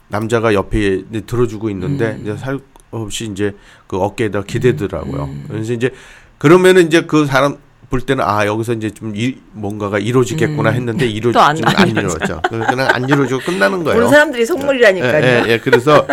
남자가 0.09 0.53
옆에 0.53 1.03
이제 1.09 1.21
들어주고 1.21 1.69
있는데 1.71 2.13
음. 2.13 2.21
이제 2.21 2.37
살 2.37 2.59
없이 2.91 3.25
이제 3.25 3.55
그 3.87 3.97
어깨에다 3.97 4.43
기대더라고요. 4.43 5.23
음. 5.25 5.45
그래서 5.47 5.73
이제 5.73 5.91
그러면은 6.37 6.87
이제 6.87 7.01
그 7.01 7.25
사람 7.25 7.57
볼 7.89 8.01
때는 8.01 8.23
아 8.25 8.45
여기서 8.45 8.73
이제 8.73 8.89
좀 8.89 9.15
이, 9.15 9.37
뭔가가 9.53 9.97
이루어지겠구나 9.97 10.71
음. 10.71 10.75
했는데 10.75 11.05
또 11.07 11.11
이루어지지 11.11 11.63
안- 11.65 11.75
안. 11.77 11.87
이루어져. 11.89 12.41
그냥 12.41 12.79
안 12.91 13.07
이루어지고 13.07 13.39
끝나는 13.41 13.83
거예요. 13.83 13.97
보는 13.97 14.09
사람들이 14.09 14.45
속물이라니까요. 14.45 15.23
예, 15.25 15.43
예, 15.47 15.51
예. 15.53 15.57
그래서 15.59 16.05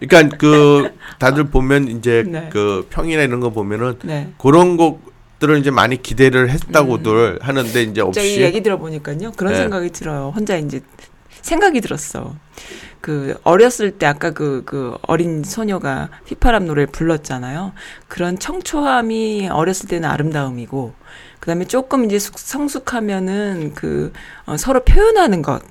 그러니까 0.00 0.36
그 0.36 0.90
다들 1.18 1.44
보면 1.44 1.88
이제 1.88 2.24
네. 2.26 2.48
그 2.52 2.86
평이나 2.90 3.22
이런 3.22 3.40
거 3.40 3.50
보면은 3.50 3.94
네. 4.02 4.28
그런 4.38 4.76
것들을 4.76 5.58
이제 5.58 5.70
많이 5.70 6.02
기대를 6.02 6.50
했다고들 6.50 7.38
하는데 7.40 7.82
이제 7.82 7.92
저 8.00 8.06
없이 8.06 8.36
이 8.38 8.42
얘기 8.42 8.62
들어보니까요. 8.62 9.32
그런 9.32 9.54
네. 9.54 9.58
생각이 9.60 9.90
들어요. 9.90 10.32
혼자 10.36 10.56
이제 10.58 10.80
생각이 11.40 11.80
들었어. 11.80 12.34
그 13.02 13.38
어렸을 13.44 13.92
때 13.98 14.06
아까 14.06 14.30
그 14.32 14.62
그 14.64 14.96
어린 15.02 15.44
소녀가 15.44 16.08
휘파람 16.26 16.66
노래를 16.66 16.86
불렀잖아요. 16.92 17.72
그런 18.08 18.38
청초함이 18.38 19.48
어렸을 19.50 19.88
때는 19.88 20.08
아름다움이고 20.08 20.94
그 21.40 21.46
다음에 21.46 21.64
조금 21.66 22.04
이제 22.04 22.18
숙- 22.18 22.38
성숙하면은 22.38 23.74
그 23.74 24.12
어, 24.46 24.56
서로 24.56 24.84
표현하는 24.84 25.42
것 25.42 25.62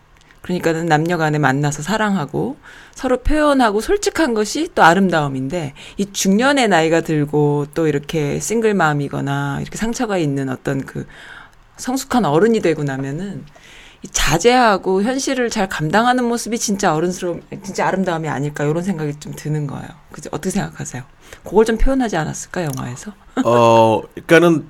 그러니까는 0.42 0.88
남녀 0.88 1.18
간에 1.18 1.38
만나서 1.38 1.84
사랑하고 1.84 2.58
서로 2.96 3.18
표현하고 3.22 3.80
솔직한 3.80 4.34
것이 4.34 4.70
또 4.76 4.84
아름다움인데 4.84 5.74
이 5.98 6.12
중년의 6.12 6.68
나이가 6.68 7.02
들고 7.02 7.68
또 7.76 7.88
이렇게 7.88 8.40
싱글 8.40 8.74
마음이거나 8.74 9.60
이렇게 9.62 9.78
상처가 9.78 10.18
있는 10.18 10.50
어떤 10.50 10.84
그 10.86 11.06
성숙한 11.78 12.26
어른이 12.26 12.62
되고 12.62 12.84
나면은 12.84 13.46
이 13.46 13.46
자제하고 14.10 15.04
현실을 15.04 15.50
잘 15.50 15.70
감당하는 15.70 16.24
모습이 16.26 16.58
진짜 16.58 16.96
어른스러움, 16.96 17.42
진짜 17.64 17.88
아름다움이 17.88 18.28
아닐까 18.28 18.64
이런 18.64 18.84
생각이 18.84 19.20
좀 19.20 19.34
드는 19.36 19.68
거예요. 19.68 19.88
그죠? 20.12 20.30
어떻게 20.32 20.50
생각하세요? 20.50 21.04
그걸 21.44 21.66
좀 21.66 21.78
표현하지 21.78 22.18
않았을까 22.18 22.64
영화에서? 22.64 23.14
어, 23.46 24.02
그러니까는 24.26 24.68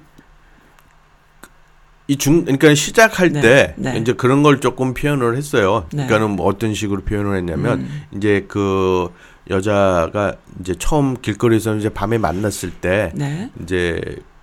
이 2.07 2.17
중, 2.17 2.43
그러니까 2.43 2.75
시작할 2.75 3.31
네, 3.31 3.41
때 3.41 3.73
네. 3.77 3.97
이제 3.97 4.11
그런 4.11 4.43
걸 4.43 4.59
조금 4.59 4.93
표현을 4.93 5.37
했어요. 5.37 5.85
네. 5.93 6.05
그러니까는 6.07 6.35
뭐 6.35 6.45
어떤 6.45 6.73
식으로 6.73 7.03
표현을 7.03 7.37
했냐면 7.37 7.81
음. 7.81 8.03
이제 8.13 8.45
그 8.49 9.09
여자가 9.49 10.35
이제 10.59 10.75
처음 10.77 11.15
길거리에서 11.21 11.77
이제 11.77 11.87
밤에 11.87 12.17
만났을 12.17 12.71
때 12.71 13.11
네, 13.15 13.49
이제 13.63 14.01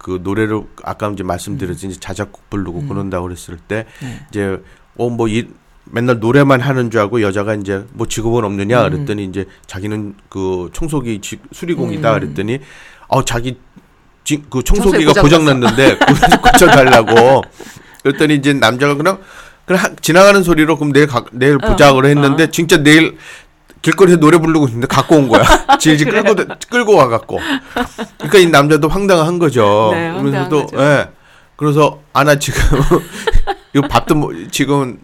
그 0.08 0.20
노래를 0.22 0.62
아까 0.84 1.10
이제 1.10 1.22
말씀드렸지 1.22 1.86
이제 1.88 2.00
자작곡 2.00 2.48
부르고 2.48 2.86
그런다고 2.86 3.24
그랬을 3.26 3.58
때 3.58 3.84
음. 4.02 4.06
네. 4.06 4.26
이제 4.30 4.62
어뭐 4.96 5.28
이 5.28 5.48
맨날 5.84 6.18
노래만 6.18 6.60
하는 6.60 6.90
줄 6.90 7.00
알고 7.00 7.20
여자가 7.20 7.54
이제 7.54 7.84
뭐 7.92 8.06
직업은 8.08 8.42
없느냐 8.44 8.86
음. 8.86 8.90
그랬더니 8.90 9.24
이제 9.26 9.44
자기는 9.66 10.14
그 10.30 10.70
청소기 10.72 11.20
지- 11.20 11.38
수리공이다 11.52 12.14
음. 12.14 12.20
그랬더니 12.20 12.60
어 13.08 13.22
자기 13.24 13.58
지, 14.24 14.42
그 14.50 14.62
청소기 14.62 15.04
청소기가 15.04 15.22
고장 15.22 15.44
났는데 15.44 15.98
고쳐 16.42 16.66
달라고 16.66 17.42
그랬더니 18.02 18.36
이제 18.36 18.54
남자가 18.54 18.94
그냥 18.94 19.18
그냥 19.66 19.82
하- 19.84 19.94
지나가는 19.96 20.42
소리로 20.42 20.76
그럼 20.78 20.92
내일 20.92 21.06
가, 21.06 21.24
내일 21.32 21.58
보자 21.58 21.90
어, 21.92 21.94
그래 21.94 22.10
했는데 22.10 22.44
어. 22.44 22.46
진짜 22.46 22.78
내일 22.82 23.18
길거리에서 23.82 24.20
노래 24.20 24.38
부르고 24.38 24.66
있는데 24.68 24.86
갖고 24.86 25.16
온 25.16 25.28
거야. 25.28 25.42
질질 25.78 26.10
끌고 26.10 26.34
끌고 26.70 26.96
와 26.96 27.08
갖고. 27.08 27.38
그러니까 28.16 28.38
이 28.38 28.46
남자도 28.46 28.88
황당한 28.88 29.38
거죠. 29.38 29.90
네, 29.92 30.10
그러면서도. 30.12 30.66
예. 30.78 31.08
그래서 31.56 32.00
아나 32.12 32.38
지금 32.38 32.60
이거 33.74 33.86
밥도 33.88 34.14
뭐, 34.14 34.32
지금 34.50 34.98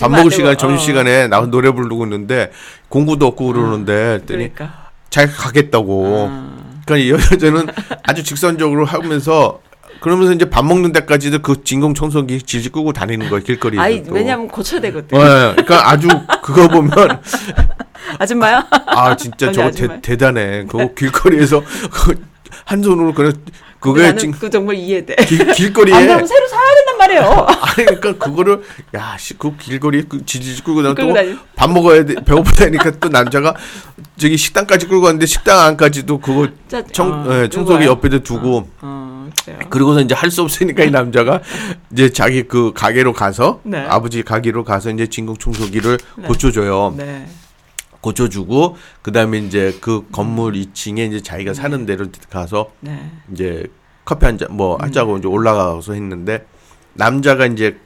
밥 0.00 0.10
먹을 0.10 0.30
시간 0.30 0.52
어. 0.52 0.56
점심 0.56 0.78
시간에 0.78 1.28
나와서 1.28 1.50
노래 1.50 1.70
부르고 1.70 2.04
있는데 2.04 2.50
공부도 2.88 3.26
없고 3.26 3.46
그러는데 3.52 3.92
했더니 4.14 4.54
그러니까. 4.54 4.90
자기가 5.10 5.36
가겠다고. 5.36 6.28
아, 6.30 6.56
그러니까 6.86 6.96
이 6.96 7.10
여자는 7.10 7.66
아주 8.02 8.22
직선적으로 8.22 8.84
하면서 8.84 9.60
그러면서 10.00 10.32
이제 10.32 10.50
밥 10.50 10.64
먹는 10.64 10.92
데까지도 10.92 11.40
그 11.40 11.62
진공 11.62 11.94
청소기 11.94 12.42
질질 12.42 12.72
끄고 12.72 12.92
다니는 12.92 13.28
거예요 13.28 13.44
길거리에. 13.44 13.80
아이 13.80 14.02
왜냐면 14.08 14.48
고쳐야 14.48 14.80
되거든. 14.80 15.16
네, 15.16 15.24
그러니까 15.52 15.90
아주 15.90 16.08
그거 16.42 16.68
보면 16.68 16.92
아줌마야? 18.18 18.66
아 18.86 19.16
진짜 19.16 19.50
저거. 19.52 19.70
대, 19.70 20.00
대단해. 20.00 20.64
그거 20.68 20.92
길거리에서 20.94 21.62
그한 22.64 22.82
손으로 22.82 23.12
그냥 23.14 23.32
그거에 23.80 24.06
나는 24.12 24.18
찡그 24.18 24.48
정말 24.50 24.76
이해돼. 24.76 25.16
길, 25.24 25.44
길거리에 25.52 25.94
안 25.94 26.06
그러면 26.06 26.26
새로 26.26 26.46
사야 26.46 26.60
된단 26.76 26.98
말이에요. 26.98 27.46
아니 27.50 27.84
그러니까 28.00 28.12
그거를 28.24 28.62
야씨 28.94 29.34
그 29.38 29.56
길거리에 29.56 30.04
그 30.08 30.24
질질 30.24 30.62
끌고 30.62 30.82
나면 30.82 30.94
끌고 30.94 31.12
다니- 31.14 31.36
또밥 31.56 31.72
먹어야 31.72 32.04
돼 32.04 32.14
배고프다니까 32.24 32.92
또 33.00 33.08
남자가 33.08 33.54
저기 34.16 34.36
식당까지 34.36 34.86
끌고 34.86 35.02
갔는데 35.02 35.26
식당 35.26 35.58
안까지도 35.58 36.20
그거 36.20 36.46
짜- 36.68 36.84
청 36.92 37.28
어, 37.28 37.42
예, 37.42 37.48
청소기? 37.48 37.86
옆에다 37.86 38.20
두고 38.20 38.68
어, 38.82 39.28
그래요. 39.44 39.58
그러고서 39.68 40.00
이제 40.00 40.14
할 40.14 40.30
수 40.30 40.42
없으니까 40.42 40.84
이 40.84 40.90
남자가 40.92 41.40
이제 41.92 42.10
자기 42.12 42.44
그 42.44 42.72
가게로 42.72 43.12
가서 43.12 43.60
네. 43.64 43.84
아버지 43.88 44.22
가게로 44.22 44.62
가서 44.62 44.90
이제 44.90 45.08
진공 45.08 45.38
청소기를 45.38 45.98
네. 46.18 46.26
고쳐줘요. 46.28 46.94
네. 46.96 47.26
고쳐주고 48.02 48.76
그다음에 49.00 49.38
이제 49.38 49.78
그 49.80 50.06
건물 50.12 50.52
2층에 50.52 51.08
이제 51.08 51.20
자기가 51.22 51.54
사는 51.54 51.86
데로 51.86 52.06
가서 52.30 52.70
네. 52.80 53.10
이제 53.32 53.66
커피 54.04 54.26
한 54.26 54.36
잔 54.36 54.48
뭐 54.52 54.76
하자고 54.76 55.18
이제 55.18 55.28
올라가서 55.28 55.94
했는데 55.94 56.46
남자가 56.94 57.46
이제 57.46 57.78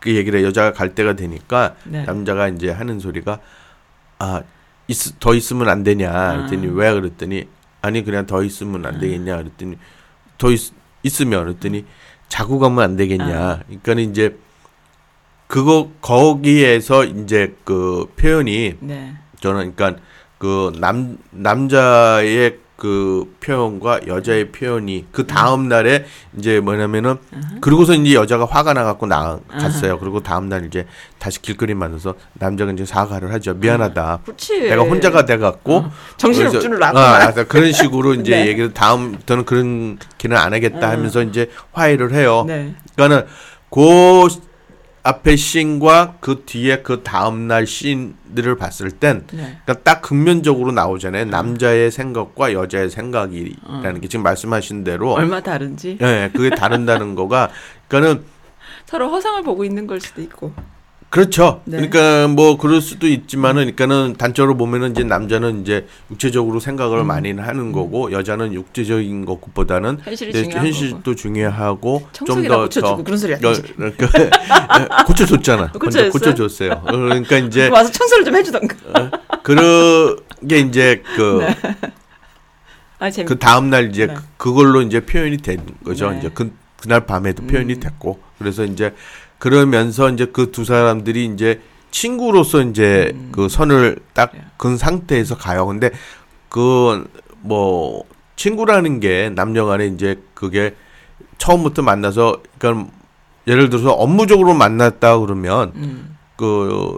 그 0.00 0.14
얘기를 0.16 0.40
해. 0.40 0.44
여자가 0.44 0.72
갈 0.72 0.94
때가 0.94 1.14
되니까 1.14 1.76
네. 1.84 2.04
남자가 2.04 2.48
이제 2.48 2.70
하는 2.70 2.98
소리가 2.98 3.38
아 4.18 4.42
있, 4.88 4.96
더 5.20 5.34
있으면 5.34 5.68
안 5.68 5.82
되냐 5.84 6.10
그랬더니 6.48 6.66
아. 6.68 6.70
왜 6.74 6.92
그랬더니 6.94 7.46
아니 7.82 8.02
그냥 8.04 8.26
더 8.26 8.42
있으면 8.42 8.84
안 8.86 8.98
되겠냐 8.98 9.36
그랬더니 9.36 9.76
더 10.38 10.50
있, 10.50 10.72
있으면 11.02 11.44
그랬더니 11.44 11.84
자고 12.28 12.58
가면 12.58 12.82
안 12.82 12.96
되겠냐 12.96 13.38
아. 13.38 13.60
그러니까는 13.66 14.10
이제 14.10 14.36
그거 15.46 15.90
거기에서 16.00 17.04
이제 17.04 17.54
그 17.64 18.10
표현이 18.16 18.74
네. 18.80 19.14
저는 19.44 19.74
그러니까 19.76 20.00
그 20.38 20.72
남 20.78 21.18
남자의 21.30 22.56
그 22.76 23.36
표현과 23.40 24.00
여자의 24.08 24.50
표현이 24.50 25.06
그 25.12 25.26
다음 25.26 25.68
날에 25.68 26.04
이제 26.36 26.60
뭐냐면은 26.60 27.16
그러고서 27.60 27.94
이제 27.94 28.14
여자가 28.14 28.46
화가 28.46 28.72
나갖고 28.72 29.06
나갔어요. 29.06 29.98
그리고 30.00 30.22
다음 30.22 30.48
날 30.48 30.66
이제 30.66 30.86
다시 31.18 31.40
길거리 31.40 31.72
만나서 31.74 32.14
남자가 32.34 32.72
이제 32.72 32.84
사과를 32.84 33.32
하죠. 33.34 33.54
미안하다. 33.54 34.20
그렇지. 34.24 34.60
내가 34.62 34.82
혼자가 34.82 35.24
돼갖고 35.24 35.84
정신없지는 36.16 36.78
그래서- 36.78 36.84
않구나. 36.86 37.06
아, 37.06 37.28
아, 37.28 37.44
그런 37.44 37.70
식으로 37.72 38.14
이제 38.20 38.32
네. 38.32 38.46
얘기를 38.48 38.72
다음부터는 38.74 39.44
그런 39.44 39.98
길은 40.18 40.36
안 40.36 40.52
하겠다 40.52 40.90
하면서 40.90 41.22
이제 41.22 41.50
화해를 41.72 42.12
해요. 42.12 42.44
네. 42.46 42.74
그러니까는 42.96 43.26
그 43.70 44.26
앞에 45.06 45.36
씬과 45.36 46.16
그 46.20 46.44
뒤에 46.46 46.80
그 46.80 47.02
다음 47.02 47.46
날 47.46 47.66
씬들을 47.66 48.56
봤을 48.56 48.90
땐 48.90 49.26
네. 49.32 49.58
그러니까 49.64 49.74
딱 49.84 50.00
극면적으로 50.00 50.72
나오잖아요. 50.72 51.26
남자의 51.26 51.90
생각과 51.90 52.54
여자의 52.54 52.88
생각이라는 52.88 54.00
게 54.00 54.08
지금 54.08 54.22
말씀하신 54.22 54.82
대로 54.82 55.12
얼마 55.12 55.42
다른지 55.42 55.98
예, 56.00 56.30
그게 56.32 56.48
다른다는 56.48 57.14
거가 57.14 57.50
그러니까는 57.88 58.24
서로 58.86 59.10
허상을 59.10 59.42
보고 59.42 59.64
있는 59.64 59.86
걸 59.86 60.00
수도 60.00 60.22
있고. 60.22 60.52
그렇죠. 61.14 61.60
네. 61.64 61.76
그러니까 61.76 62.26
뭐 62.26 62.56
그럴 62.58 62.80
수도 62.80 63.06
있지만은 63.06 63.62
그러니까는 63.76 64.14
단적으로 64.18 64.56
보면은 64.56 64.90
이제 64.90 65.04
남자는 65.04 65.60
이제 65.62 65.86
육체적으로 66.10 66.58
생각을 66.58 66.98
음. 66.98 67.06
많이 67.06 67.30
하는 67.30 67.70
거고 67.70 68.10
여자는 68.10 68.52
육체적인 68.52 69.24
것보다는 69.24 69.98
현실도 70.02 71.14
중요하고 71.14 72.08
좀 72.12 72.26
더 72.26 72.68
더 72.68 72.96
그런 73.04 73.16
소리 73.16 73.32
여- 73.32 73.36
아니지. 73.36 73.62
그러니까 73.76 75.04
고쳐줬잖아. 75.06 75.70
고쳐줬어요? 75.78 76.10
고쳐줬어요. 76.10 76.70
어, 76.72 76.90
그러니까 76.90 77.38
이제 77.38 77.68
와서 77.68 77.92
청소를 77.92 78.24
좀 78.24 78.34
해주던가. 78.34 78.74
그런 79.44 80.16
게 80.48 80.58
이제 80.58 81.00
그아 82.98 83.10
재밌. 83.12 83.26
그 83.28 83.38
다음 83.38 83.70
날 83.70 83.88
이제 83.90 84.06
네. 84.08 84.14
그- 84.14 84.22
그걸로 84.36 84.82
이제 84.82 84.98
표현이 84.98 85.36
된 85.38 85.58
거죠. 85.84 86.10
네. 86.10 86.18
이제 86.18 86.30
그 86.34 86.52
그날 86.76 87.06
밤에도 87.06 87.46
표현이 87.46 87.74
음. 87.74 87.80
됐고 87.80 88.18
그래서 88.38 88.64
이제 88.64 88.92
그러면서 89.38 90.10
이제 90.10 90.26
그 90.26 90.50
두 90.50 90.64
사람들이 90.64 91.26
이제 91.26 91.60
친구로서 91.90 92.62
이제 92.62 93.12
음. 93.14 93.28
그 93.32 93.48
선을 93.48 93.98
딱 94.14 94.30
그래요. 94.32 94.44
근 94.56 94.76
상태에서 94.76 95.36
가요. 95.36 95.66
근데 95.66 95.90
그 96.48 97.04
뭐 97.44 98.04
친구라는 98.36 99.00
게 99.00 99.30
남녀간에 99.34 99.86
이제 99.86 100.20
그게 100.32 100.74
처음부터 101.38 101.82
만나서 101.82 102.42
그러니까 102.58 102.90
예를 103.46 103.68
들어서 103.68 103.92
업무적으로 103.92 104.54
만났다 104.54 105.18
그러면 105.18 105.72
음. 105.76 106.16
그 106.36 106.96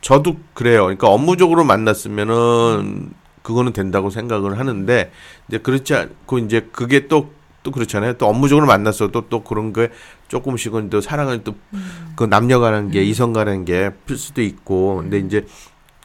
저도 0.00 0.36
그래요. 0.54 0.82
그러니까 0.84 1.08
업무적으로 1.08 1.64
만났으면은 1.64 3.10
그거는 3.42 3.72
된다고 3.72 4.08
생각을 4.10 4.58
하는데 4.58 5.10
이제 5.48 5.58
그렇지 5.58 5.94
않고 5.94 6.38
이제 6.38 6.68
그게 6.72 7.08
또 7.08 7.30
또 7.62 7.70
그렇잖아요. 7.70 8.14
또 8.14 8.26
업무적으로 8.26 8.66
만났어도 8.66 9.28
또 9.28 9.42
그런 9.42 9.72
게 9.72 9.90
조금씩은 10.28 10.90
또 10.90 11.00
사랑을 11.00 11.44
또 11.44 11.54
그 12.16 12.24
남녀가는 12.24 12.90
게 12.90 13.04
이성가는 13.04 13.64
게필 13.64 14.16
수도 14.16 14.42
있고 14.42 14.96
근데 14.96 15.18
이제 15.18 15.46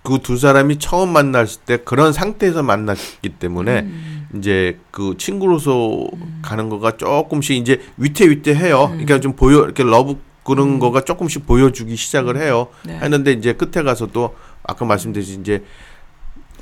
그 0.04 0.20
두 0.20 0.38
사람이 0.38 0.78
처음 0.80 1.12
만났을 1.14 1.62
때 1.66 1.78
그런 1.78 2.14
상태에서 2.14 2.62
만났기 2.62 3.30
때문에 3.40 3.88
이제 4.36 4.78
그 4.92 5.16
친구로서 5.18 6.06
가는 6.44 6.70
거가 6.70 6.98
조금씩 6.98 7.58
이제 7.58 7.82
위태위태해요. 7.98 8.90
그러니까 8.90 9.20
좀 9.20 9.34
보여 9.34 9.64
이렇게 9.64 9.84
love 9.84 10.18
그런 10.44 10.78
거가 10.78 11.02
조금씩 11.02 11.48
보여주기 11.48 11.96
시작을 11.96 12.38
해요. 12.38 12.68
네. 12.86 13.00
했는데 13.00 13.32
이제 13.32 13.54
끝에 13.54 13.84
가서 13.84 14.08
또 14.08 14.36
아까 14.62 14.86
말씀드린 14.86 15.42
이제 15.42 15.64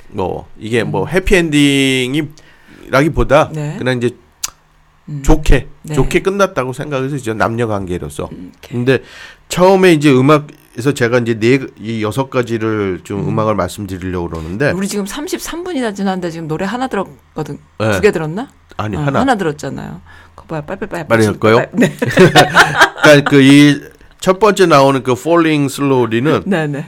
뭐 0.10 0.48
이게 0.60 0.84
뭐 0.84 1.08
해피엔딩이라기보다 1.08 3.50
네. 3.54 3.76
그냥 3.78 3.98
이제 3.98 4.12
음. 5.12 5.24
좋게 5.24 5.68
네. 5.84 5.94
좋게 5.94 6.22
끝났다고 6.22 6.74
생각해서 6.74 7.16
이제 7.16 7.34
남녀 7.34 7.68
관계로서 7.68 8.30
음. 8.32 8.52
근데 8.68 9.00
처음에 9.50 9.94
이제 9.94 10.12
음악에서 10.12 10.94
제가 10.94 11.20
이제 11.20 11.36
네이 11.36 12.02
여섯 12.02 12.30
가지를 12.30 13.02
좀 13.04 13.28
음. 13.28 13.38
악을 13.40 13.56
말씀드리려고 13.56 14.30
그러는데 14.30 14.72
우리 14.72 14.88
지금 14.88 15.06
33분이나 15.06 15.96
지났는데 15.96 16.32
지금 16.32 16.48
노래 16.48 16.66
하나 16.66 16.88
들었거든. 16.88 17.60
네. 17.80 17.92
두개 17.92 18.12
들었나? 18.12 18.48
아니 18.78 18.96
어, 18.96 19.02
하나 19.02 19.20
하나 19.22 19.36
들었잖아요. 19.36 20.02
그거 20.36 20.48
봐요. 20.48 20.64
빨리빨리 20.66 21.08
빨리 21.08 21.26
할까요? 21.26 21.66
네. 21.74 21.94
그러니까 23.04 23.30
그 23.30 23.42
이 23.42 23.92
첫 24.22 24.38
번째 24.40 24.68
나오는 24.68 25.02
그 25.04 25.14
Falling 25.14 25.66
Slowly는 25.66 26.44
네, 26.46 26.68
네. 26.68 26.86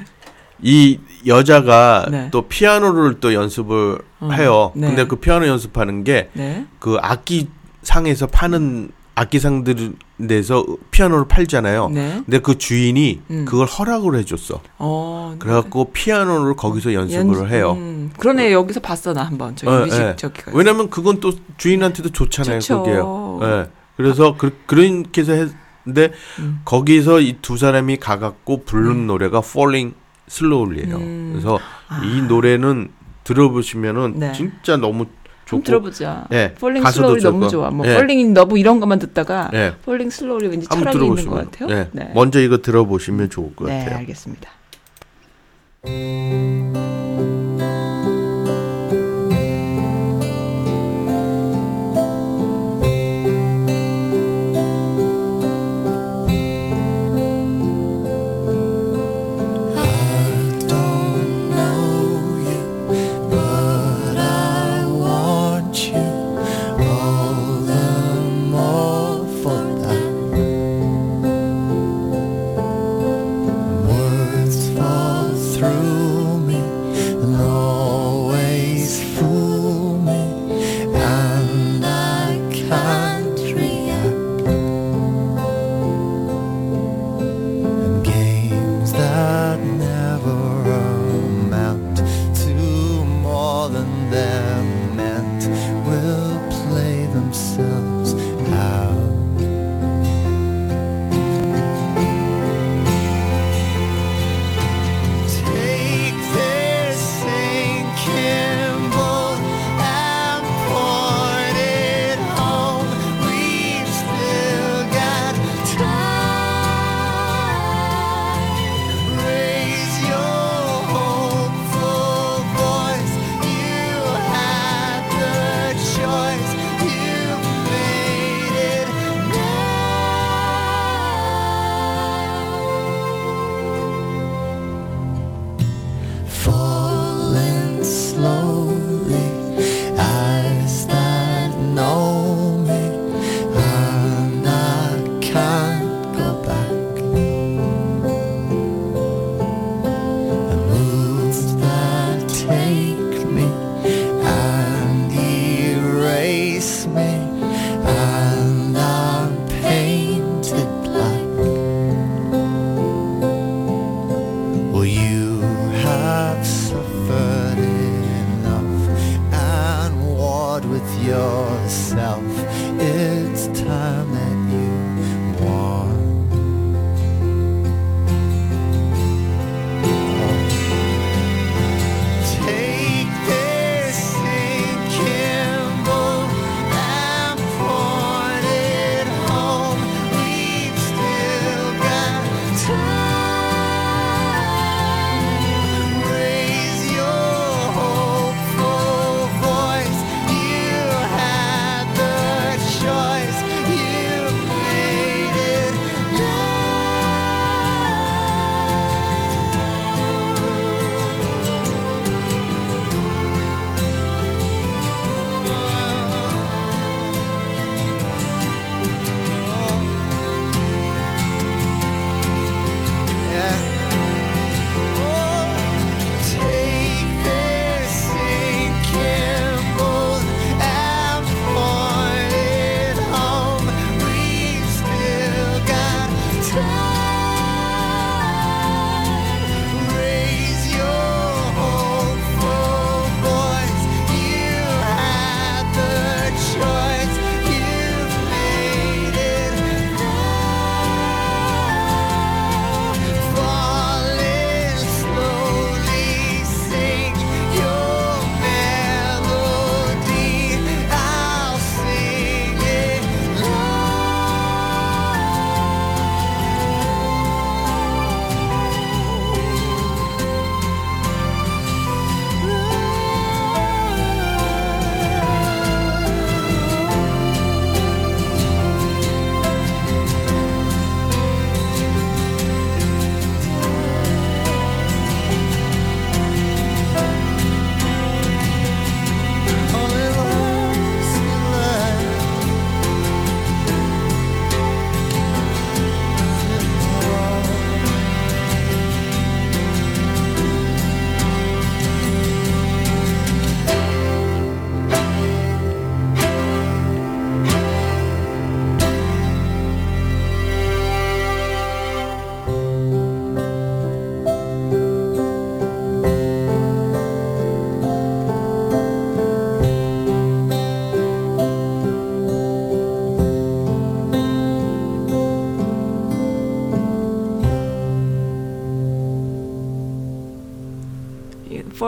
이 0.62 1.00
여자가 1.26 2.06
네. 2.10 2.30
또 2.32 2.44
피아노를 2.44 3.20
또 3.20 3.34
연습을 3.34 3.98
어, 4.20 4.30
해요. 4.32 4.72
네. 4.76 4.88
근데 4.88 5.06
그 5.08 5.16
피아노 5.18 5.48
연습하는 5.48 6.04
게 6.04 6.30
네. 6.34 6.66
그 6.80 6.98
악기 7.02 7.50
상에서 7.84 8.28
파는 8.28 8.90
악기상들에서 9.16 10.66
피아노를 10.92 11.28
팔잖아요. 11.28 11.90
네. 11.90 12.22
근데 12.26 12.40
그 12.40 12.58
주인이 12.58 13.22
음. 13.30 13.46
그걸 13.46 13.68
허락을 13.68 14.16
해줬어. 14.18 14.62
어. 14.80 15.36
그래갖고 15.40 15.92
피아노를 15.94 16.56
거기서 16.56 16.94
연습을 16.94 17.36
연- 17.38 17.48
해요. 17.50 17.74
음, 17.78 18.12
그러네. 18.18 18.52
여기서 18.54 18.80
봤어 18.80 19.14
나 19.14 19.24
한번. 19.24 19.56
저기 19.56 19.72
어, 19.72 19.80
music 19.86 20.00
예. 20.02 20.16
저기가. 20.16 20.52
왜냐면 20.56 20.90
그건 20.90 21.20
또 21.20 21.32
주인한테도 21.58 22.10
좋잖아요. 22.10 22.60
좋죠. 22.60 22.84
그게요. 22.84 23.40
예. 23.44 23.70
그래서 23.98 24.36
그, 24.38 24.58
그렇게 24.66 25.22
해서 25.22 25.34
했는데 25.34 26.12
음. 26.40 26.62
거기서 26.66 27.22
이 27.22 27.38
두 27.42 27.58
사람이 27.58 27.98
가갖고 27.98 28.64
부른 28.66 29.06
노래가 29.08 29.42
Falling 29.46 29.96
Slowly예요. 30.30 30.96
음. 30.96 31.30
그래서 31.34 31.60
아. 31.88 32.02
이 32.04 32.22
노래는 32.22 32.90
들어보시면은 33.24 34.14
네. 34.20 34.32
진짜 34.34 34.78
너무 34.78 35.06
좀 35.06 35.14
좋고 35.58 35.64
들어보자. 35.64 36.26
예, 36.32 36.54
Falling 36.60 36.84
Slowly 36.86 37.22
너무. 37.22 37.48
좋아. 37.50 37.70
뭐 37.70 37.88
예. 37.88 37.96
Falling 37.96 38.20
in 38.20 38.34
Love 38.34 38.58
이런 38.58 38.80
것만 38.80 39.00
듣다가 39.00 39.50
예. 39.54 39.74
Falling 39.86 40.10
Slowly 40.10 40.48
왠지 40.48 40.68
철학이 40.68 40.98
있는 41.06 41.28
것 41.28 41.52
같아요. 41.52 41.70
예. 41.78 41.88
네. 41.92 42.12
먼저 42.14 42.40
이거 42.40 42.58
들어보시면 42.58 43.30
좋을 43.30 43.56
것 43.56 43.66
네, 43.68 43.80
같아요. 43.80 43.98
알겠습니다. 44.00 44.50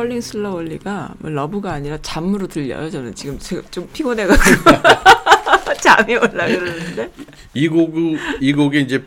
Falling 0.05 0.17
Slowly가 0.25 1.15
뭐 1.19 1.29
love가 1.31 1.71
아니라 1.73 1.97
잠으로 2.01 2.47
들려요. 2.47 2.89
저는 2.89 3.15
지금 3.15 3.39
좀 3.71 3.89
피곤해가지고 3.91 4.63
잠이 5.81 6.15
올라 6.15 6.45
그러는데 6.47 7.11
이 7.53 7.67
곡이 7.67 8.17
이 8.41 8.53
곡이 8.53 8.81
이제 8.81 9.03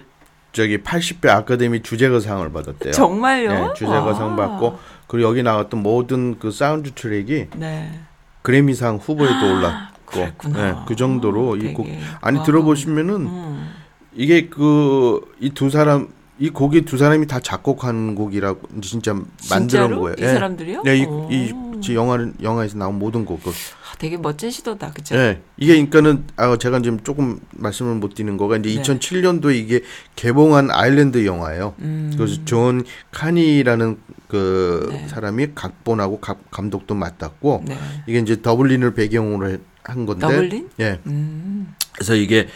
저기 0.52 0.78
80회 0.78 1.28
아카데미 1.28 1.82
주제가상을 1.82 2.50
받았대요. 2.52 2.92
정말요? 2.92 3.50
네, 3.52 3.68
주제가상 3.76 4.32
아. 4.32 4.36
받고 4.36 4.78
그리고 5.06 5.28
여기 5.28 5.42
나왔던 5.42 5.82
모든 5.82 6.38
그 6.38 6.50
사운드 6.50 6.92
트랙이 6.92 7.46
네. 7.56 8.00
그래미상 8.42 8.96
후보에도 8.96 9.34
올랐고 9.34 9.98
그랬구나. 10.06 10.62
네, 10.72 10.74
그 10.86 10.96
정도로 10.96 11.56
이 11.56 11.72
곡 11.74 11.86
아니 12.20 12.42
들어보시면은 12.44 13.14
음. 13.26 13.74
이게 14.14 14.48
그 14.48 15.20
이 15.40 15.50
두 15.50 15.70
사람 15.70 16.08
이 16.40 16.50
곡이 16.50 16.82
두 16.84 16.96
사람이 16.96 17.26
다 17.26 17.40
작곡한 17.40 18.14
곡이라고 18.14 18.60
진짜 18.80 19.14
진짜로? 19.38 20.00
거예요. 20.00 20.14
이 20.18 20.22
예. 20.22 20.28
사람들이요? 20.28 20.82
네, 20.84 20.98
이, 20.98 21.04
오. 21.04 21.28
이, 21.30 21.52
지 21.80 21.94
영화는 21.94 22.34
영화에서 22.42 22.76
나온 22.78 22.98
모든 22.98 23.24
곡. 23.24 23.42
그 23.42 23.50
아, 23.50 23.96
되게 23.98 24.16
멋진 24.16 24.50
시도다, 24.50 24.92
그죠? 24.92 25.16
예. 25.16 25.40
이게 25.56 25.72
그러니까는 25.74 26.24
아 26.36 26.56
제가 26.56 26.80
지금 26.80 27.00
조금 27.02 27.40
말씀을 27.52 27.96
못 27.96 28.14
드리는 28.14 28.36
거가 28.36 28.56
이제 28.56 28.74
네. 28.74 28.82
2007년도에 28.82 29.54
이게 29.56 29.82
개봉한 30.16 30.70
아일랜드 30.70 31.24
영화예요. 31.26 31.74
음. 31.80 32.12
그래서 32.16 32.44
존 32.44 32.84
카니라는 33.12 33.98
그 34.28 34.88
네. 34.90 35.08
사람이 35.08 35.48
각본하고 35.54 36.20
각, 36.20 36.50
감독도 36.50 36.94
맡았고 36.94 37.64
네. 37.66 37.76
이게 38.06 38.18
이제 38.18 38.40
더블린을 38.42 38.94
배경으로 38.94 39.50
해- 39.50 39.58
한 39.84 40.04
건데 40.04 40.20
더블린? 40.26 40.68
예. 40.80 41.00
음. 41.06 41.74
그래서 41.94 42.14
이게 42.14 42.46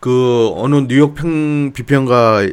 그 0.00 0.50
어느 0.56 0.76
뉴욕 0.88 1.14
평 1.14 1.72
비평가 1.72 2.46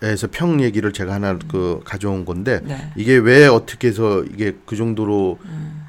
에서 0.00 0.28
평 0.30 0.60
얘기를 0.60 0.92
제가 0.92 1.14
하나 1.14 1.36
그 1.48 1.80
가져온 1.84 2.24
건데 2.24 2.60
네. 2.64 2.92
이게 2.96 3.16
왜 3.16 3.46
어떻게 3.46 3.88
해서 3.88 4.22
이게 4.32 4.56
그 4.64 4.76
정도로 4.76 5.38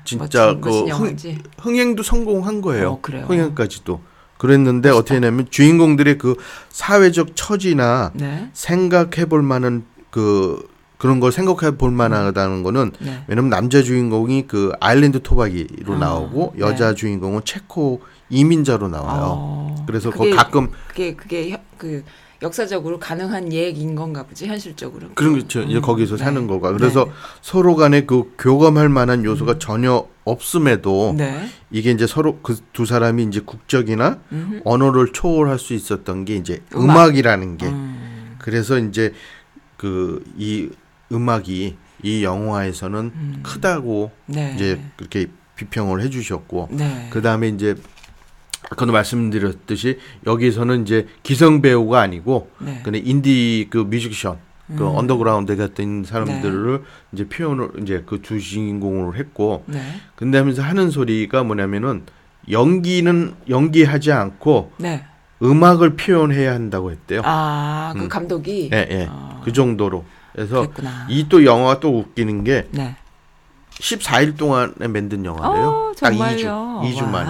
진짜 0.03 0.57
멋진, 0.59 0.61
그 0.61 0.69
멋진 1.03 1.35
흥. 1.35 1.43
흥행도 1.59 2.01
성공한 2.01 2.61
거예요. 2.61 2.93
어? 2.93 2.99
흥행까지도. 3.27 4.01
그랬는데 4.39 4.89
어떻게 4.89 5.15
하냐면 5.15 5.47
주인공들의 5.49 6.17
그 6.17 6.35
사회적 6.69 7.35
처지나 7.35 8.11
네. 8.15 8.49
생각해 8.53 9.25
볼 9.27 9.43
만한 9.43 9.83
그 10.09 10.65
그런 10.97 11.19
걸 11.19 11.31
생각해 11.31 11.77
볼 11.77 11.91
만하다는 11.91 12.63
거는 12.63 12.91
네. 12.99 13.23
왜냐면 13.27 13.49
남자 13.49 13.83
주인공이 13.83 14.47
그 14.47 14.71
아일랜드 14.79 15.21
토박이로 15.21 15.95
아, 15.95 15.97
나오고 15.99 16.53
네. 16.55 16.61
여자 16.61 16.93
주인공은 16.95 17.41
체코 17.45 18.01
이민자로 18.29 18.87
나와요. 18.87 19.23
어, 19.27 19.75
그래서 19.85 20.09
그게- 20.09 20.31
그 20.31 20.35
가끔 20.35 20.71
그게 20.87 21.15
그게 21.15 21.51
혀- 21.51 21.59
그 21.77 22.03
역사적으로 22.41 22.99
가능한 22.99 23.51
얘기인 23.51 23.95
건가 23.95 24.23
보지 24.23 24.47
현실적으로. 24.47 25.09
이제 25.67 25.75
음, 25.77 25.81
거기서 25.81 26.15
네. 26.17 26.23
사는 26.23 26.47
거가. 26.47 26.71
그래서 26.71 27.05
네. 27.05 27.11
서로 27.41 27.75
간에 27.75 28.05
그 28.05 28.33
교감할 28.37 28.87
만한 28.89 29.25
요소가 29.25 29.59
전혀 29.59 30.07
없음에도 30.23 31.15
네. 31.17 31.47
이게 31.71 31.91
이제 31.91 32.07
서로 32.07 32.39
그 32.41 32.57
두 32.71 32.85
사람이 32.85 33.23
이제 33.23 33.41
국적이나 33.41 34.19
음흠. 34.31 34.61
언어를 34.63 35.11
초월할 35.11 35.59
수 35.59 35.73
있었던 35.73 36.23
게 36.25 36.35
이제 36.35 36.61
음악. 36.75 36.83
음악. 36.83 37.17
이라는 37.17 37.57
게 37.57 37.65
음. 37.67 38.35
그래서 38.39 38.77
이제 38.79 39.13
그 39.77 40.23
이 40.37 40.69
음악이 41.11 41.75
이 42.03 42.23
영화에서는 42.23 42.99
음. 43.13 43.39
크다고 43.43 44.11
네. 44.27 44.53
이제 44.55 44.79
그렇게 44.95 45.27
비평을 45.55 46.01
해주셨고 46.03 46.69
네. 46.71 47.07
그 47.11 47.21
다음에 47.21 47.49
이제 47.49 47.75
아까도 48.69 48.91
말씀드렸듯이 48.91 49.99
여기서는 50.25 50.83
이제 50.83 51.07
기성 51.23 51.61
배우가 51.61 52.01
아니고 52.01 52.49
네. 52.59 52.81
근데 52.83 52.99
인디 52.99 53.67
그 53.69 53.77
뮤지션 53.79 54.37
그 54.67 54.83
음. 54.83 54.95
언더그라운드 54.95 55.55
같은 55.57 56.03
사람들을 56.03 56.83
이제 57.13 57.27
표현을 57.27 57.71
이제 57.81 58.03
그 58.05 58.21
두 58.21 58.39
주인공으로 58.39 59.15
했고 59.15 59.63
네. 59.65 59.81
근데 60.15 60.37
하면서 60.37 60.61
하는 60.61 60.91
소리가 60.91 61.43
뭐냐면은 61.43 62.03
연기는 62.51 63.33
연기하지 63.49 64.11
않고 64.11 64.71
네. 64.77 65.05
음악을 65.41 65.95
표현해야 65.95 66.53
한다고 66.53 66.91
했대요. 66.91 67.21
아, 67.23 67.93
그 67.95 68.03
음. 68.03 68.09
감독이 68.09 68.69
예, 68.73 68.87
예. 68.91 69.07
아. 69.09 69.41
그 69.43 69.53
정도로. 69.53 70.03
그래서. 70.33 70.67
이 71.09 71.25
또 71.29 71.43
영화가 71.45 71.79
또 71.79 71.97
웃기는 71.99 72.43
게 72.43 72.67
네. 72.71 72.95
14일 73.71 74.37
동안에 74.37 74.87
만든 74.87 75.23
영화래요. 75.25 75.67
어, 75.67 75.91
딱 75.99 76.11
정말요. 76.11 76.81
2주, 76.83 76.93
2주 76.95 77.07
만에. 77.09 77.29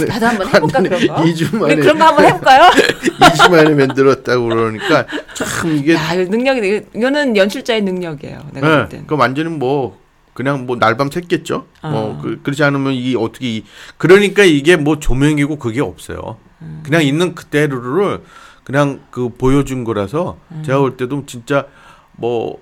와. 0.00 0.06
나도 0.06 0.26
한번 0.26 0.48
해볼까 0.48 0.82
그런 0.82 1.06
거. 1.06 1.14
2주 1.16 1.54
우리 1.54 1.60
만에 1.60 1.76
그런 1.76 1.98
거 1.98 2.04
한번 2.04 2.24
해볼까요? 2.26 2.70
2주 2.72 3.50
만에 3.50 3.74
만들었다고 3.74 4.48
그러니까 4.48 5.06
참 5.34 5.76
이게 5.76 5.94
야, 5.94 6.14
능력이 6.14 6.82
이거는 6.94 7.36
연출자의 7.36 7.82
능력이에요. 7.82 8.40
내가 8.52 8.68
볼 8.68 8.82
네, 8.82 8.88
땐. 8.88 9.06
그 9.06 9.16
완전히 9.16 9.50
뭐 9.50 10.00
그냥 10.34 10.66
뭐 10.66 10.76
날밤 10.76 11.10
샜겠죠. 11.10 11.64
어. 11.82 11.90
뭐 11.90 12.18
그, 12.22 12.40
그렇지 12.42 12.64
않으면 12.64 12.94
이 12.94 13.14
어떻게 13.16 13.56
이, 13.56 13.64
그러니까 13.98 14.44
이게 14.44 14.76
뭐 14.76 14.98
조명이고 14.98 15.56
그게 15.56 15.80
없어요. 15.80 16.38
음. 16.62 16.80
그냥 16.84 17.02
있는 17.02 17.34
그대로를 17.34 18.22
그냥 18.64 19.00
그 19.10 19.28
보여준 19.30 19.84
거라서 19.84 20.38
음. 20.52 20.62
제가 20.64 20.78
볼 20.78 20.96
때도 20.96 21.24
진짜 21.26 21.66
뭐그 22.12 22.60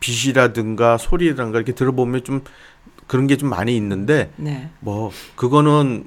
빛이라든가 0.00 0.98
소리라든가 0.98 1.58
이렇게 1.58 1.72
들어보면 1.72 2.24
좀 2.24 2.42
그런 3.06 3.26
게 3.26 3.36
좀 3.36 3.50
많이 3.50 3.76
있는데 3.76 4.30
네. 4.36 4.70
뭐 4.80 5.10
그거는 5.36 6.06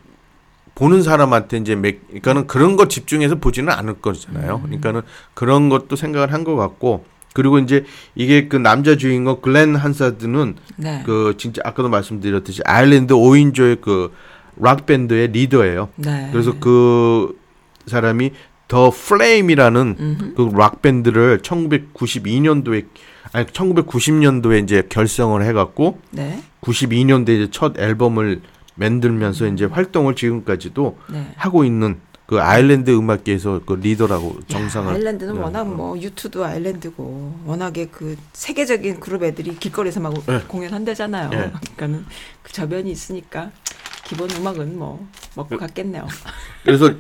보는 0.76 1.02
사람한테 1.04 1.58
이제 1.58 1.76
맥, 1.76 2.06
그러니까는 2.08 2.48
그런 2.48 2.76
거 2.76 2.88
집중해서 2.88 3.36
보지는 3.36 3.74
않을 3.74 3.96
거잖아요. 3.96 4.62
그러니까는 4.62 5.02
그런 5.34 5.70
것도 5.70 5.96
생각을 5.96 6.34
한 6.34 6.44
것 6.44 6.56
같고 6.56 7.06
그리고 7.34 7.60
이제 7.60 7.86
이게 8.16 8.48
그 8.48 8.56
남자 8.58 8.96
주인공 8.96 9.42
글렌 9.42 9.76
한사드는 9.76 10.56
네. 10.78 11.04
그 11.06 11.36
진짜 11.38 11.62
아까도 11.66 11.90
말씀드렸듯이 11.90 12.62
아일랜드 12.66 13.14
5인조의 13.14 13.82
그 13.82 14.12
락 14.60 14.88
밴드의 14.88 15.28
리더예요. 15.28 15.90
네. 15.98 16.30
그래서 16.32 16.52
그 16.60 17.38
사람이 17.86 18.32
The 18.68 18.90
Frame이라는. 18.90 20.34
그 20.36 20.50
락 20.56 20.82
밴드를 20.82 21.40
1992년도에 21.44 22.86
아니 23.34 23.46
1990년도에 23.48 24.64
이제 24.64 24.84
결성을 24.88 25.42
해갖고 25.44 26.00
네. 26.12 26.42
92년도에 26.62 27.30
이제 27.30 27.48
첫 27.52 27.78
앨범을 27.78 28.42
만들면서 28.76 29.48
이제 29.48 29.66
활동을 29.66 30.16
지금까지도 30.16 30.98
네. 31.12 31.32
하고 31.36 31.64
있는 31.64 32.00
그 32.28 32.42
아일랜드 32.42 32.92
음악계에서 32.92 33.62
그 33.66 33.74
리더라고 33.74 34.38
정상을 34.48 34.94
아일랜드는 34.94 35.36
네. 35.36 35.40
워낙 35.40 35.64
뭐 35.64 35.98
U2도 35.98 36.44
아일랜드고 36.44 37.40
워낙에 37.46 37.88
그 37.88 38.18
세계적인 38.34 39.00
그룹 39.00 39.24
애들이 39.24 39.56
길거리에서 39.56 40.02
막 40.02 40.14
네. 40.26 40.42
공연한대잖아요. 40.48 41.30
네. 41.30 41.38
그러니까는 41.38 42.06
그 42.44 42.52
저변이 42.52 42.92
있으니까 42.92 43.52
기본 44.04 44.30
음악은 44.32 44.78
뭐 44.78 45.08
먹고 45.36 45.58
갔겠네요. 45.58 46.06
그래서 46.64 46.94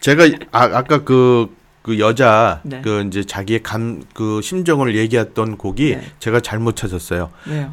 제가 0.00 0.24
아, 0.50 0.64
아까 0.64 1.02
그, 1.02 1.48
그 1.84 1.98
여자 1.98 2.60
네. 2.64 2.80
그 2.82 3.04
이제 3.06 3.22
자기의 3.24 3.62
감 3.62 4.02
그 4.14 4.40
심정을 4.42 4.96
얘기했던 4.96 5.58
곡이 5.58 5.96
네. 5.96 6.02
제가 6.18 6.40
잘못 6.40 6.76
찾았어요. 6.76 7.30
왜요? 7.46 7.72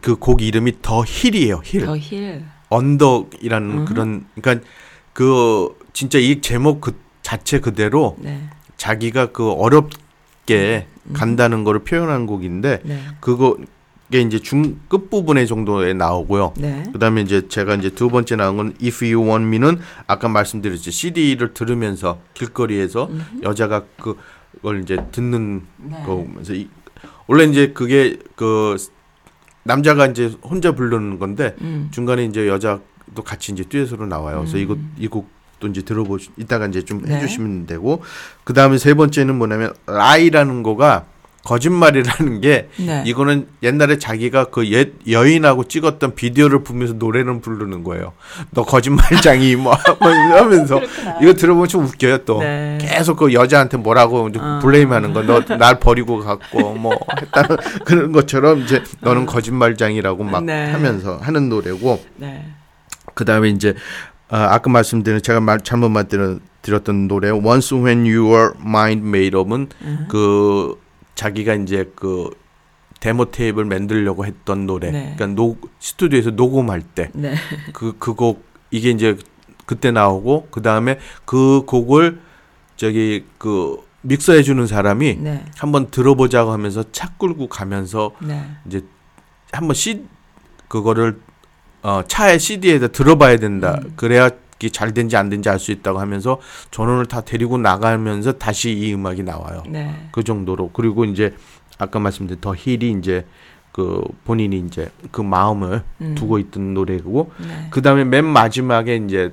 그 0.00 0.16
곡 0.16 0.40
이름이 0.42 0.78
The 0.82 1.04
Hill이에요. 1.06 1.60
Hill. 1.62 1.84
The 1.84 1.96
Hill. 1.96 2.42
언덕이라는 2.70 3.70
음흠. 3.70 3.84
그런 3.84 4.26
그러니까 4.40 4.66
그 5.12 5.68
진짜 5.92 6.18
이 6.18 6.40
제목 6.40 6.80
그 6.80 6.96
자체 7.20 7.60
그대로 7.60 8.16
네. 8.18 8.42
자기가 8.78 9.26
그 9.32 9.50
어렵게 9.52 10.86
간다는 11.12 11.62
거를 11.64 11.84
표현한 11.84 12.24
곡인데 12.26 12.80
네. 12.84 13.00
그거 13.20 13.58
게 14.12 14.20
이제 14.20 14.38
중 14.38 14.78
끝 14.88 15.10
부분에 15.10 15.46
정도에 15.46 15.94
나오고요. 15.94 16.52
네. 16.58 16.84
그다음에 16.92 17.22
이제 17.22 17.48
제가 17.48 17.74
이제 17.76 17.90
두 17.90 18.08
번째 18.10 18.36
나온 18.36 18.56
건 18.58 18.74
If 18.82 19.04
You 19.04 19.26
Want 19.28 19.46
Me는 19.46 19.80
아까 20.06 20.28
말씀드렸지 20.28 20.90
CD를 20.90 21.54
들으면서 21.54 22.20
길거리에서 22.34 23.08
여자가 23.42 23.84
그걸 23.98 24.82
이제 24.82 24.98
듣는 25.12 25.62
네. 25.78 26.02
거면서 26.04 26.52
이, 26.54 26.68
원래 27.26 27.44
이제 27.44 27.72
그게 27.72 28.18
그 28.36 28.76
남자가 29.64 30.06
이제 30.06 30.34
혼자 30.42 30.72
부르는 30.72 31.18
건데 31.18 31.56
음. 31.62 31.88
중간에 31.90 32.24
이제 32.26 32.46
여자도 32.48 33.22
같이 33.24 33.52
이제 33.52 33.64
듀엣으로 33.64 34.06
나와요. 34.06 34.40
그래서 34.40 34.58
이곡 34.58 34.78
이 34.98 35.08
곡도 35.08 35.68
이제 35.68 35.82
들어보시 35.82 36.30
이따가 36.36 36.66
이제 36.66 36.82
좀 36.84 37.00
네. 37.02 37.16
해주시면 37.16 37.66
되고 37.66 38.02
그 38.44 38.52
다음에 38.52 38.76
세 38.76 38.92
번째는 38.94 39.36
뭐냐면 39.36 39.72
라이라는 39.86 40.62
거가 40.62 41.06
거짓말이라는 41.44 42.40
게 42.40 42.68
네. 42.78 43.02
이거는 43.06 43.48
옛날에 43.62 43.98
자기가 43.98 44.44
그 44.46 44.62
옛 44.64 44.92
여인하고 45.08 45.64
찍었던 45.64 46.14
비디오를 46.14 46.62
보면서 46.62 46.94
노래는 46.94 47.40
부르는 47.40 47.82
거예요. 47.84 48.12
너 48.52 48.64
거짓말장이 48.64 49.56
뭐 49.56 49.74
하면서 50.00 50.80
이거 51.20 51.34
들어보면 51.34 51.68
좀 51.68 51.84
웃겨요 51.84 52.18
또. 52.18 52.40
네. 52.40 52.78
계속 52.80 53.16
그 53.16 53.32
여자한테 53.32 53.76
뭐라고 53.76 54.28
이제 54.28 54.38
아. 54.40 54.60
블레임하는 54.62 55.12
거. 55.12 55.22
너 55.22 55.42
날 55.58 55.80
버리고 55.80 56.20
갔고 56.20 56.74
뭐 56.74 56.96
했다는 57.20 57.56
그런 57.84 58.12
것처럼 58.12 58.60
이제 58.60 58.82
너는 59.00 59.26
거짓말장이라고 59.26 60.22
막 60.24 60.38
어. 60.38 60.40
네. 60.40 60.70
하면서 60.70 61.18
하는 61.18 61.48
노래고 61.48 62.02
네. 62.16 62.46
그 63.14 63.24
다음에 63.24 63.48
이제 63.50 63.74
아, 64.28 64.54
아까 64.54 64.70
말씀드린 64.70 65.20
제가 65.20 65.40
말, 65.40 65.60
잘못 65.60 65.90
말드렸던 65.90 67.08
노래 67.08 67.30
Once 67.30 67.76
When 67.76 68.06
Your 68.06 68.54
Mind 68.64 69.06
Made 69.06 69.38
Up은 69.38 69.68
음. 69.82 70.06
그 70.08 70.80
자기가 71.22 71.54
이제 71.54 71.92
그 71.94 72.30
데모 73.00 73.30
테이프를 73.30 73.64
만들려고 73.66 74.26
했던 74.26 74.66
노래. 74.66 74.90
네. 74.90 75.14
그러니까 75.16 75.26
노, 75.28 75.56
스튜디오에서 75.78 76.30
녹음할 76.30 76.82
때 76.82 77.10
네. 77.14 77.34
그 77.72 77.92
그 77.98 78.14
곡 78.14 78.44
이게 78.72 78.90
이제 78.90 79.16
그때 79.66 79.90
나오고 79.92 80.48
그 80.50 80.62
다음에 80.62 80.98
그 81.24 81.62
곡을 81.66 82.20
저기 82.76 83.24
그 83.38 83.76
믹서해 84.02 84.42
주는 84.42 84.66
사람이 84.66 85.16
네. 85.20 85.44
한번 85.56 85.90
들어보자고 85.90 86.50
하면서 86.50 86.82
차 86.90 87.08
끌고 87.18 87.48
가면서 87.48 88.12
네. 88.20 88.42
이제 88.66 88.84
한번 89.52 89.74
씨 89.74 90.04
그거를 90.68 91.20
어 91.82 92.02
차에 92.08 92.38
CD에다 92.38 92.88
들어봐야 92.88 93.36
된다. 93.36 93.78
음. 93.84 93.92
그래야 93.96 94.30
이게 94.62 94.70
잘 94.70 94.94
된지 94.94 95.16
안 95.16 95.28
된지 95.28 95.48
알 95.48 95.58
수 95.58 95.72
있다고 95.72 95.98
하면서 95.98 96.40
전원을 96.70 97.06
다 97.06 97.20
데리고 97.20 97.58
나가면서 97.58 98.32
다시 98.32 98.70
이 98.72 98.94
음악이 98.94 99.22
나와요. 99.22 99.62
네. 99.68 100.08
그 100.12 100.22
정도로 100.24 100.70
그리고 100.72 101.04
이제 101.04 101.34
아까 101.78 101.98
말씀드린 101.98 102.40
더 102.40 102.54
힐이 102.54 102.96
이제 102.98 103.26
그 103.72 104.02
본인이 104.24 104.58
이제 104.58 104.90
그 105.10 105.20
마음을 105.20 105.82
음. 106.00 106.14
두고 106.14 106.38
있던 106.38 106.74
노래고 106.74 107.32
네. 107.38 107.68
그 107.70 107.82
다음에 107.82 108.04
맨 108.04 108.24
마지막에 108.24 108.96
이제 108.96 109.32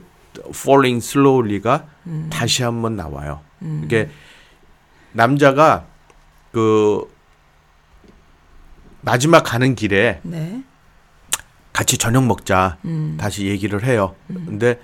Falling 0.50 1.04
Slowly가 1.04 1.86
음. 2.08 2.30
다시 2.32 2.64
한번 2.64 2.96
나와요. 2.96 3.42
음. 3.62 3.82
이게 3.86 4.10
남자가 5.12 5.86
그 6.52 7.08
마지막 9.02 9.44
가는 9.44 9.76
길에 9.76 10.20
네. 10.24 10.64
같이 11.74 11.98
저녁 11.98 12.26
먹자 12.26 12.78
음. 12.86 13.18
다시 13.20 13.48
얘기를 13.48 13.84
해요. 13.84 14.16
근데 14.28 14.80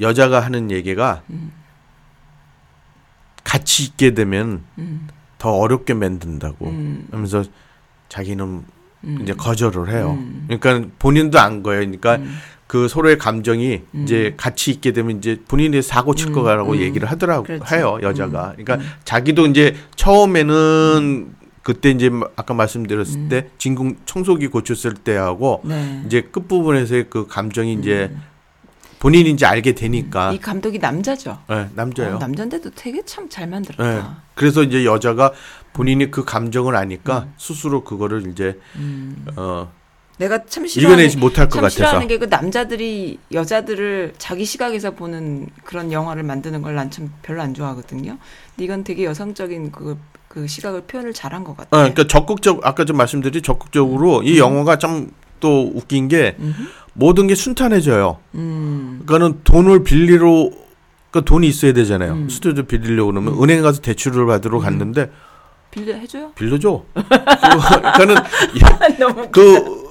여자가 0.00 0.40
하는 0.40 0.70
얘기가 0.70 1.22
음. 1.30 1.52
같이 3.42 3.84
있게 3.84 4.14
되면 4.14 4.64
음. 4.78 5.08
더 5.38 5.52
어렵게 5.52 5.94
만든다고 5.94 6.66
음. 6.66 7.06
하면서 7.10 7.44
자기는 8.08 8.64
음. 9.04 9.18
이제 9.22 9.34
거절을 9.34 9.90
해요. 9.90 10.16
음. 10.18 10.48
그러니까 10.48 10.90
본인도 10.98 11.38
안 11.38 11.62
거예요. 11.62 11.80
그러니까 11.80 12.16
음. 12.16 12.36
그 12.66 12.88
서로의 12.88 13.18
감정이 13.18 13.82
음. 13.94 14.02
이제 14.02 14.34
같이 14.36 14.70
있게 14.70 14.92
되면 14.92 15.18
이제 15.18 15.40
본인이 15.46 15.82
사고 15.82 16.14
칠 16.14 16.28
음, 16.28 16.32
거라고 16.32 16.72
음. 16.72 16.78
얘기를 16.78 17.08
하더라고 17.10 17.44
그렇죠. 17.44 17.64
해요 17.74 17.98
여자가. 18.02 18.54
음, 18.58 18.64
그러니까 18.64 18.76
음. 18.76 18.90
자기도 19.04 19.46
이제 19.46 19.76
처음에는 19.96 21.34
그때 21.62 21.90
이제 21.90 22.10
아까 22.36 22.54
말씀드렸을 22.54 23.20
음. 23.20 23.28
때 23.28 23.48
진공 23.58 23.96
청소기 24.06 24.48
고쳤을 24.48 24.94
때하고 24.94 25.62
네. 25.64 26.02
이제 26.06 26.22
끝 26.22 26.48
부분에서의 26.48 27.06
그 27.10 27.26
감정이 27.26 27.74
이제 27.74 28.10
음. 28.12 28.22
이제 29.12 29.44
알게 29.46 29.72
되니까 29.72 30.32
이 30.32 30.38
감독이 30.38 30.78
남자죠. 30.78 31.38
예, 31.50 31.68
남자예요. 31.74 32.16
어, 32.16 32.18
남자인데도 32.18 32.70
되게 32.74 33.04
참잘 33.04 33.44
예. 33.44 33.46
만들었다. 33.46 34.22
그래서 34.34 34.62
이제 34.62 34.84
여자가 34.84 35.32
본인이 35.72 36.10
그 36.10 36.24
감정을 36.24 36.76
아니까 36.76 37.28
스스로 37.36 37.84
그거를 37.84 38.30
이제 38.30 38.58
음. 38.76 39.26
어 39.36 39.70
내가 40.18 40.44
참 40.46 40.66
싫어하는 40.66 40.96
이겨내지 41.04 41.16
못할 41.18 41.46
것참 41.48 41.62
같아서. 41.62 41.74
싫어하는 41.76 42.06
게 42.08 42.18
그 42.18 42.26
남자들이 42.26 43.18
여자들을 43.32 44.14
자기 44.18 44.44
시각에서 44.44 44.92
보는 44.92 45.48
그런 45.64 45.90
영화를 45.92 46.22
만드는 46.22 46.62
걸 46.62 46.74
난 46.76 46.90
참 46.90 47.12
별로 47.22 47.42
안 47.42 47.52
좋아하거든요. 47.52 48.18
근데 48.54 48.64
이건 48.64 48.84
되게 48.84 49.04
여성적인 49.04 49.72
그, 49.72 49.98
그 50.28 50.46
시각을 50.46 50.82
표현을 50.82 51.12
잘한 51.12 51.42
것 51.44 51.56
같아요. 51.56 51.80
어, 51.80 51.82
그러니까 51.82 52.06
적극적 52.06 52.60
아까 52.64 52.84
좀 52.84 52.96
말씀드린 52.96 53.42
적극적으로 53.42 54.22
이 54.22 54.38
영화가 54.38 54.78
좀또 54.78 55.72
웃긴 55.74 56.06
게 56.08 56.36
음. 56.38 56.54
음흠. 56.56 56.68
모든 56.94 57.26
게 57.26 57.34
순탄해져요. 57.34 58.18
음. 58.36 59.02
그러니까는 59.04 59.40
돈을 59.44 59.84
빌리러 59.84 60.50
그 61.10 61.24
돈이 61.24 61.46
있어야 61.46 61.72
되잖아요. 61.72 62.12
음. 62.14 62.28
스튜디오 62.28 62.64
빌리려고 62.64 63.12
그러면 63.12 63.40
은행 63.42 63.62
가서 63.62 63.80
대출을 63.80 64.26
받으러 64.26 64.58
갔는데 64.58 65.10
빌려 65.70 65.94
해줘요? 65.94 66.32
빌려줘. 66.34 66.84
그러니까는 66.94 68.16
그, 69.30 69.83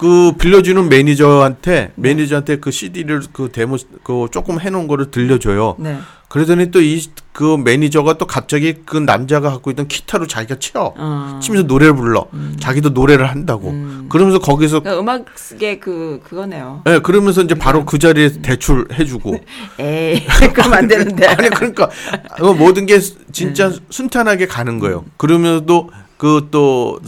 그 0.00 0.32
빌려주는 0.38 0.88
매니저한테 0.88 1.92
매니저한테 1.96 2.56
그 2.58 2.70
CD를 2.70 3.22
그 3.32 3.50
데모 3.52 3.76
그 4.02 4.26
조금 4.30 4.60
해놓은 4.60 4.86
거를 4.88 5.10
들려줘요. 5.10 5.76
네. 5.78 5.98
그러더니 6.28 6.70
또 6.72 6.80
이 6.80 7.00
그 7.32 7.56
매니저가 7.58 8.16
또 8.16 8.26
갑자기 8.26 8.76
그 8.86 8.96
남자가 8.96 9.50
갖고 9.50 9.70
있던 9.70 9.88
기타로 9.88 10.26
자기가 10.26 10.58
쳐 10.58 10.94
어. 10.96 11.38
치면서 11.42 11.66
노래를 11.66 11.94
불러. 11.94 12.26
자기도 12.58 12.88
노래를 12.90 13.28
한다고. 13.28 13.68
음. 13.70 14.06
그러면서 14.08 14.38
거기서 14.38 14.80
그러니까 14.80 15.00
음악의 15.02 15.80
그 15.80 16.20
그거네요. 16.24 16.82
예, 16.88 16.98
그러면서 17.00 17.42
이제 17.42 17.54
바로 17.54 17.84
그 17.84 17.98
자리에 17.98 18.40
대출 18.40 18.88
해주고. 18.90 19.38
에이, 19.78 20.24
그럼 20.54 20.72
안 20.72 20.88
되는데. 20.88 21.26
아니 21.28 21.50
그러니까 21.50 21.90
어, 22.40 22.54
모든 22.54 22.86
게 22.86 22.98
수- 23.00 23.16
진짜 23.32 23.68
네. 23.68 23.76
순탄하게 23.90 24.46
가는 24.46 24.78
거예요. 24.78 25.04
그러면서도 25.18 25.90
그또 26.16 26.98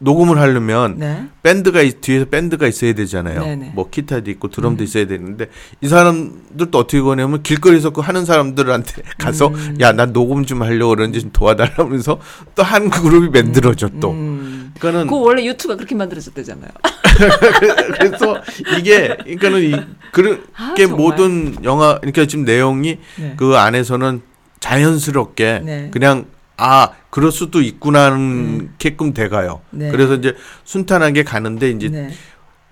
녹음을 0.00 0.38
하려면 0.38 0.96
네. 0.98 1.24
밴드가 1.42 1.82
있- 1.82 2.00
뒤에서 2.00 2.26
밴드가 2.26 2.68
있어야 2.68 2.92
되잖아요. 2.92 3.40
네네. 3.42 3.66
음. 3.66 3.72
뭐 3.74 3.90
기타도 3.90 4.30
있고 4.30 4.48
드럼도 4.48 4.84
있어야 4.84 5.06
되는데 5.08 5.48
이 5.80 5.88
사람들도 5.88 6.78
어떻게 6.78 7.00
거냐면 7.00 7.42
길거리에서 7.42 7.90
그 7.90 8.00
하는 8.00 8.24
사람들한테 8.24 9.02
가서 9.18 9.48
음. 9.48 9.76
야나 9.80 10.06
녹음 10.06 10.44
좀 10.46 10.62
하려고 10.62 10.90
그러는지 10.94 11.20
좀 11.22 11.30
도와달라면서 11.32 12.20
또 12.54 12.62
한 12.62 12.90
그룹이 12.90 13.30
만들어져 13.30 13.88
또. 14.00 14.12
음. 14.12 14.72
그러니까는 14.78 15.06
그 15.08 15.20
원래 15.20 15.44
유튜브가 15.44 15.74
그렇게 15.76 15.94
만들어졌대잖아요. 15.96 16.70
그래서 17.98 18.40
이게 18.78 19.16
그러니까는 19.24 19.62
이 19.62 19.74
그렇게 20.12 20.84
아. 20.84 20.88
모든 20.88 21.56
영화 21.64 21.98
그러니까 21.98 22.26
지금 22.26 22.44
내용이 22.44 22.98
네. 23.16 23.34
그 23.36 23.56
안에서는 23.56 24.20
자연스럽게 24.60 25.62
네. 25.64 25.90
그냥 25.92 26.26
아 26.58 26.90
그럴 27.10 27.32
수도 27.32 27.62
있구나는 27.62 28.72
게끔 28.78 29.14
돼가요. 29.14 29.62
네. 29.70 29.90
그래서 29.90 30.14
이제 30.14 30.36
순탄하게 30.64 31.22
가는데 31.22 31.70
이제 31.70 31.88
네. 31.88 32.10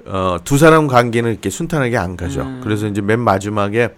어, 0.04 0.38
두 0.44 0.58
사람 0.58 0.86
관계는 0.86 1.30
이렇게 1.30 1.50
순탄하게 1.50 1.96
안 1.96 2.16
가죠. 2.16 2.42
음. 2.42 2.60
그래서 2.62 2.86
이제 2.86 3.00
맨 3.00 3.20
마지막에 3.20 3.94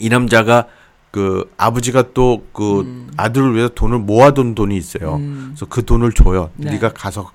이 0.00 0.08
남자가 0.08 0.66
그 1.10 1.52
아버지가 1.58 2.12
또그 2.12 3.08
아들을 3.16 3.54
위해서 3.54 3.74
돈을 3.74 3.98
모아둔 3.98 4.54
돈이 4.54 4.76
있어요. 4.76 5.16
음. 5.16 5.50
그래서 5.50 5.66
그 5.66 5.84
돈을 5.84 6.12
줘요. 6.12 6.50
네. 6.56 6.70
네. 6.70 6.78
가 6.78 6.92
가서 6.92 7.30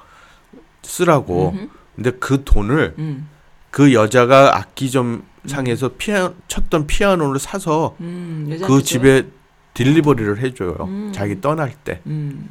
쓰라고. 0.82 1.52
음흠. 1.54 1.68
근데 1.96 2.12
그 2.12 2.44
돈을 2.44 2.96
음. 3.00 3.28
그 3.70 3.94
여자가 3.94 4.58
악기점 4.58 5.24
상에서 5.46 5.92
피아 5.98 6.32
쳤던 6.48 6.88
피아노를 6.88 7.40
사서 7.40 7.96
음. 8.00 8.60
그 8.66 8.82
집에 8.82 9.28
딜리버리를 9.78 10.40
해줘요. 10.40 10.76
음. 10.82 11.12
자기 11.14 11.40
떠날 11.40 11.72
때. 11.84 12.02
음. 12.08 12.50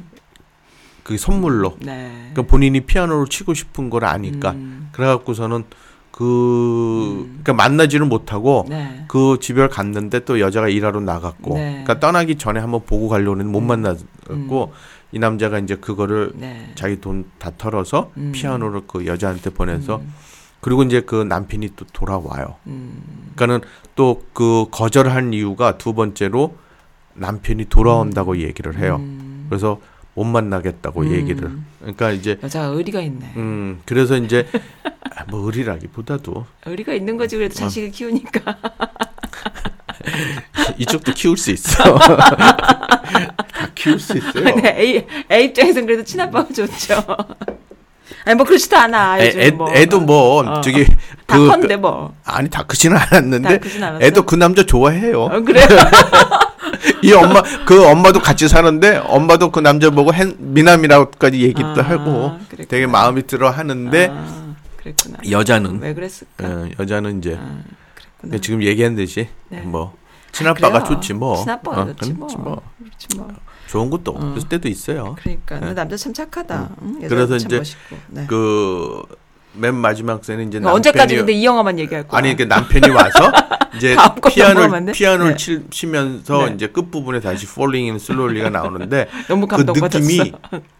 그 1.03 1.17
선물로. 1.17 1.77
네. 1.81 2.09
그러니까 2.33 2.41
본인이 2.43 2.81
피아노를 2.81 3.27
치고 3.27 3.53
싶은 3.53 3.89
걸 3.89 4.05
아니까. 4.05 4.51
음. 4.51 4.89
그래갖고서는 4.93 5.65
그, 6.11 7.27
그러니까 7.43 7.53
만나지는 7.53 8.09
못하고 8.09 8.65
네. 8.67 9.05
그 9.07 9.37
집에 9.39 9.67
갔는데 9.67 10.21
또 10.25 10.39
여자가 10.39 10.67
일하러 10.69 10.99
나갔고. 11.01 11.53
네. 11.55 11.83
그러니까 11.83 11.99
떠나기 11.99 12.35
전에 12.35 12.59
한번 12.59 12.81
보고 12.85 13.07
가려고 13.07 13.31
했는데 13.31 13.51
못 13.51 13.61
만났고 13.61 14.73
이 15.11 15.19
남자가 15.19 15.59
이제 15.59 15.75
그거를 15.75 16.31
네. 16.35 16.71
자기 16.75 16.99
돈 16.99 17.25
다 17.39 17.51
털어서 17.57 18.11
음. 18.17 18.31
피아노를 18.33 18.81
그 18.87 19.05
여자한테 19.05 19.51
보내서 19.51 19.97
음. 19.97 20.13
그리고 20.59 20.83
이제 20.83 21.01
그 21.01 21.23
남편이 21.23 21.69
또 21.75 21.85
돌아와요. 21.93 22.55
음. 22.67 23.31
그러니까는 23.35 23.61
또 23.95 24.21
그 24.33 24.65
거절한 24.71 25.33
이유가 25.33 25.77
두 25.77 25.93
번째로 25.93 26.55
남편이 27.17 27.65
돌아온다고 27.65 28.37
얘기를 28.37 28.77
해요. 28.77 28.97
음. 28.99 29.47
그래서 29.49 29.79
못 30.13 30.23
만나겠다고 30.23 31.01
음. 31.01 31.11
얘기를. 31.11 31.51
그러니까 31.79 32.11
이제 32.11 32.39
여자가 32.41 32.67
의리가 32.67 33.01
있네. 33.01 33.33
음 33.35 33.81
그래서 33.85 34.17
이제 34.17 34.47
아, 35.15 35.25
뭐 35.29 35.45
의리라기보다도 35.45 36.45
의리가 36.65 36.93
있는 36.93 37.17
거지 37.17 37.35
어. 37.35 37.39
그래도 37.39 37.53
자식을 37.53 37.91
키우니까. 37.91 38.57
이쪽도 40.79 41.13
키울 41.13 41.37
수 41.37 41.51
있어. 41.51 41.83
다 41.97 43.03
키울 43.75 43.99
수 43.99 44.17
있어요. 44.17 44.43
네, 44.55 44.75
A, 44.79 45.05
A 45.31 45.45
입장에서는 45.45 45.85
그래도 45.85 46.03
친아빠가 46.03 46.51
좋죠. 46.53 46.95
아니 48.25 48.35
뭐 48.35 48.45
그렇지도 48.45 48.77
않아. 48.77 49.19
애, 49.19 49.51
뭐. 49.51 49.71
애도 49.73 50.01
뭐 50.01 50.41
어. 50.45 50.61
저기 50.61 50.85
다그 51.25 51.47
컸는데 51.47 51.77
뭐. 51.77 52.13
아니 52.25 52.49
다 52.49 52.63
크지는 52.63 52.97
않았는데 52.97 53.59
다? 53.59 53.97
애도 54.01 54.23
그 54.25 54.35
남자 54.35 54.63
좋아해요. 54.63 55.23
어, 55.23 55.41
그래. 55.41 55.61
이 57.03 57.13
엄마 57.13 57.41
그 57.65 57.85
엄마도 57.87 58.19
같이 58.19 58.47
사는데 58.47 58.97
엄마도 59.05 59.51
그 59.51 59.59
남자 59.59 59.89
보고 59.89 60.13
hen, 60.13 60.35
미남이라고까지 60.39 61.41
얘기도 61.41 61.67
아, 61.81 61.81
하고 61.81 62.37
그랬구나. 62.49 62.67
되게 62.67 62.87
마음이 62.87 63.27
들어 63.27 63.49
하는데 63.49 64.09
아. 64.11 64.47
여자는 65.29 65.79
왜 65.81 65.93
그랬을까? 65.93 66.45
어, 66.47 66.69
여자는 66.79 67.19
이제 67.19 67.37
아. 67.39 68.37
지금 68.41 68.63
얘기한 68.63 68.95
듯이 68.95 69.27
네. 69.49 69.61
뭐 69.61 69.95
친아빠가 70.31 70.83
그래요. 70.83 70.95
좋지 70.95 71.13
뭐 71.13 71.37
친아빠가 71.37 71.81
어, 71.81 71.85
좋지 71.95 72.13
뭐. 72.13 72.27
그렇지 72.27 73.07
뭐. 73.17 73.27
좋은 73.67 73.89
것도 73.89 74.11
어. 74.11 74.31
없을 74.33 74.49
때도 74.49 74.67
있어요. 74.67 75.15
그러니까 75.19 75.59
네. 75.59 75.73
남자 75.73 75.95
참 75.97 76.13
착하다. 76.13 76.69
응? 76.81 76.95
여자도 77.03 77.07
그래서 77.09 77.37
참 77.37 77.47
이제. 77.63 77.75
네. 78.07 78.27
그맨 78.27 79.75
마지막 79.75 80.23
씬은 80.23 80.47
이제 80.47 80.59
그러니까 80.59 80.73
언제까지 80.73 81.15
근데 81.17 81.33
이 81.33 81.45
영화만 81.45 81.77
얘기할 81.79 82.07
거야? 82.07 82.17
아니 82.19 82.35
그 82.35 82.43
남편이 82.43 82.89
와서 82.89 83.31
이제 83.75 83.95
피아노를 84.33 84.85
돼? 84.85 84.91
피아노를 84.93 85.31
네. 85.31 85.37
치, 85.37 85.61
치면서 85.69 86.47
네. 86.47 86.53
이제 86.55 86.67
끝 86.67 86.89
부분에 86.89 87.19
다시 87.19 87.45
Falling 87.45 87.89
in 87.89 87.95
Slowly가 87.97 88.49
나오는데 88.49 89.07
너무 89.27 89.47
그. 89.47 89.61
느낌이 89.61 90.31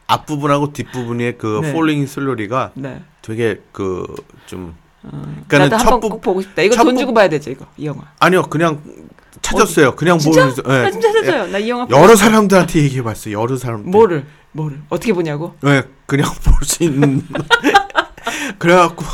앞 0.07 0.25
부분하고 0.25 0.71
뒷 0.73 0.91
부분의 0.91 1.37
그 1.37 1.59
네. 1.61 1.69
Falling 1.69 1.99
in 1.99 2.03
Slowly가 2.07 2.71
네. 2.75 3.01
되게 3.21 3.61
그좀 3.73 4.75
나도 5.01 5.17
그러니까는 5.47 5.71
한번 5.73 5.79
첫꼭 5.79 6.09
부, 6.09 6.21
보고 6.21 6.41
싶다. 6.41 6.61
이거 6.61 6.75
첫돈 6.75 6.95
부- 6.95 6.99
주고 7.01 7.13
봐야 7.13 7.27
되지 7.27 7.51
이거 7.51 7.65
이 7.77 7.85
영화. 7.85 8.01
아니요 8.19 8.43
그냥 8.43 8.81
찾았어요. 9.51 9.95
그냥 9.95 10.17
진짜? 10.19 10.41
보면서 10.41 10.61
예. 10.67 10.83
나 10.83 10.91
진짜 10.91 11.11
찾아요. 11.13 11.47
나 11.47 11.57
이 11.59 11.69
영화 11.69 11.87
여러 11.89 12.15
사람들한테 12.15 12.81
얘기해봤어요. 12.83 13.39
여러 13.39 13.55
사람들. 13.57 13.89
뭐를 13.91 14.25
뭐를 14.51 14.79
어떻게 14.89 15.13
보냐고? 15.13 15.55
네, 15.61 15.83
그냥 16.05 16.29
볼 16.43 16.53
수 16.67 16.83
있는. 16.83 17.21
그래갖고 18.59 19.05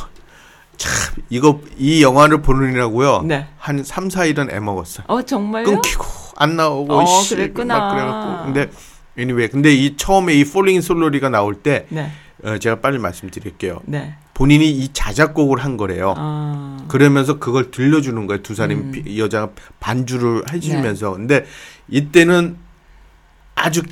참 0.77 0.91
이거 1.29 1.59
이 1.77 2.01
영화를 2.03 2.41
보느라고요. 2.41 3.21
네. 3.25 3.47
한 3.57 3.83
3, 3.83 4.07
4일은 4.09 4.53
애 4.53 4.59
먹었어요. 4.59 5.05
어 5.07 5.21
정말요? 5.21 5.65
끊기고 5.65 6.05
안 6.35 6.55
나오고 6.55 6.93
어, 6.93 7.05
씨, 7.05 7.35
그랬구나. 7.35 7.77
막 7.77 7.91
그래갖고 7.93 8.45
근데 8.45 8.69
anyway 9.17 9.49
근데 9.51 9.73
이 9.73 9.95
처음에 9.95 10.33
이 10.33 10.43
Falling 10.43 10.81
Slowly가 10.81 11.29
나올 11.29 11.55
때 11.55 11.85
네. 11.89 12.11
어, 12.43 12.57
제가 12.57 12.79
빨리 12.81 12.97
말씀드릴게요. 12.97 13.81
네. 13.85 14.15
본인이 14.33 14.69
이 14.69 14.89
자작곡을 14.93 15.59
한 15.63 15.77
거래요. 15.77 16.13
아. 16.17 16.77
그러면서 16.87 17.37
그걸 17.39 17.69
들려주는 17.71 18.25
거예요. 18.27 18.41
두 18.41 18.55
사람이 18.55 18.75
음. 18.75 18.91
피- 18.91 19.19
여자가 19.19 19.49
반주를 19.79 20.43
네. 20.47 20.53
해주면서. 20.53 21.11
근데 21.13 21.45
이때는 21.87 22.57
아주 23.55 23.83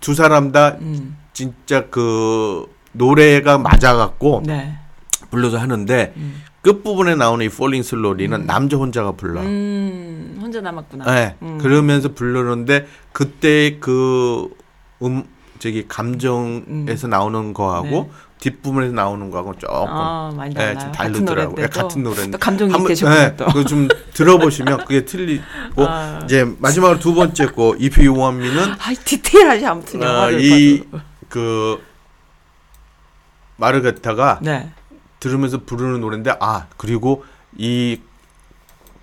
두 0.00 0.14
사람 0.14 0.50
다 0.52 0.76
음. 0.80 1.16
진짜 1.32 1.86
그 1.90 2.66
노래가 2.92 3.58
맞아갖고 3.58 4.42
네. 4.46 4.76
불러서 5.30 5.58
하는데 5.58 6.12
음. 6.16 6.42
끝부분에 6.62 7.14
나오는 7.14 7.44
이 7.46 7.48
Falling 7.48 7.86
Slowly는 7.86 8.46
남자 8.46 8.76
혼자가 8.76 9.12
불러요. 9.12 9.46
음. 9.46 10.38
혼자 10.42 10.60
남았구나. 10.60 11.04
네. 11.14 11.36
음. 11.42 11.58
그러면서 11.58 12.12
부르는데 12.12 12.86
그때 13.12 13.78
그 13.78 14.50
음, 15.02 15.22
저기 15.60 15.86
감정에서 15.86 17.06
나오는 17.06 17.54
거하고 17.54 17.86
음. 18.00 18.06
네. 18.08 18.10
뒷부분에서 18.40 18.92
나오는 18.94 19.30
거하고 19.30 19.54
조금 19.58 19.74
아, 19.88 20.32
많이 20.34 20.54
네, 20.54 20.60
달라요. 20.74 20.78
좀 20.78 20.92
같은 20.92 21.12
다르더라고요. 21.12 21.50
노래인데 21.50 21.70
또. 21.70 21.80
같은 21.82 22.02
노래인데 22.02 22.30
또 22.32 22.38
감정이 22.38 22.72
네, 22.72 23.36
또. 23.36 23.46
그거 23.46 23.64
좀 23.64 23.88
들어보시면 24.14 24.84
그게 24.86 25.04
틀리고 25.04 25.44
아. 25.86 26.20
이제 26.24 26.44
마지막으로 26.58 26.98
두 26.98 27.14
번째 27.14 27.46
거 27.52 27.76
If 27.80 28.00
You 28.04 28.18
Want 28.18 28.44
Me는 28.44 28.74
아이 28.80 28.94
디테일하지 28.96 29.66
아무튼 29.66 30.02
어, 30.02 30.06
영화를 30.06 30.40
이 30.40 30.84
봐도. 30.90 31.04
그 31.28 31.82
마르게타가 33.56 34.40
네. 34.42 34.70
들으면서 35.20 35.58
부르는 35.64 36.00
노래인데 36.00 36.34
아 36.40 36.66
그리고 36.78 37.24
이 37.56 38.00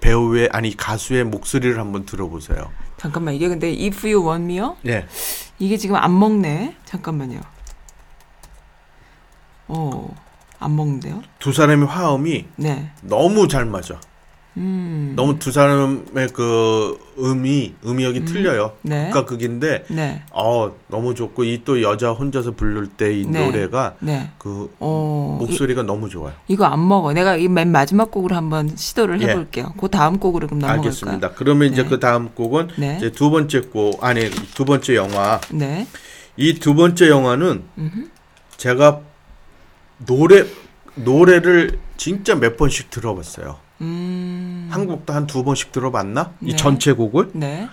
배우의 0.02 0.50
아니 0.52 0.76
가수의 0.76 1.24
목소리를 1.26 1.80
한번 1.80 2.06
들어보세요. 2.06 2.72
잠깐만 2.98 3.36
이게 3.36 3.48
근데 3.48 3.68
If 3.70 4.08
You 4.12 4.28
Want 4.28 4.46
Me요? 4.46 4.78
네. 4.82 5.06
이게 5.60 5.78
지금 5.78 5.96
안 5.96 6.18
먹네. 6.18 6.76
잠깐만요. 6.86 7.40
어. 9.68 10.16
안 10.60 10.76
먹는데요? 10.76 11.22
두 11.40 11.54
사람의 11.54 11.86
화음이 11.88 12.46
네. 12.56 12.90
너무 13.02 13.48
잘 13.48 13.66
맞아. 13.66 14.00
음. 14.56 15.14
너무 15.16 15.38
두 15.38 15.52
사람의 15.52 16.30
그 16.34 16.98
음이 17.20 17.76
음역이 17.86 18.26
틀려요. 18.26 18.72
네. 18.82 19.10
극과 19.10 19.26
극인데 19.26 19.86
네. 19.90 20.24
어 20.32 20.72
너무 20.88 21.14
좋고 21.14 21.44
이 21.44 21.62
또 21.64 21.84
여자 21.84 22.10
혼자서 22.10 22.52
부를 22.56 22.88
때 22.88 23.14
이 23.20 23.26
네. 23.28 23.46
노래가 23.46 23.94
네. 24.00 24.32
그 24.40 24.74
어. 24.80 25.38
목소리가 25.40 25.84
너무 25.84 26.10
좋아요. 26.10 26.34
이, 26.48 26.54
이거 26.54 26.66
안 26.66 26.88
먹어. 26.88 27.14
내가 27.14 27.36
이 27.36 27.48
맨 27.48 27.72
마지막 27.72 28.10
곡으로 28.10 28.36
한번 28.36 28.76
시도를 28.76 29.22
예. 29.22 29.28
해볼게요. 29.28 29.74
그 29.80 29.90
다음 29.90 30.18
곡으로 30.18 30.48
그럼 30.48 30.58
넘어갈까요? 30.62 30.88
알겠습니다. 30.88 31.32
그러면 31.34 31.72
이제 31.72 31.84
네. 31.84 31.90
그 31.90 32.00
다음 32.00 32.30
곡은 32.34 32.70
네. 32.78 32.96
이제 32.98 33.12
두 33.12 33.30
번째 33.30 33.62
곡 33.62 34.04
아니 34.04 34.28
두 34.56 34.66
번째 34.66 34.96
영화 34.96 35.40
네. 35.52 35.86
이두 36.36 36.74
번째 36.74 37.10
영화는 37.10 37.64
음흠. 37.78 38.10
제가 38.58 39.02
노래 39.98 40.46
노래를 40.96 41.80
진짜 41.98 42.36
몇 42.36 42.58
번씩 42.58 42.90
들어봤어요. 42.90 43.58
음. 43.82 44.68
한 44.72 44.88
곡도 44.88 45.14
한 45.14 45.28
두 45.28 45.44
번씩 45.44 45.72
들어봤나? 45.72 46.34
네. 46.40 46.52
이 46.52 46.56
전체 46.56 46.92
곡을 46.94 47.30
네. 47.34 47.68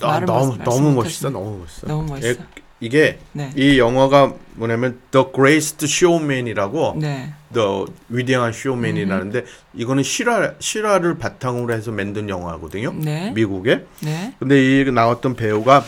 아, 0.00 0.08
말을 0.08 0.26
너무 0.26 0.56
말씀 0.56 0.64
너무. 0.64 0.92
멋있어, 0.94 1.30
너무 1.30 1.58
멋있어. 1.58 1.86
너무 1.86 2.08
멋있어. 2.08 2.28
예, 2.28 2.36
이게 2.80 3.18
네. 3.32 3.50
이 3.54 3.78
영화가 3.78 4.32
뭐냐면 4.54 4.98
The 5.10 5.26
Greatest 5.34 5.84
Showman이라고 5.84 6.96
네. 7.00 7.34
The 7.52 7.84
위대한 8.08 8.52
쇼맨이라는데 8.52 9.44
이거는 9.74 10.02
실화 10.02 10.54
실화를 10.58 11.18
바탕으로 11.18 11.72
해서 11.74 11.92
만든 11.92 12.28
영화거든요. 12.28 12.92
네. 12.96 13.30
미국에. 13.32 13.84
네. 14.00 14.34
근데 14.38 14.80
이 14.80 14.90
나왔던 14.90 15.36
배우가 15.36 15.84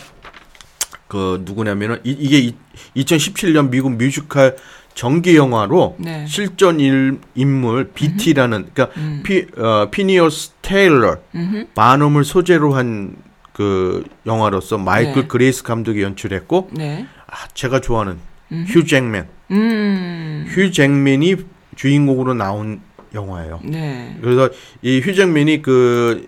그 1.07 1.41
누구냐면은 1.45 1.99
이, 2.03 2.11
이게 2.11 2.39
이, 2.39 2.55
2017년 2.95 3.69
미국 3.69 3.91
뮤지컬 3.93 4.55
전기 4.93 5.35
영화로 5.35 5.95
네. 5.99 6.25
실존 6.27 6.79
일, 6.79 7.19
인물 7.35 7.91
PT라는 7.93 8.69
그러니까 8.73 8.99
음. 8.99 9.21
피, 9.23 9.45
어, 9.57 9.89
피니어스 9.91 10.51
테일러 10.61 11.17
음흠. 11.35 11.67
바넘을 11.75 12.23
소재로 12.23 12.73
한 12.73 13.27
그 13.57 14.03
영화로서 14.27 14.77
마이클 14.77 15.23
네. 15.23 15.27
그레이시 15.27 15.63
감독이 15.63 16.03
연출했고 16.03 16.69
네. 16.73 17.07
아, 17.25 17.47
제가 17.55 17.81
좋아하는 17.81 18.19
휴 18.67 18.85
잭맨 18.85 19.27
음. 19.49 20.45
휴 20.47 20.71
잭맨이 20.71 21.37
주인공으로 21.75 22.35
나온 22.35 22.81
영화예요. 23.15 23.61
네. 23.63 24.15
그래서 24.21 24.51
이 24.83 25.01
휴 25.03 25.11
잭맨이 25.15 25.63
그 25.63 26.27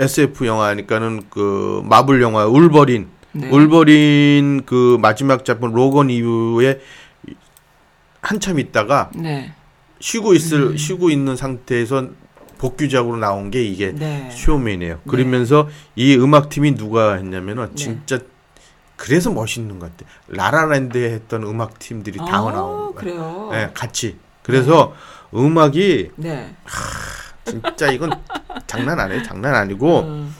SF 0.00 0.46
영화니까는 0.46 1.24
그 1.28 1.82
마블 1.84 2.22
영화 2.22 2.46
울버린 2.46 3.08
네. 3.34 3.50
울버린 3.50 4.62
그 4.64 4.96
마지막 5.00 5.44
작품 5.44 5.72
로건 5.72 6.08
이후에 6.08 6.80
한참 8.20 8.58
있다가 8.58 9.10
네. 9.14 9.52
쉬고 10.00 10.34
있을 10.34 10.62
음. 10.72 10.76
쉬고 10.76 11.10
있는 11.10 11.36
상태에서 11.36 12.08
복귀작으로 12.58 13.16
나온 13.16 13.50
게 13.50 13.62
이게 13.62 13.92
네. 13.92 14.30
쇼맨이에요. 14.30 15.00
그러면서 15.08 15.68
이 15.96 16.16
음악 16.16 16.48
팀이 16.48 16.76
누가 16.76 17.14
했냐면은 17.14 17.68
네. 17.70 17.74
진짜 17.74 18.18
그래서 18.96 19.30
멋있는 19.30 19.78
것 19.80 19.90
같아. 19.96 20.10
라라랜드에 20.28 21.10
했던 21.10 21.42
음악 21.42 21.78
팀들이 21.78 22.16
다 22.18 22.26
아, 22.26 22.52
나온 22.52 22.52
거예요. 22.52 22.94
그래요. 22.94 23.48
네, 23.50 23.70
같이. 23.74 24.16
그래서 24.42 24.94
음악이 25.34 26.12
네. 26.16 26.54
진짜 27.44 27.90
이건 27.90 28.12
장난 28.66 29.00
아니에요. 29.00 29.22
장난 29.24 29.54
아니고 29.54 30.00
음, 30.00 30.34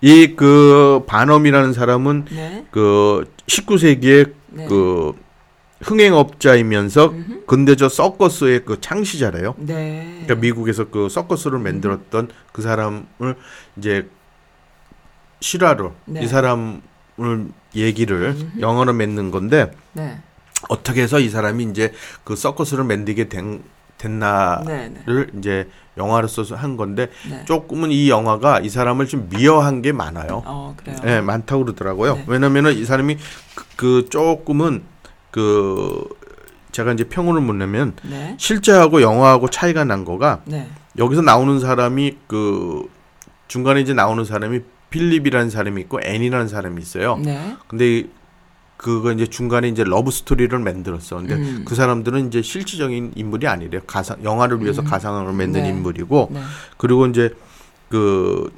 이 0.00 0.34
그 0.36 1.04
반엄이라는 1.06 1.72
사람은 1.72 2.24
네. 2.30 2.66
그 2.70 3.30
19세기의 3.46 4.32
네. 4.48 4.66
그 4.66 5.12
흥행업자이면서 5.82 7.06
음흠. 7.08 7.46
근대적 7.46 7.90
서커스의 7.90 8.64
그 8.64 8.80
창시자래요. 8.80 9.54
네. 9.58 10.22
그러니까 10.24 10.34
미국에서 10.36 10.90
그 10.90 11.08
서커스를 11.08 11.58
만들었던 11.58 12.28
그 12.52 12.62
사람을 12.62 13.04
이제 13.76 14.08
실화로 15.40 15.94
네. 16.04 16.22
이 16.22 16.26
사람을 16.26 16.80
얘기를 17.74 18.36
영어로 18.60 18.92
맺는 18.92 19.30
건데 19.30 19.70
네. 19.92 20.20
어떻게 20.68 21.02
해서 21.02 21.18
이 21.18 21.30
사람이 21.30 21.64
이제 21.64 21.92
그 22.24 22.36
서커스를 22.36 22.84
만들게 22.84 23.28
된 23.28 23.62
됐나를 24.00 24.64
네. 24.64 24.88
네. 24.88 25.26
이제 25.38 25.68
영화로 25.98 26.26
써서 26.26 26.54
한 26.54 26.76
건데 26.76 27.08
네. 27.28 27.44
조금은 27.44 27.90
이 27.90 28.08
영화가 28.08 28.60
이 28.60 28.70
사람을 28.70 29.06
좀 29.06 29.28
미워한 29.28 29.82
게 29.82 29.92
많아요. 29.92 30.42
어, 30.46 30.74
그래요. 30.76 30.96
예, 31.04 31.20
많다고 31.20 31.64
그러더라고요. 31.64 32.14
네. 32.14 32.24
왜냐면은 32.26 32.74
이 32.74 32.84
사람이 32.84 33.18
그, 33.54 33.64
그 33.76 34.08
조금은 34.08 34.82
그 35.30 36.08
제가 36.72 36.92
이제 36.92 37.04
평론을 37.04 37.42
못 37.42 37.52
내면 37.52 37.94
네. 38.02 38.34
실제하고 38.38 39.02
영화하고 39.02 39.50
차이가 39.50 39.84
난 39.84 40.04
거가 40.04 40.40
네. 40.46 40.66
여기서 40.98 41.20
나오는 41.20 41.60
사람이 41.60 42.16
그 42.26 42.88
중간에 43.48 43.80
이제 43.80 43.92
나오는 43.92 44.24
사람이 44.24 44.60
필립이라는 44.88 45.50
사람이 45.50 45.80
있고 45.82 46.00
앤이라는 46.02 46.48
사람이 46.48 46.80
있어요. 46.80 47.18
네. 47.18 47.56
근데 47.68 48.04
그거 48.80 49.12
이제 49.12 49.26
중간에 49.26 49.68
이제 49.68 49.84
러브 49.84 50.10
스토리를 50.10 50.58
만들었어. 50.58 51.16
근데 51.16 51.34
음. 51.34 51.64
그 51.66 51.74
사람들은 51.74 52.28
이제 52.28 52.40
실질적인 52.40 53.12
인물이 53.14 53.46
아니래요. 53.46 53.82
가상 53.86 54.22
영화를 54.24 54.62
위해서 54.62 54.82
가상을 54.82 55.22
만든 55.32 55.64
네. 55.64 55.68
인물이고 55.68 56.30
네. 56.32 56.40
그리고 56.78 57.06
이제 57.06 57.34
그 57.90 58.50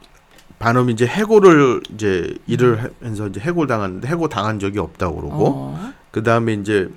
바넘이 0.61 0.93
이제 0.93 1.07
해고를 1.07 1.83
이제 1.93 2.37
일을 2.47 2.93
하면서 3.01 3.27
이제 3.27 3.41
해고 3.41 3.66
당하는데 3.66 4.07
해고 4.07 4.29
당한 4.29 4.61
적이 4.61 4.79
없다고 4.79 5.16
그러고 5.16 5.47
어. 5.49 5.93
그 6.12 6.23
다음에 6.23 6.53
이제 6.55 6.89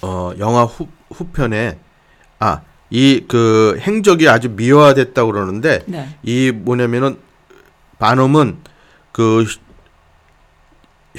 어 0.00 0.32
영화 0.38 0.64
후 0.64 0.88
후편에 1.10 1.78
아 2.38 2.62
이 2.90 3.20
그 3.28 3.78
행적이 3.80 4.28
아주 4.28 4.48
미화됐다고 4.50 5.32
그러는데 5.32 5.82
네. 5.86 6.08
이 6.22 6.50
뭐냐면은 6.54 7.18
바넘은 7.98 8.56
그 9.12 9.44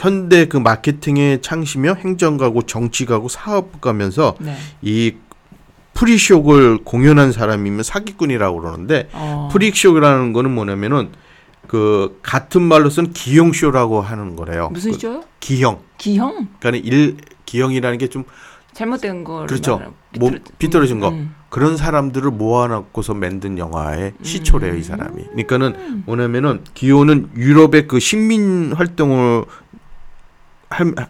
현대 0.04 0.45
그 0.45 0.56
마케팅의 0.58 1.41
창시며 1.41 1.95
행정가고 1.95 2.62
정치가고 2.64 3.28
사업가면서 3.28 4.36
네. 4.39 4.56
이 4.82 5.16
freak 5.93 6.27
show를 6.27 6.80
공연한 6.86 7.32
사람이며 7.34 7.84
사기꾼이라고 7.84 8.62
그러는데 8.62 9.10
어. 9.12 9.50
freak 9.52 9.78
show라는 9.78 10.32
거는 10.34 10.52
뭐냐면은 10.52 11.10
그 11.68 12.18
같은 12.24 12.62
말로서는 12.62 13.12
기형쇼라고 13.12 14.02
하는 14.02 14.36
거래요. 14.36 14.70
무슨 14.72 14.93
그 14.93 15.00
쇼요? 15.00 15.24
기형. 15.39 15.80
기형? 15.97 16.47
그러니까 16.60 16.88
일 16.88 17.18
기형이라는 17.45 17.97
게 17.97 18.08
좀 18.08 18.24
잘못된 18.74 19.24
걸 19.26 19.47
그렇죠. 19.47 19.80
말하는- 19.80 20.20
뭐 20.20 20.30
비뚤어진- 20.30 20.41
비뚤어진 20.58 21.00
거. 21.02 21.10
음. 21.10 21.36
그런 21.50 21.76
사람들을 21.76 22.32
모아놓고서 22.32 23.14
만든 23.16 23.58
영화의 23.58 24.14
시초래요, 24.22 24.76
이 24.76 24.84
사람이. 24.84 25.24
그러니까는 25.24 26.04
뭐냐면은 26.06 26.62
기호는 26.76 27.32
유럽의 27.36 27.88
그 27.88 28.00
식민 28.00 28.72
활동을 28.72 29.43
할, 29.43 29.45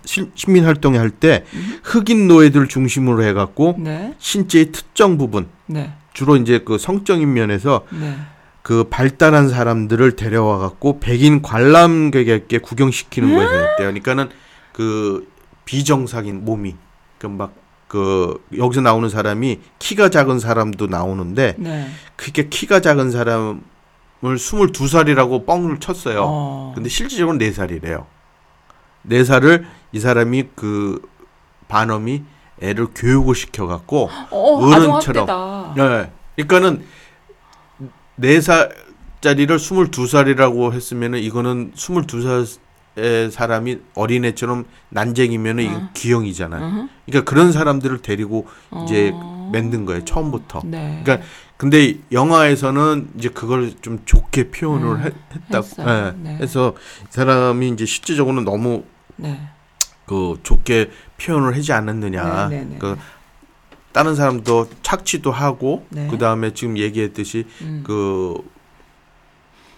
시- 0.05 0.29
식민 0.35 0.65
활동에 0.65 0.97
할 0.97 1.09
때 1.09 1.43
흑인 1.83 2.27
노예들 2.27 2.67
중심으로 2.67 3.23
해갖고 3.23 3.75
네. 3.79 4.15
신체의 4.19 4.71
특정 4.71 5.17
부분 5.17 5.47
네. 5.65 5.91
주로 6.13 6.35
이제 6.37 6.59
그 6.65 6.77
성적인 6.77 7.31
면에서 7.33 7.85
네. 7.91 8.15
그 8.61 8.85
발달한 8.89 9.49
사람들을 9.49 10.15
데려와 10.15 10.57
갖고 10.59 10.99
백인 10.99 11.41
관람객에게 11.41 12.59
구경시키는 12.59 13.29
거에 13.35 13.45
대했대요. 13.47 13.75
그러니까는 13.77 14.29
그 14.73 15.27
비정상인 15.65 16.45
몸이 16.45 16.75
그막 17.17 17.53
그 17.87 18.41
여기서 18.57 18.81
나오는 18.81 19.09
사람이 19.09 19.59
키가 19.79 20.09
작은 20.09 20.39
사람도 20.39 20.87
나오는데 20.87 21.55
네. 21.57 21.87
그게 22.15 22.47
키가 22.47 22.79
작은 22.81 23.11
사람을 23.11 23.59
22살이라고 24.23 25.45
뻥을 25.45 25.79
쳤어요. 25.79 26.21
어. 26.23 26.71
근데 26.75 26.89
실질적으로 26.89 27.37
4살이래요. 27.37 28.05
4살을 29.09 29.65
이 29.91 29.99
사람이 29.99 30.49
그 30.55 31.01
반엄이 31.67 32.23
애를 32.61 32.87
교육을 32.93 33.35
시켜 33.35 33.67
갖고 33.67 34.09
어, 34.31 34.57
어른처럼. 34.57 35.75
네. 35.75 36.11
그러니까는 36.35 36.83
네 38.15 38.41
살짜리를 38.41 39.57
스물두 39.59 40.07
살이라고 40.07 40.73
했으면은 40.73 41.19
이거는 41.19 41.71
스물두 41.75 42.49
살의 42.95 43.31
사람이 43.31 43.79
어린애처럼 43.95 44.65
난쟁이면은 44.89 45.75
어. 45.75 45.89
기형이잖아요. 45.93 46.63
어허. 46.63 46.87
그러니까 47.05 47.29
그런 47.29 47.51
사람들을 47.51 47.99
데리고 48.01 48.47
이제 48.83 49.11
어. 49.13 49.49
만든 49.51 49.85
거예요 49.85 50.03
처음부터. 50.05 50.61
네. 50.65 51.01
그러니까 51.03 51.25
근데 51.57 51.97
영화에서는 52.11 53.09
이제 53.17 53.29
그걸 53.29 53.73
좀 53.81 53.99
좋게 54.05 54.51
표현을 54.51 54.87
음, 54.87 55.01
했, 55.01 55.13
했다고. 55.33 55.67
예. 55.89 56.13
네. 56.17 56.39
이 56.41 56.47
사람이 57.09 57.69
이제 57.69 57.85
실질적으로는 57.85 58.45
너무 58.45 58.83
네. 59.19 59.39
그 60.05 60.39
좋게 60.41 60.89
표현을 61.21 61.55
하지 61.55 61.71
않았느냐. 61.71 62.47
네, 62.49 62.57
네, 62.59 62.65
네. 62.71 62.75
그 62.79 62.97
다른 63.91 64.15
사람도 64.15 64.69
착취도 64.81 65.31
하고 65.31 65.85
네. 65.89 66.07
그 66.09 66.17
다음에 66.17 66.53
지금 66.53 66.77
얘기했듯이 66.77 67.45
음. 67.61 67.83
그, 67.85 68.35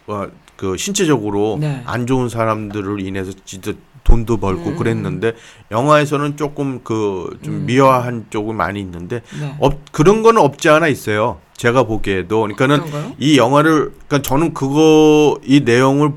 어, 0.07 0.27
그 0.55 0.77
신체적으로 0.77 1.57
네. 1.59 1.81
안 1.85 2.07
좋은 2.07 2.29
사람들을 2.29 3.01
인해서 3.01 3.31
진짜 3.45 3.73
돈도 4.03 4.37
벌고 4.37 4.71
음. 4.71 4.77
그랬는데 4.77 5.33
영화에서는 5.69 6.37
조금 6.37 6.83
그좀 6.83 7.39
음. 7.47 7.65
미화한 7.65 8.27
쪽은 8.29 8.55
많이 8.55 8.79
있는데 8.79 9.21
네. 9.39 9.55
없 9.59 9.91
그런 9.91 10.23
거는 10.23 10.41
없지 10.41 10.69
않아 10.69 10.87
있어요. 10.87 11.39
제가 11.55 11.83
보기에도 11.83 12.41
그러니까는? 12.41 13.15
이 13.19 13.37
영화를 13.37 13.93
그러니까 14.07 14.21
저는 14.21 14.53
그거 14.53 15.37
이 15.43 15.61
내용을 15.61 16.13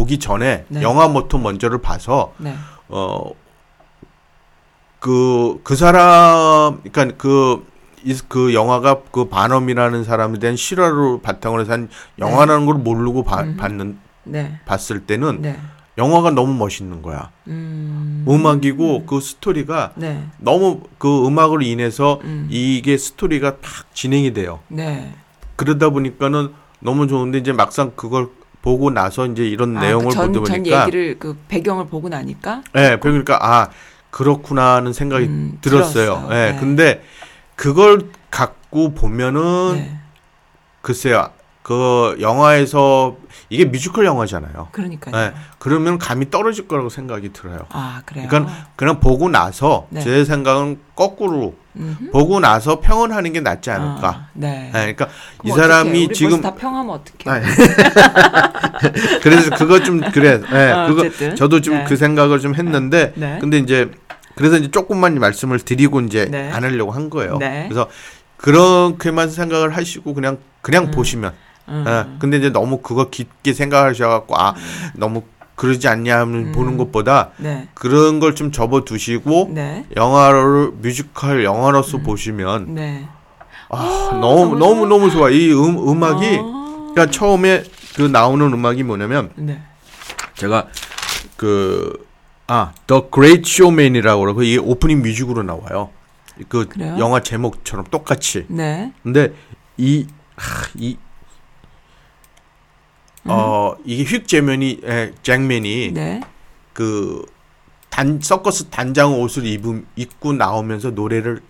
보기 0.00 0.18
전에 0.18 0.64
네. 0.68 0.80
영화부터 0.82 1.36
먼저를 1.36 1.78
봐서 1.82 2.32
네. 2.38 2.54
어 2.88 3.30
그, 4.98 5.60
그 5.64 5.76
사람, 5.76 6.80
그니까 6.82 7.16
그, 7.16 7.66
이, 8.04 8.14
그 8.28 8.52
영화가 8.52 9.02
그 9.10 9.28
반엄이라는 9.30 10.04
사람에 10.04 10.38
대한 10.38 10.56
실화를 10.56 11.20
바탕으로 11.22 11.62
해서 11.62 11.72
한 11.72 11.88
영화라는 12.18 12.66
걸 12.66 12.74
모르고 12.76 13.24
봐- 13.24 13.42
네. 13.42 13.48
음흠. 13.48 13.56
봤는, 13.56 13.98
네. 14.24 14.60
봤을 14.66 15.06
때는 15.06 15.40
네. 15.40 15.58
영화가 15.96 16.32
너무 16.32 16.52
멋있는 16.54 17.00
거야. 17.00 17.30
음. 17.46 18.26
음악이고 18.28 19.06
그 19.06 19.20
스토리가 19.20 19.92
네. 19.96 20.26
너무 20.38 20.82
그 20.98 21.26
음악으로 21.26 21.62
인해서 21.62 22.20
음. 22.24 22.46
이게 22.50 22.96
스토리가 22.98 23.56
딱 23.56 23.94
진행이 23.94 24.32
돼요. 24.34 24.60
네. 24.68 25.14
그러다 25.56 25.88
보니까는 25.90 26.52
너무 26.80 27.06
좋은데 27.06 27.38
이제 27.38 27.52
막상 27.52 27.92
그걸 27.96 28.28
보고 28.62 28.90
나서 28.90 29.26
이제 29.26 29.46
이런 29.46 29.76
아, 29.76 29.80
내용을 29.80 30.08
그 30.08 30.14
전, 30.14 30.32
보다 30.32 30.44
전 30.44 30.58
보니까 30.58 30.82
얘기를 30.82 31.18
그 31.18 31.36
배경을 31.48 31.86
보고 31.86 32.08
나니까 32.08 32.62
예, 32.76 32.98
그러니까 33.00 33.38
아 33.40 33.70
그렇구나 34.10 34.76
하는 34.76 34.92
생각이 34.92 35.26
음, 35.26 35.58
들었어요. 35.60 36.28
예, 36.30 36.52
네. 36.52 36.56
근데 36.58 37.02
그걸 37.56 38.10
갖고 38.30 38.92
보면은 38.92 39.74
네. 39.74 39.96
글쎄요, 40.82 41.30
그 41.70 42.16
영화에서 42.20 43.16
이게 43.48 43.64
뮤지컬 43.64 44.04
영화잖아요. 44.04 44.70
그러니까요. 44.72 45.14
예, 45.16 45.32
그러면 45.60 45.98
감이 45.98 46.28
떨어질 46.28 46.66
거라고 46.66 46.88
생각이 46.88 47.32
들어요. 47.32 47.60
아, 47.68 48.02
그래요. 48.04 48.26
그러니까 48.28 48.66
그냥 48.74 48.98
보고 48.98 49.28
나서 49.28 49.86
네. 49.90 50.00
제 50.00 50.24
생각은 50.24 50.80
거꾸로 50.96 51.54
음흠. 51.76 52.10
보고 52.10 52.40
나서 52.40 52.80
평언하는 52.80 53.32
게 53.32 53.38
낫지 53.38 53.70
않을까. 53.70 54.08
아, 54.08 54.26
네. 54.32 54.66
예, 54.74 54.92
그러니까 54.94 55.10
이 55.44 55.50
사람이 55.52 56.08
지금 56.08 56.40
다 56.40 56.56
평하면 56.56 56.92
어떡해? 56.92 57.30
아, 57.30 57.40
그래서 59.22 59.54
그거 59.54 59.80
좀 59.80 60.00
그래. 60.00 60.40
예, 60.52 60.72
아, 60.72 60.88
그거 60.88 61.02
어쨌든. 61.02 61.36
저도 61.36 61.60
좀 61.60 61.74
네. 61.74 61.84
그 61.84 61.96
생각을 61.96 62.40
좀 62.40 62.56
했는데 62.56 63.12
네. 63.14 63.38
근데 63.40 63.58
이제 63.58 63.92
그래서 64.34 64.56
이제 64.56 64.72
조금만 64.72 65.16
말씀을 65.20 65.60
드리고 65.60 66.00
이제 66.00 66.24
네. 66.24 66.50
안 66.50 66.64
하려고 66.64 66.90
한 66.90 67.10
거예요. 67.10 67.38
네. 67.38 67.66
그래서 67.68 67.88
그렇게만 68.38 69.30
생각을 69.30 69.76
하시고 69.76 70.14
그냥 70.14 70.38
그냥 70.62 70.86
음. 70.86 70.90
보시면. 70.90 71.32
음. 71.70 71.84
예, 71.86 72.18
근데 72.18 72.36
이제 72.38 72.50
너무 72.50 72.78
그거 72.78 73.08
깊게 73.10 73.52
생각하셔갖고 73.52 74.36
아 74.36 74.54
너무 74.94 75.22
그러지 75.54 75.88
않냐 75.88 76.18
하면 76.20 76.34
음. 76.48 76.52
보는 76.52 76.76
것보다 76.78 77.30
네. 77.36 77.68
그런 77.74 78.18
걸 78.20 78.34
좀 78.34 78.50
접어두시고 78.52 79.50
네. 79.52 79.84
영화를 79.96 80.72
뮤지컬 80.80 81.44
영화로서 81.44 81.98
보시면 81.98 82.74
네. 82.74 83.06
아, 83.68 84.10
너무 84.20 84.56
너무 84.58 84.86
너무 84.86 85.10
좋아 85.10 85.30
이 85.30 85.52
음, 85.52 85.78
음악이 85.88 86.26
아. 86.42 86.90
그러니까 86.92 87.06
처음에 87.10 87.62
그 87.94 88.02
나오는 88.02 88.52
음악이 88.52 88.82
뭐냐면 88.82 89.30
네. 89.36 89.60
제가 90.36 90.68
그 91.36 92.06
아, 92.46 92.72
The 92.86 93.02
Great 93.12 93.42
Showman이라고 93.46 94.20
그러고 94.22 94.42
이게 94.42 94.58
오프닝 94.58 95.02
뮤직으로 95.02 95.42
나와요. 95.44 95.90
그 96.48 96.66
그래요? 96.66 96.96
영화 96.98 97.20
제목처럼 97.20 97.84
똑같이. 97.90 98.46
네. 98.48 98.92
근데 99.02 99.32
이 99.76 100.06
하, 100.36 100.66
이 100.74 100.96
어, 103.30 103.76
이게 103.84 104.04
휙 104.04 104.26
제면이 104.28 104.80
에, 104.84 105.12
잭맨이 105.22 105.92
네. 105.92 106.20
그 106.72 107.24
단 107.90 108.20
서커스 108.22 108.70
단장 108.70 109.20
옷을 109.20 109.44
입음 109.44 109.86
입고 109.96 110.32
나오면서 110.32 110.90
노래를 110.90 111.40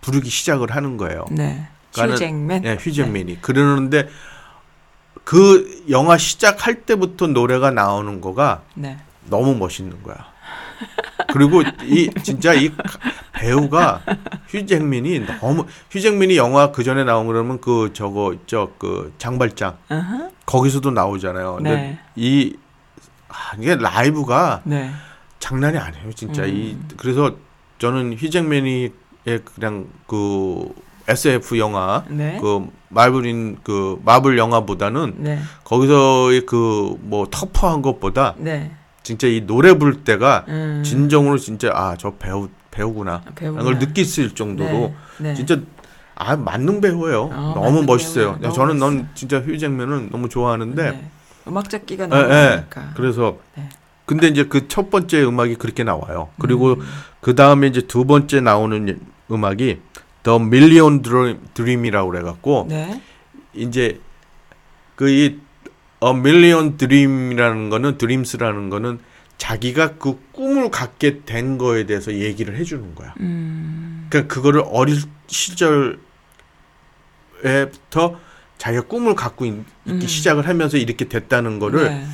부르기 0.00 0.28
시작을 0.30 0.74
하는 0.74 0.96
거예요. 0.96 1.26
네. 1.30 1.68
휴잭맨. 1.94 2.62
네, 2.62 2.76
휴잭맨이 2.80 3.40
그러는데 3.40 4.08
그 5.22 5.84
영화 5.90 6.18
시작할 6.18 6.82
때부터 6.82 7.28
노래가 7.28 7.70
나오는 7.70 8.20
거가 8.20 8.62
네. 8.74 8.98
너무 9.26 9.54
멋있는 9.54 10.02
거야. 10.02 10.16
그리고 11.32 11.62
이 11.82 12.10
진짜 12.22 12.54
이 12.54 12.70
배우가 13.32 14.00
휴잭맨이 14.48 15.20
너무 15.40 15.66
휴잭맨이 15.90 16.36
영화 16.36 16.70
그 16.70 16.84
전에 16.84 17.04
나온 17.04 17.26
그러면 17.26 17.60
그 17.60 17.90
저거 17.92 18.32
있죠 18.34 18.72
그 18.78 19.12
장발장 19.18 19.76
어허. 19.90 20.30
거기서도 20.46 20.90
나오잖아요. 20.90 21.54
근데 21.56 21.70
네. 21.70 21.98
이 22.16 22.56
아, 23.28 23.56
이게 23.58 23.74
라이브가 23.74 24.60
네. 24.64 24.90
장난이 25.40 25.76
아니에요, 25.76 26.12
진짜. 26.12 26.44
음. 26.44 26.48
이 26.48 26.76
그래서 26.96 27.34
저는 27.78 28.14
휴잭맨이 28.14 28.90
그냥 29.56 29.86
그 30.06 30.72
SF 31.08 31.58
영화 31.58 32.04
네. 32.08 32.38
그 32.40 32.66
마블인 32.88 33.58
그 33.62 34.00
마블 34.04 34.38
영화보다는 34.38 35.14
네. 35.18 35.38
거기서의 35.64 36.46
그 36.46 36.94
뭐 37.00 37.26
터프한 37.30 37.82
것보다 37.82 38.34
네. 38.38 38.70
진짜 39.04 39.28
이 39.28 39.42
노래 39.46 39.74
부를 39.74 40.02
때가 40.02 40.44
음. 40.48 40.82
진정으로 40.84 41.38
진짜 41.38 41.70
아 41.72 41.94
저 41.96 42.14
배우 42.14 42.48
배우구나 42.72 43.22
배우구나. 43.36 43.62
그걸 43.62 43.78
느낄 43.78 44.04
수 44.04 44.20
있을 44.22 44.34
정도로 44.34 44.92
네. 45.18 45.28
네. 45.28 45.34
진짜 45.34 45.60
아 46.16 46.34
만능 46.36 46.80
배우예요. 46.80 47.24
어, 47.24 47.52
너무 47.54 47.70
만능 47.70 47.86
멋있어요. 47.86 48.24
배우야. 48.32 48.38
너무 48.40 48.54
저는 48.54 48.78
넌 48.78 48.92
멋있어요. 48.96 49.14
진짜 49.14 49.40
휴잭맨은 49.40 50.08
너무 50.10 50.28
좋아하는데 50.28 50.90
네. 50.90 51.10
음악 51.46 51.68
잡기가 51.70 52.04
예, 52.04 52.08
너무 52.08 52.22
예. 52.22 52.26
많으니까. 52.26 52.92
그래서 52.96 53.38
네. 53.54 53.68
근데 54.06 54.26
이제 54.28 54.44
그 54.46 54.66
첫 54.68 54.90
번째 54.90 55.22
음악이 55.22 55.56
그렇게 55.56 55.84
나와요. 55.84 56.30
그리고 56.40 56.72
음. 56.74 56.80
그 57.20 57.34
다음에 57.34 57.66
이제 57.68 57.82
두 57.82 58.04
번째 58.06 58.40
나오는 58.40 58.98
음악이 59.30 59.80
The 60.24 60.38
Million 60.40 61.02
Dream, 61.02 61.38
Dream이라고 61.54 62.10
그래갖고 62.10 62.66
네. 62.70 63.00
이제 63.52 64.00
그 64.96 65.08
이 65.08 65.38
A 66.04 66.10
Million 66.10 66.76
Dream이라는 66.76 67.70
거는 67.70 67.98
Dreams라는 67.98 68.70
거는 68.70 68.98
자기가 69.38 69.94
그 69.94 70.20
꿈을 70.32 70.70
갖게 70.70 71.24
된 71.24 71.58
거에 71.58 71.86
대해서 71.86 72.12
얘기를 72.14 72.56
해주는 72.56 72.94
거야. 72.94 73.14
음. 73.20 74.06
그러니까 74.08 74.32
그거를 74.32 74.62
어릴 74.66 75.00
시절에부터 75.26 75.98
자기가 78.58 78.84
꿈을 78.84 79.14
갖고 79.14 79.44
있, 79.44 79.54
기 79.84 80.06
시작을 80.06 80.46
하면서 80.46 80.76
이렇게 80.76 81.08
됐다는 81.08 81.58
거를 81.58 81.80
음. 81.80 81.88
네. 81.88 82.06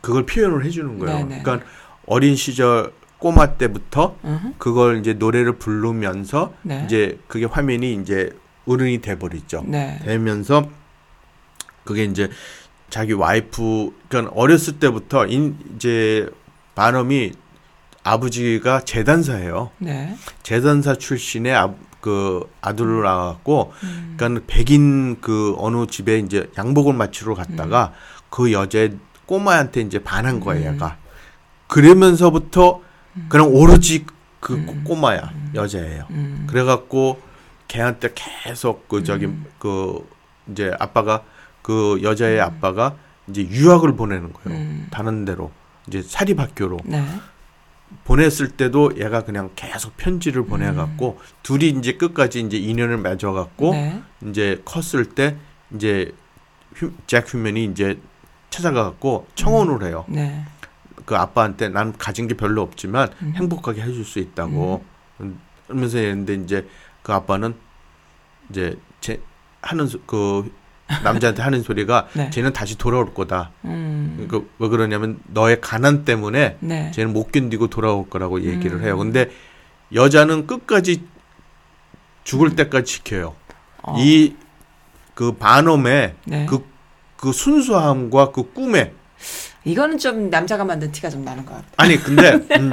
그걸 0.00 0.26
표현을 0.26 0.64
해주는 0.64 0.98
거예요. 0.98 1.18
네네. 1.18 1.42
그러니까 1.42 1.66
어린 2.06 2.36
시절 2.36 2.92
꼬마 3.18 3.54
때부터 3.54 4.16
음흠. 4.24 4.52
그걸 4.58 4.98
이제 4.98 5.14
노래를 5.14 5.52
부르면서 5.52 6.52
네. 6.62 6.82
이제 6.84 7.18
그게 7.28 7.44
화면이 7.46 7.94
이제 7.94 8.30
어른이 8.66 9.00
돼버리죠. 9.00 9.64
네. 9.66 9.98
되면서 10.04 10.68
그게 11.84 12.04
이제 12.04 12.28
자기 12.90 13.12
와이프 13.12 13.92
그러니까 14.08 14.32
어렸을 14.34 14.78
때부터 14.78 15.26
인, 15.26 15.56
이제 15.74 16.28
반엄이 16.74 17.32
아버지가 18.02 18.80
재단사예요. 18.80 19.70
네. 19.78 20.16
재단사 20.42 20.94
출신의 20.94 21.54
아, 21.54 21.74
그 22.00 22.48
아들로 22.60 23.02
나왔고, 23.02 23.72
음. 23.82 24.14
그러니까 24.16 24.44
백인 24.46 25.20
그 25.20 25.56
어느 25.58 25.86
집에 25.86 26.20
이제 26.20 26.48
양복을 26.56 26.94
맞추러 26.94 27.34
갔다가 27.34 27.86
음. 27.86 28.26
그 28.30 28.52
여자 28.52 28.88
꼬마한테 29.26 29.80
이제 29.80 29.98
반한 29.98 30.38
거예요, 30.38 30.72
얘가. 30.74 30.98
그러면서부터 31.66 32.80
그냥 33.28 33.48
오로지 33.52 34.06
그 34.38 34.82
꼬마야, 34.84 35.32
여자예요. 35.54 36.06
음. 36.10 36.46
그래갖고 36.48 37.20
걔한테 37.66 38.10
계속 38.14 38.86
그 38.86 39.02
저기 39.02 39.28
그 39.58 40.08
이제 40.48 40.70
아빠가 40.78 41.24
그 41.66 41.98
여자의 42.04 42.40
아빠가 42.40 42.94
이제 43.26 43.42
유학을 43.42 43.96
보내는 43.96 44.32
거예요. 44.32 44.56
음. 44.56 44.86
다른 44.92 45.24
데로 45.24 45.50
이제 45.88 46.00
사립학교로 46.00 46.78
네. 46.84 47.04
보냈을 48.04 48.50
때도 48.50 48.92
얘가 48.98 49.24
그냥 49.24 49.50
계속 49.56 49.96
편지를 49.96 50.44
보내갖고 50.46 51.18
둘이 51.42 51.70
이제 51.70 51.94
끝까지 51.94 52.38
이제 52.38 52.56
인연을 52.56 52.98
맺어갖고 52.98 53.72
네. 53.72 54.00
이제 54.26 54.62
컸을 54.64 55.06
때 55.16 55.36
이제 55.74 56.14
휴, 56.76 56.92
잭 57.08 57.24
휴면이 57.26 57.64
이제 57.64 57.98
찾아가갖고 58.50 59.26
청혼을 59.34 59.82
해요. 59.88 60.04
네. 60.08 60.44
그 61.04 61.16
아빠한테 61.16 61.68
난 61.70 61.92
가진 61.98 62.28
게 62.28 62.34
별로 62.34 62.62
없지만 62.62 63.08
음. 63.22 63.32
행복하게 63.34 63.82
해줄 63.82 64.04
수 64.04 64.20
있다고 64.20 64.84
음, 65.18 65.40
그러면서 65.66 65.98
했는데 65.98 66.34
이제 66.34 66.68
그 67.02 67.12
아빠는 67.12 67.56
이제 68.50 68.78
제 69.00 69.20
하는 69.62 69.88
소- 69.88 70.00
그 70.06 70.48
남자한테 71.02 71.42
하는 71.42 71.62
소리가 71.62 72.08
네. 72.12 72.30
쟤는 72.30 72.52
다시 72.52 72.78
돌아올 72.78 73.12
거다. 73.12 73.50
음. 73.64 74.26
그왜 74.30 74.68
그러냐면 74.68 75.18
너의 75.26 75.60
가난 75.60 76.04
때문에 76.04 76.56
네. 76.60 76.90
쟤는 76.92 77.12
못 77.12 77.32
견디고 77.32 77.68
돌아올 77.68 78.08
거라고 78.08 78.42
얘기를 78.42 78.78
음. 78.78 78.84
해요. 78.84 78.96
근데 78.96 79.30
여자는 79.92 80.46
끝까지 80.46 81.02
죽을 82.24 82.56
때까지 82.56 82.84
지켜요. 82.84 83.34
어. 83.82 83.96
이그 83.98 85.32
반엄의 85.38 86.14
네. 86.24 86.46
그, 86.46 86.64
그 87.16 87.32
순수함과 87.32 88.30
그 88.32 88.52
꿈에 88.52 88.92
이거는 89.64 89.98
좀 89.98 90.30
남자가 90.30 90.64
만든 90.64 90.92
티가 90.92 91.10
좀 91.10 91.24
나는 91.24 91.44
것 91.44 91.54
같아. 91.54 91.66
아니 91.76 91.96
근데 91.96 92.32
음. 92.32 92.70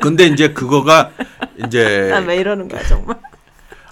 근데 0.00 0.26
이제 0.26 0.52
그거가 0.52 1.10
이제 1.66 2.08
난왜 2.10 2.36
이러는 2.36 2.68
거야 2.68 2.82
정말. 2.86 3.16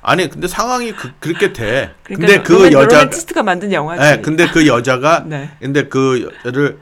아니 0.09 0.29
근데 0.29 0.49
상황이 0.49 0.93
그, 0.93 1.11
그렇게 1.21 1.53
돼. 1.53 1.91
그러니까 2.03 2.27
근데 2.27 2.43
그 2.43 2.73
여자 2.73 2.97
로맨티스트가 2.99 3.43
만든 3.43 3.73
영화지. 3.73 4.03
예, 4.03 4.23
근데 4.23 4.49
그 4.49 4.67
여자가 4.67 5.25
네. 5.29 5.51
근데 5.61 5.85
그 5.89 6.31
여자를 6.45 6.79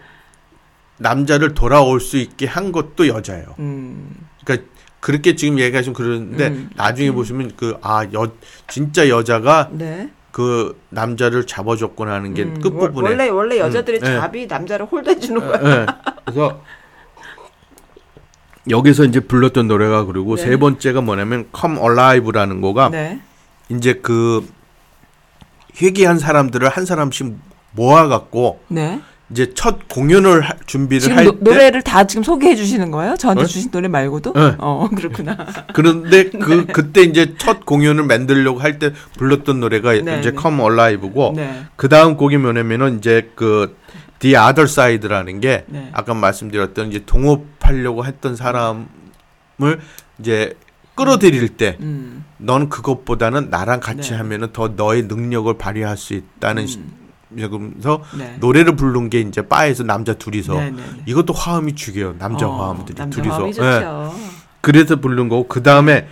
남자를 0.98 1.52
돌아올 1.54 2.00
수 2.00 2.16
있게 2.18 2.46
한 2.46 2.70
것도 2.72 3.08
여자예요. 3.08 3.54
음. 3.58 4.14
그러니까 4.44 4.68
그렇게 5.00 5.34
지금 5.34 5.58
얘기하시면 5.58 5.94
그러는데 5.94 6.46
음. 6.48 6.70
나중에 6.76 7.10
보시면 7.10 7.52
그 7.56 7.76
아 7.82 8.04
여 8.14 8.30
진짜 8.68 9.08
여자가 9.08 9.70
네. 9.72 10.10
그 10.30 10.78
남자를 10.90 11.46
잡아줬구나 11.46 12.12
하는 12.12 12.32
게 12.34 12.42
음, 12.44 12.60
끝부분에 12.60 13.08
원래 13.08 13.28
원래 13.28 13.58
여자들의 13.58 14.00
음, 14.02 14.06
예. 14.06 14.16
잡이 14.20 14.46
남자를 14.46 14.86
홀대해 14.86 15.18
주는 15.18 15.40
거야. 15.40 15.60
예. 15.82 15.86
그래서 16.26 16.60
여기서 18.70 19.04
이제 19.04 19.20
불렀던 19.20 19.68
노래가 19.68 20.04
그리고 20.04 20.36
네. 20.36 20.42
세 20.42 20.56
번째가 20.56 21.00
뭐냐면 21.00 21.46
Come 21.58 21.78
Alive라는 21.78 22.60
거가 22.60 22.88
네. 22.90 23.20
이제 23.68 23.94
그 24.02 24.46
회개한 25.80 26.18
사람들을 26.18 26.68
한 26.68 26.84
사람씩 26.86 27.34
모아갖고 27.72 28.60
네. 28.68 29.00
이제 29.30 29.52
첫 29.54 29.88
공연을 29.88 30.40
하- 30.40 30.54
준비를 30.66 31.16
할 31.16 31.24
노, 31.24 31.32
때 31.32 31.38
노래를 31.42 31.82
다 31.82 32.06
지금 32.06 32.22
소개해 32.22 32.54
주시는 32.54 32.92
거예요? 32.92 33.16
저한테 33.16 33.42
어? 33.42 33.46
주신 33.46 33.70
노래 33.72 33.88
말고도? 33.88 34.32
네. 34.34 34.54
어, 34.58 34.88
그렇구나. 34.96 35.36
그런데 35.74 36.30
그 36.30 36.66
그때 36.66 37.02
이제 37.02 37.34
첫 37.36 37.66
공연을 37.66 38.04
만들려고 38.04 38.60
할 38.60 38.78
때 38.78 38.92
불렀던 39.18 39.58
노래가 39.60 39.92
네, 39.92 39.98
이제 40.20 40.30
네. 40.30 40.36
Come 40.40 40.60
Alive고 40.62 41.32
네. 41.36 41.64
그 41.74 41.88
다음 41.88 42.16
곡이 42.16 42.36
뭐냐면은 42.36 42.98
이제 42.98 43.30
그 43.34 43.76
The 44.20 44.36
Other 44.36 44.64
Side라는 44.64 45.40
게 45.40 45.64
네. 45.68 45.90
아까 45.92 46.14
말씀드렸던 46.14 46.88
이제 46.88 47.02
동업하려고 47.04 48.04
했던 48.04 48.36
사람을 48.36 48.86
이제 50.18 50.54
끌어들일 50.94 51.56
때 51.56 51.76
음. 51.80 52.24
넌 52.38 52.68
그것보다는 52.68 53.50
나랑 53.50 53.80
같이 53.80 54.10
네. 54.12 54.16
하면은 54.16 54.52
더 54.52 54.68
너의 54.68 55.02
능력을 55.04 55.52
발휘할 55.58 55.96
수 55.96 56.14
있다는 56.14 56.66
시- 56.66 56.80
그러면서 57.34 58.02
네. 58.16 58.36
노래를 58.40 58.76
부른 58.76 59.10
게 59.10 59.20
이제 59.20 59.42
바에서 59.46 59.82
남자 59.82 60.14
둘이서 60.14 60.54
네, 60.54 60.70
네, 60.70 60.76
네. 60.76 61.02
이것도 61.06 61.34
화음이 61.34 61.74
죽여요 61.74 62.14
남자 62.18 62.46
어, 62.46 62.66
화음들이 62.72 62.96
남자 62.96 63.16
둘이서 63.20 63.34
화음이 63.36 63.48
예. 63.50 63.52
좋죠. 63.52 64.14
그래서 64.62 64.96
부른 64.96 65.28
거고 65.28 65.46
그 65.48 65.62
다음에 65.62 65.94
하, 65.96 66.06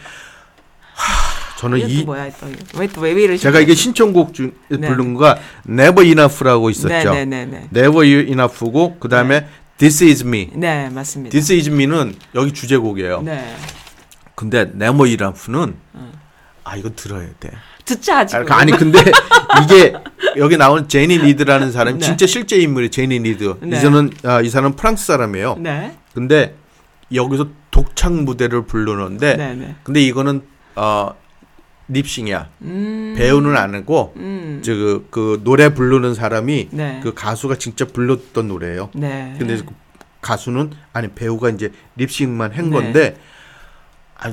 저는 1.59 1.89
이또 1.89 2.07
뭐야 2.07 2.31
또 2.31 2.47
왜또 2.79 3.01
왜 3.01 3.13
이러시 3.13 3.43
제가 3.43 3.61
이게 3.61 3.75
신청곡 3.75 4.35
중 4.35 4.53
네. 4.69 4.89
부른 4.89 5.15
거가 5.15 5.39
Never 5.69 6.07
Enough라고 6.07 6.71
있었죠. 6.71 7.13
네네네 7.13 7.47
네. 7.47 7.69
Never 7.75 8.05
Enough고 8.05 8.97
그 8.99 9.09
다음에 9.09 9.47
This 9.79 10.05
Is 10.05 10.25
Me. 10.25 10.51
네 10.55 10.89
맞습니다. 10.91 11.31
This 11.33 11.53
Is 11.53 11.71
Me는 11.71 12.15
여기 12.35 12.53
주제곡이에요. 12.53 13.23
네 13.23 13.57
근데 14.35 14.61
Never 14.75 15.09
Enough는 15.09 15.75
아 16.65 16.77
이거 16.77 16.91
들어야 16.95 17.29
돼. 17.39 17.51
듣자 17.85 18.21
아, 18.21 18.27
지금. 18.27 18.51
아니 18.51 18.73
근데 18.73 18.99
이게 19.63 19.93
여기 20.37 20.57
나온 20.57 20.89
제니 20.89 21.19
린드라는 21.19 21.71
사람이 21.71 21.99
네. 21.99 22.05
진짜 22.05 22.27
실제 22.27 22.57
인물이 22.57 22.91
제니 22.91 23.19
린드. 23.19 23.57
네. 23.61 23.77
이사는 23.77 24.11
아, 24.25 24.41
이 24.41 24.49
사람 24.49 24.73
은 24.73 24.77
프랑스 24.77 25.07
사람이에요. 25.07 25.57
네. 25.61 25.97
근데 26.15 26.55
여기서 27.13 27.49
독창 27.71 28.25
무대를 28.25 28.65
부르는데 28.67 29.37
네네. 29.37 29.77
근데 29.83 30.01
이거는 30.01 30.43
어 30.77 31.15
립싱크야. 31.89 32.49
음. 32.63 33.15
배우는 33.17 33.57
아니고 33.57 34.15
음. 34.17 34.63
그, 34.65 35.07
그 35.11 35.41
노래 35.45 35.75
부르는 35.75 36.15
사람이 36.15 36.69
네. 36.73 37.01
그 37.03 37.13
가수가 37.15 37.57
진짜 37.57 37.85
불렀던 37.85 38.49
노래예요. 38.49 38.91
네. 38.95 39.35
근데 39.39 39.57
그 39.59 39.67
가수는 40.21 40.71
아니 40.93 41.09
배우가 41.09 41.51
이제 41.51 41.71
립싱만 41.97 42.53
한 42.53 42.71
네. 42.71 42.71
건데 42.71 43.17
아 44.17 44.33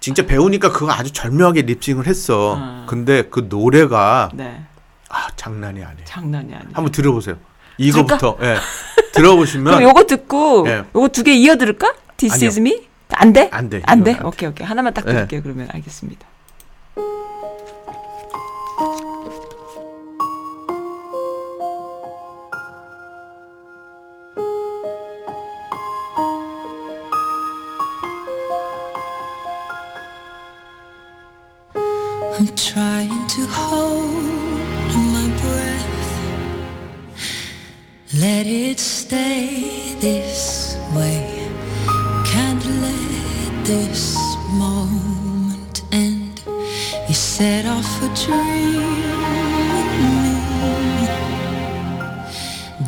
진짜 0.00 0.26
배우니까 0.26 0.72
그거 0.72 0.90
아주 0.92 1.12
절묘하게 1.12 1.62
립싱을 1.62 2.06
했어. 2.08 2.56
아. 2.58 2.86
근데 2.88 3.22
그 3.30 3.46
노래가 3.48 4.30
네. 4.34 4.62
아 5.08 5.28
장난이 5.36 5.82
아니에요. 5.84 6.04
장난이 6.04 6.52
아니야. 6.52 6.68
한번 6.72 6.90
들어보세요. 6.90 7.36
이거부터 7.78 8.36
예. 8.42 8.56
들어보시면 9.12 9.64
그럼 9.74 9.82
요거 9.82 10.04
듣고 10.06 10.64
예. 10.68 10.84
요거 10.94 11.08
두 11.08 11.22
개 11.22 11.32
이어 11.34 11.56
들을까? 11.56 11.94
This 12.16 12.34
아니요. 12.34 12.48
is 12.48 12.58
me? 12.58 12.88
안 13.14 13.32
돼? 13.32 13.48
안 13.52 13.68
돼. 13.70 13.82
안 13.84 14.02
돼? 14.02 14.12
안 14.14 14.18
돼. 14.20 14.26
오케이 14.26 14.48
오케이 14.48 14.66
하나만 14.66 14.92
딱 14.94 15.06
예. 15.06 15.12
들을게요. 15.12 15.42
그러면 15.42 15.68
알겠습니다. 15.72 16.26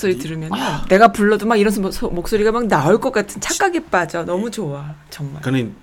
목소리 0.00 0.18
들으면 0.18 0.50
내가 0.88 1.08
불러도 1.12 1.46
막 1.46 1.56
이런 1.56 1.70
소- 1.72 1.90
소- 1.90 2.08
목소리가 2.08 2.52
막 2.52 2.66
나올 2.68 2.98
것 2.98 3.12
같은 3.12 3.40
착각에 3.40 3.80
빠져. 3.90 4.24
너무 4.24 4.50
좋아. 4.50 4.94
정말. 5.10 5.42
그는 5.42 5.74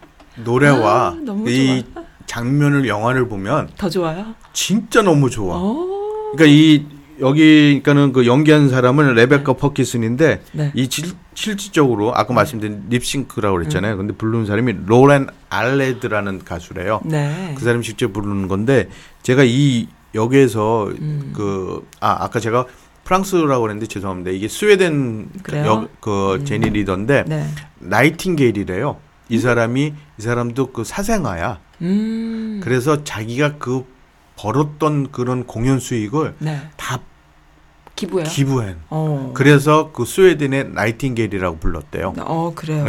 노래와 0.44 1.10
아, 1.10 1.18
이 1.48 1.84
장면을 2.26 2.88
영화를 2.88 3.28
보면 3.28 3.70
더 3.78 3.90
좋아요? 3.90 4.34
진짜 4.54 5.02
너무 5.04 5.30
좋아. 5.30 5.56
어. 5.58 6.32
그러니까 6.36 6.46
이 6.46 6.86
여기 7.20 7.80
그러니까는 7.84 8.14
그 8.14 8.26
연기한 8.28 8.70
사람은 8.70 9.14
레베카 9.16 9.54
퍼키슨인데 9.54 10.42
네. 10.54 10.72
이 10.76 10.88
질- 10.88 11.14
실질적으로 11.36 12.14
아까 12.16 12.34
말씀드린 12.34 12.86
립싱크라고 12.90 13.58
그랬잖아요. 13.58 13.98
근데 13.98 14.14
부르는 14.16 14.46
사람이 14.48 14.74
로렌 14.88 15.28
알레드라는 15.50 16.44
가수래요. 16.44 17.02
네. 17.06 17.54
그 17.56 17.64
사람이 17.64 17.84
직접 17.84 18.14
부르는 18.14 18.48
건데 18.48 18.90
제가 19.22 19.44
이 19.46 19.88
역에서 20.16 20.88
음. 20.88 21.34
그아 21.36 22.24
아까 22.24 22.40
제가 22.40 22.66
프랑스라고 23.08 23.62
그랬는데 23.62 23.88
죄송합니다. 23.88 24.32
이게 24.32 24.50
스웨덴? 24.50 25.30
역, 25.66 26.02
그 26.02 26.44
제니 26.46 26.70
리더인데 26.70 27.24
네. 27.26 27.48
나이팅게일이래요. 27.80 28.98
이 29.30 29.40
사람이 29.40 29.94
이 30.18 30.22
사람도 30.22 30.74
그 30.74 30.84
사생아야. 30.84 31.60
음. 31.82 32.60
그래서 32.62 33.06
자기가 33.06 33.56
그 33.60 33.86
벌었던 34.36 35.12
그런 35.12 35.46
공연 35.46 35.80
수익을 35.80 36.36
네. 36.40 36.62
다 36.76 37.00
기부해요? 37.98 38.30
기부한. 38.30 38.78
어. 38.90 39.32
그래서 39.34 39.92
그 39.92 40.06
스웨덴의 40.06 40.70
나이팅게일이라고 40.70 41.58
불렀대요. 41.58 42.14
어, 42.20 42.54
그래요. 42.56 42.84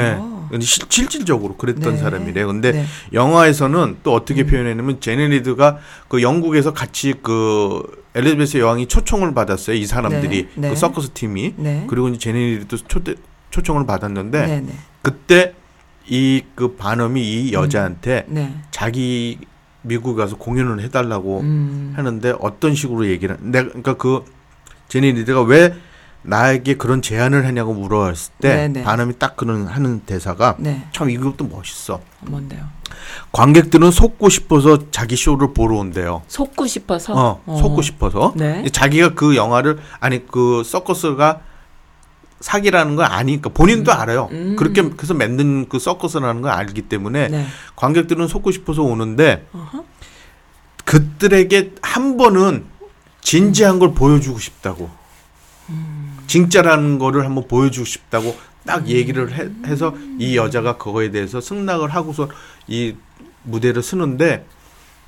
네. 0.53 0.61
실, 0.61 0.85
실질적으로 0.89 1.57
그랬던 1.57 1.95
네. 1.95 1.99
사람이래요. 1.99 2.47
근데 2.47 2.73
네. 2.73 2.85
영화에서는 3.13 3.99
또 4.05 4.15
어떻게 4.15 4.45
표현했냐면 4.45 5.01
제네리드가 5.01 5.79
그 6.07 6.23
영국에서 6.23 6.73
같이 6.73 7.15
그 7.23 7.83
엘리자베스 8.15 8.59
여왕이 8.59 8.87
초청을 8.87 9.35
받았어요. 9.35 9.77
이 9.77 9.85
사람들이 9.87 10.43
네. 10.55 10.61
네. 10.61 10.71
그 10.71 10.77
서커스 10.77 11.11
팀이 11.15 11.55
네. 11.57 11.85
그리고 11.89 12.09
이제 12.09 12.19
제네리드도 12.19 12.77
초대, 12.89 13.15
초청을 13.51 13.87
받았는데 13.87 14.47
네, 14.47 14.61
네. 14.61 14.73
그때 15.03 15.55
이 16.09 16.43
그 16.55 16.75
반엄이 16.77 17.21
이 17.23 17.53
여자한테 17.53 18.25
네. 18.29 18.55
자기 18.71 19.39
미국 19.83 20.17
가서 20.17 20.37
공연을 20.37 20.81
해달라고 20.83 21.41
음. 21.41 21.93
하는데 21.95 22.35
어떤 22.41 22.75
식으로 22.75 23.07
얘기를 23.07 23.37
내가 23.41 23.69
그러니까 23.69 23.95
그 23.95 24.25
제니 24.89 25.13
리드가 25.13 25.43
왜 25.43 25.75
나에게 26.23 26.75
그런 26.75 27.01
제안을 27.01 27.47
하냐고 27.47 27.73
물어봤을 27.73 28.33
때 28.41 28.69
네네. 28.69 28.83
반음이 28.83 29.19
딱 29.19 29.37
그런 29.37 29.67
하는 29.67 30.01
대사가 30.01 30.57
네. 30.59 30.87
참 30.93 31.09
이것도 31.11 31.47
멋있어. 31.47 32.01
뭔데요? 32.21 32.67
관객들은 33.33 33.91
속고 33.91 34.29
싶어서 34.29 34.91
자기 34.91 35.17
쇼를 35.17 35.55
보러 35.55 35.77
온대요. 35.77 36.23
속고 36.27 36.67
싶어서. 36.67 37.41
어, 37.47 37.57
속고 37.59 37.83
싶어서. 37.83 38.33
네. 38.37 38.69
자기가 38.71 39.15
그 39.15 39.37
영화를 39.37 39.79
아니 40.01 40.27
그 40.27 40.63
서커스가 40.65 41.41
사기라는 42.41 42.97
걸 42.97 43.07
아니까 43.07 43.51
본인도 43.51 43.93
알아요. 43.93 44.29
음. 44.31 44.57
그렇게 44.57 44.83
그래서 44.83 45.15
만든 45.15 45.69
그 45.69 45.79
서커스라는 45.79 46.43
걸 46.43 46.53
알기 46.53 46.83
때문에 46.83 47.29
네. 47.29 47.47
관객들은 47.77 48.29
속고 48.29 48.51
싶어서 48.51 48.83
오는데 48.83 49.47
어허. 49.53 49.85
그들에게 50.85 51.75
한 51.83 52.17
번은 52.17 52.65
진지한 53.21 53.79
걸 53.79 53.95
보여주고 53.95 54.39
싶다고. 54.39 54.91
진짜라는 56.27 56.99
거를 56.99 57.25
한번 57.25 57.47
보여주고 57.49 57.85
싶다고 57.85 58.37
딱 58.67 58.87
얘기를 58.89 59.33
해, 59.33 59.49
해서 59.67 59.95
이 60.19 60.37
여자가 60.37 60.77
그거에 60.77 61.11
대해서 61.11 61.41
승낙을 61.41 61.89
하고서 61.95 62.29
이 62.67 62.95
무대를 63.45 63.83
쓰는데 63.83 64.47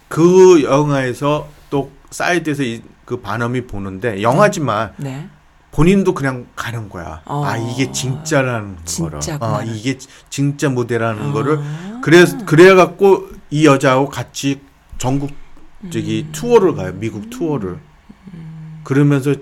그 0.09 0.62
영화에서 0.62 1.49
또 1.69 1.91
사이드에서 2.11 2.62
이, 2.62 2.82
그 3.05 3.20
바넘이 3.20 3.66
보는데 3.66 4.23
영화지만 4.23 4.93
네. 4.97 5.28
본인도 5.73 6.15
그냥 6.15 6.47
가는 6.57 6.89
거야. 6.89 7.23
어. 7.27 7.45
아 7.45 7.57
이게 7.57 7.93
진짜라는 7.93 8.78
거를. 8.99 9.20
어, 9.41 9.62
이게 9.62 9.99
진짜 10.28 10.69
무대라는 10.69 11.28
아. 11.28 11.32
거를 11.32 11.61
그래 12.03 12.24
그래 12.47 12.74
갖고 12.74 13.28
이 13.51 13.66
여자하고 13.66 14.09
같이 14.09 14.61
전국 14.99 15.31
저기 15.91 16.27
음. 16.27 16.32
투어를 16.32 16.74
가요. 16.74 16.93
미국 16.95 17.31
투어를. 17.31 17.78
그러면서 18.85 19.35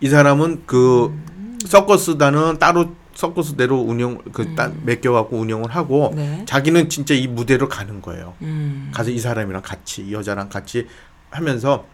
이 0.00 0.08
사람은 0.08 0.64
그 0.66 1.06
음. 1.06 1.58
서커스단은 1.64 2.58
따로 2.58 2.94
서커스대로 3.14 3.78
운영 3.78 4.18
그 4.32 4.54
맡겨 4.84 5.12
갖고 5.12 5.38
운영을 5.38 5.70
하고 5.70 6.12
네. 6.14 6.44
자기는 6.46 6.88
진짜 6.88 7.14
이 7.14 7.26
무대로 7.26 7.68
가는 7.68 8.00
거예요. 8.00 8.34
음. 8.42 8.90
가서 8.94 9.10
이 9.10 9.18
사람이랑 9.18 9.62
같이 9.62 10.02
이 10.02 10.12
여자랑 10.12 10.48
같이 10.48 10.86
하면서 11.30 11.86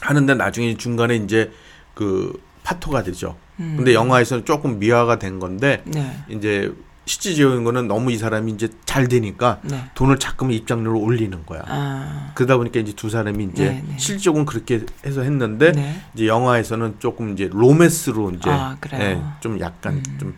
하는데 0.00 0.34
나중에 0.34 0.76
중간에 0.76 1.16
이제 1.16 1.52
그 1.94 2.40
파토가 2.62 3.02
되죠. 3.02 3.36
음. 3.60 3.74
근데 3.76 3.94
영화에서는 3.94 4.44
조금 4.44 4.78
미화가 4.78 5.18
된 5.18 5.38
건데 5.38 5.82
네. 5.84 6.18
이제 6.28 6.72
실질적인 7.08 7.64
거는 7.64 7.88
너무 7.88 8.12
이 8.12 8.18
사람이 8.18 8.52
이제 8.52 8.68
잘 8.84 9.08
되니까 9.08 9.60
네. 9.62 9.82
돈을 9.94 10.18
자꾸만 10.18 10.52
입장료를 10.52 11.00
올리는 11.00 11.44
거야. 11.46 11.62
아. 11.66 12.32
그러다 12.34 12.58
보니까 12.58 12.78
이제 12.80 12.92
두 12.92 13.08
사람이 13.08 13.48
이제 13.52 13.64
네, 13.64 13.84
네. 13.88 13.96
실질적으로 13.98 14.44
그렇게 14.44 14.84
해서 15.04 15.22
했는데 15.22 15.72
네. 15.72 16.02
이제 16.14 16.26
영화에서는 16.26 16.96
조금 16.98 17.32
이제 17.32 17.48
로맨스로 17.50 18.32
이제 18.32 18.50
아? 18.50 18.76
예, 18.94 19.20
좀 19.40 19.58
약간 19.60 19.94
음. 19.94 20.18
좀 20.20 20.34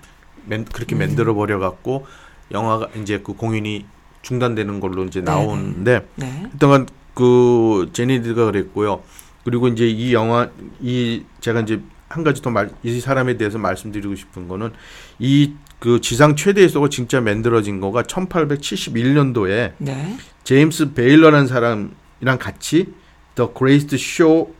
맨, 0.46 0.64
그렇게 0.64 0.94
만들어 0.94 1.34
버려 1.34 1.58
갖고 1.58 2.06
영화가 2.52 2.88
이제 3.02 3.20
그 3.22 3.34
공연이 3.34 3.84
중단되는 4.22 4.78
걸로 4.80 5.04
이제 5.04 5.20
네, 5.20 5.24
나오는데 5.30 6.06
네. 6.16 6.48
일단 6.52 6.86
그 7.14 7.90
제니드가 7.92 8.44
그랬고요. 8.46 9.02
그리고 9.44 9.66
이제 9.68 9.88
이 9.88 10.12
영화 10.14 10.48
이 10.80 11.24
제가 11.40 11.60
이제 11.62 11.80
한 12.08 12.22
가지 12.24 12.42
더 12.42 12.50
말 12.50 12.70
이 12.82 13.00
사람에 13.00 13.36
대해서 13.36 13.58
말씀드리고 13.58 14.14
싶은 14.14 14.46
거는 14.48 14.72
이 15.18 15.54
그 15.80 16.00
지상 16.02 16.36
최대의 16.36 16.68
소가 16.68 16.88
진짜 16.88 17.20
만들어진 17.20 17.80
거가 17.80 18.02
1871년도에 18.02 19.72
네. 19.78 20.16
제임스 20.44 20.92
베일러라는 20.92 21.46
사람이랑 21.46 22.38
같이 22.38 22.92
The 23.34 23.50
Greatest 23.56 23.96
Show 23.96 24.52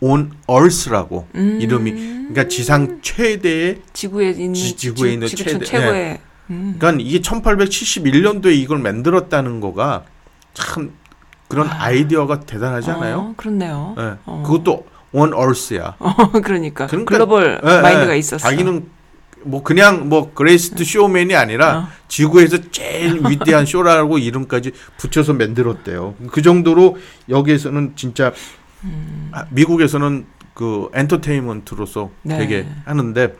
on 0.00 0.32
Earth라고 0.50 1.28
음. 1.34 1.58
이름이 1.60 1.92
그러니까 1.92 2.48
지상 2.48 3.00
최대의 3.02 3.82
지구에 3.92 4.30
있는 4.30 4.54
지- 4.54 4.74
지구에 4.76 5.12
있는 5.12 5.28
최대- 5.28 5.58
최고의 5.62 6.18
음. 6.50 6.74
그러니까 6.78 7.04
이게 7.06 7.20
1871년도에 7.20 8.52
이걸 8.56 8.78
만들었다는 8.78 9.60
거가 9.60 10.04
참 10.54 10.92
그런 11.48 11.68
아. 11.68 11.84
아이디어가 11.84 12.40
대단하지 12.40 12.90
않아요? 12.92 13.16
어, 13.18 13.34
그렇네요. 13.36 13.94
예. 13.98 14.14
어. 14.24 14.42
그것도 14.44 14.86
on 15.12 15.34
Earth야. 15.34 15.96
어, 15.98 16.14
그러니까, 16.40 16.86
그러니까- 16.86 17.04
글로벌 17.04 17.60
예, 17.62 17.80
마인드가 17.82 18.14
예. 18.14 18.18
있었어. 18.18 18.38
자기는 18.48 18.86
뭐 19.44 19.62
그냥 19.62 20.08
뭐 20.08 20.32
Greatest 20.34 20.84
Showman이 20.84 21.34
아니라 21.34 21.78
어. 21.78 21.88
지구에서 22.08 22.70
제일 22.70 23.20
위대한 23.28 23.66
쇼라고 23.66 24.18
이름까지 24.18 24.72
붙여서 24.98 25.34
만들었대요. 25.34 26.14
그 26.30 26.42
정도로 26.42 26.98
여기에서는 27.28 27.92
진짜 27.96 28.32
음. 28.84 29.30
아, 29.32 29.44
미국에서는 29.50 30.26
그 30.54 30.88
엔터테인먼트로서 30.94 32.10
네. 32.22 32.38
되게 32.38 32.66
하는데 32.84 33.34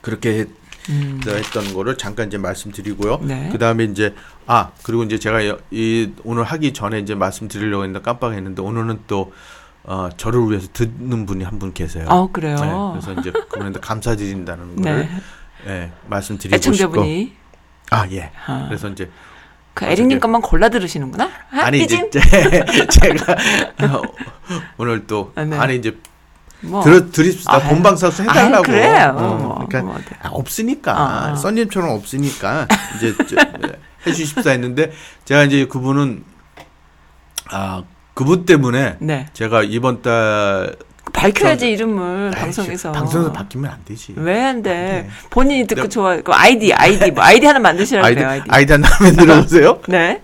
그렇게 0.00 0.40
했, 0.40 0.48
음. 0.88 1.20
했던 1.26 1.72
거를 1.74 1.96
잠깐 1.96 2.28
이제 2.28 2.38
말씀드리고요. 2.38 3.20
네. 3.22 3.48
그 3.52 3.58
다음에 3.58 3.84
이제 3.84 4.14
아 4.46 4.70
그리고 4.82 5.02
이제 5.04 5.18
제가 5.18 5.46
여- 5.46 5.58
이 5.70 6.10
오늘 6.24 6.44
하기 6.44 6.72
전에 6.72 6.98
이제 6.98 7.14
말씀드리려고 7.14 7.84
했는데 7.84 8.02
깜빡했는데 8.02 8.60
오늘은 8.62 9.00
또 9.06 9.32
어, 9.84 10.08
저를 10.16 10.48
위해서 10.50 10.68
듣는 10.72 11.26
분이 11.26 11.44
한 11.44 11.58
분 11.58 11.72
계세요. 11.72 12.06
아, 12.08 12.26
그래요. 12.32 12.56
네, 12.56 13.00
그래서 13.00 13.20
이제 13.20 13.30
그분한테 13.32 13.80
감사드린다는 13.80 14.76
거를 14.76 15.08
네. 15.08 15.10
예, 15.66 15.92
말씀드리고 16.08 16.56
싶고 16.56 16.70
애청자분이 16.74 17.32
아 17.90 18.06
예. 18.10 18.30
아. 18.46 18.66
그래서 18.68 18.88
이제 18.88 19.10
그 19.74 19.84
에릭님 19.84 20.16
어떻게- 20.16 20.20
것만 20.20 20.40
골라 20.42 20.68
들으시는구나. 20.68 21.24
아, 21.52 21.60
아니 21.64 21.78
삐짐? 21.80 22.06
이제 22.08 22.20
제- 22.20 22.86
제 22.88 23.08
가 23.14 23.32
어, 23.32 24.02
오늘 24.78 25.06
또 25.06 25.32
아, 25.34 25.44
네. 25.44 25.56
아니 25.58 25.76
이제 25.76 25.96
뭐. 26.62 26.82
들어 26.82 27.10
드립시다 27.10 27.54
아, 27.54 27.58
본방사수 27.60 28.22
해달라고. 28.22 28.56
아, 28.56 28.62
그래요. 28.62 29.14
어, 29.16 29.34
뭐, 29.36 29.54
그러니까 29.66 29.82
뭐 29.82 29.94
어때. 29.96 30.16
아, 30.22 30.28
없으니까 30.28 30.92
아, 30.98 31.26
아. 31.30 31.34
써님처럼 31.36 31.90
없으니까 31.90 32.66
이제 32.96 33.14
저, 33.28 33.36
네, 33.36 33.72
해주십사 34.06 34.50
했는데 34.50 34.92
제가 35.24 35.44
이제 35.44 35.64
그분은 35.66 36.24
아 37.50 37.82
그분 38.20 38.44
때문에 38.44 38.96
네. 39.00 39.26
제가 39.32 39.62
이번 39.62 40.02
달 40.02 40.76
밝혀야지 41.10 41.70
이름을 41.70 42.32
아이, 42.34 42.42
방송에서. 42.42 42.92
방송에서 42.92 43.32
바뀌면 43.32 43.70
안 43.70 43.78
되지. 43.86 44.12
왜 44.14 44.42
안 44.44 44.60
돼? 44.62 44.70
네. 44.74 45.08
본인이 45.30 45.66
듣고 45.66 45.88
좋아. 45.88 46.20
그 46.20 46.30
아이디, 46.30 46.70
아이디, 46.74 47.12
뭐 47.12 47.24
아이디 47.24 47.46
하나 47.46 47.58
만드시라고 47.60 48.04
아이디 48.06 48.16
그래요, 48.16 48.28
아이디. 48.28 48.44
아이디 48.50 48.72
한 48.74 48.82
다음에 48.82 49.12
들어보세요. 49.12 49.80
네. 49.88 50.22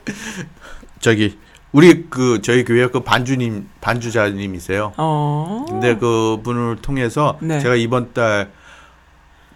저기 1.00 1.38
우리 1.72 2.04
그 2.10 2.42
저희 2.42 2.64
교회 2.66 2.86
그 2.88 3.00
반주님 3.00 3.66
반주자님이세요. 3.80 4.92
어. 4.98 5.64
근데 5.66 5.96
그 5.96 6.40
분을 6.44 6.76
통해서 6.82 7.38
네. 7.40 7.60
제가 7.60 7.76
이번 7.76 8.12
달 8.12 8.50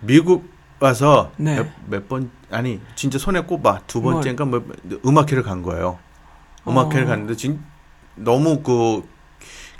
미국 0.00 0.48
와서 0.78 1.30
네. 1.36 1.70
몇번 1.90 2.30
아니 2.50 2.80
진짜 2.94 3.18
손에 3.18 3.42
꼽아 3.42 3.80
두 3.86 4.00
번째인가 4.00 4.46
뭐 4.46 4.64
음악회를 5.04 5.42
간 5.42 5.60
거예요. 5.60 5.98
음악회를 6.66 7.04
어. 7.04 7.08
갔는데 7.08 7.36
진 7.36 7.60
너무 8.16 8.60
그 8.60 9.02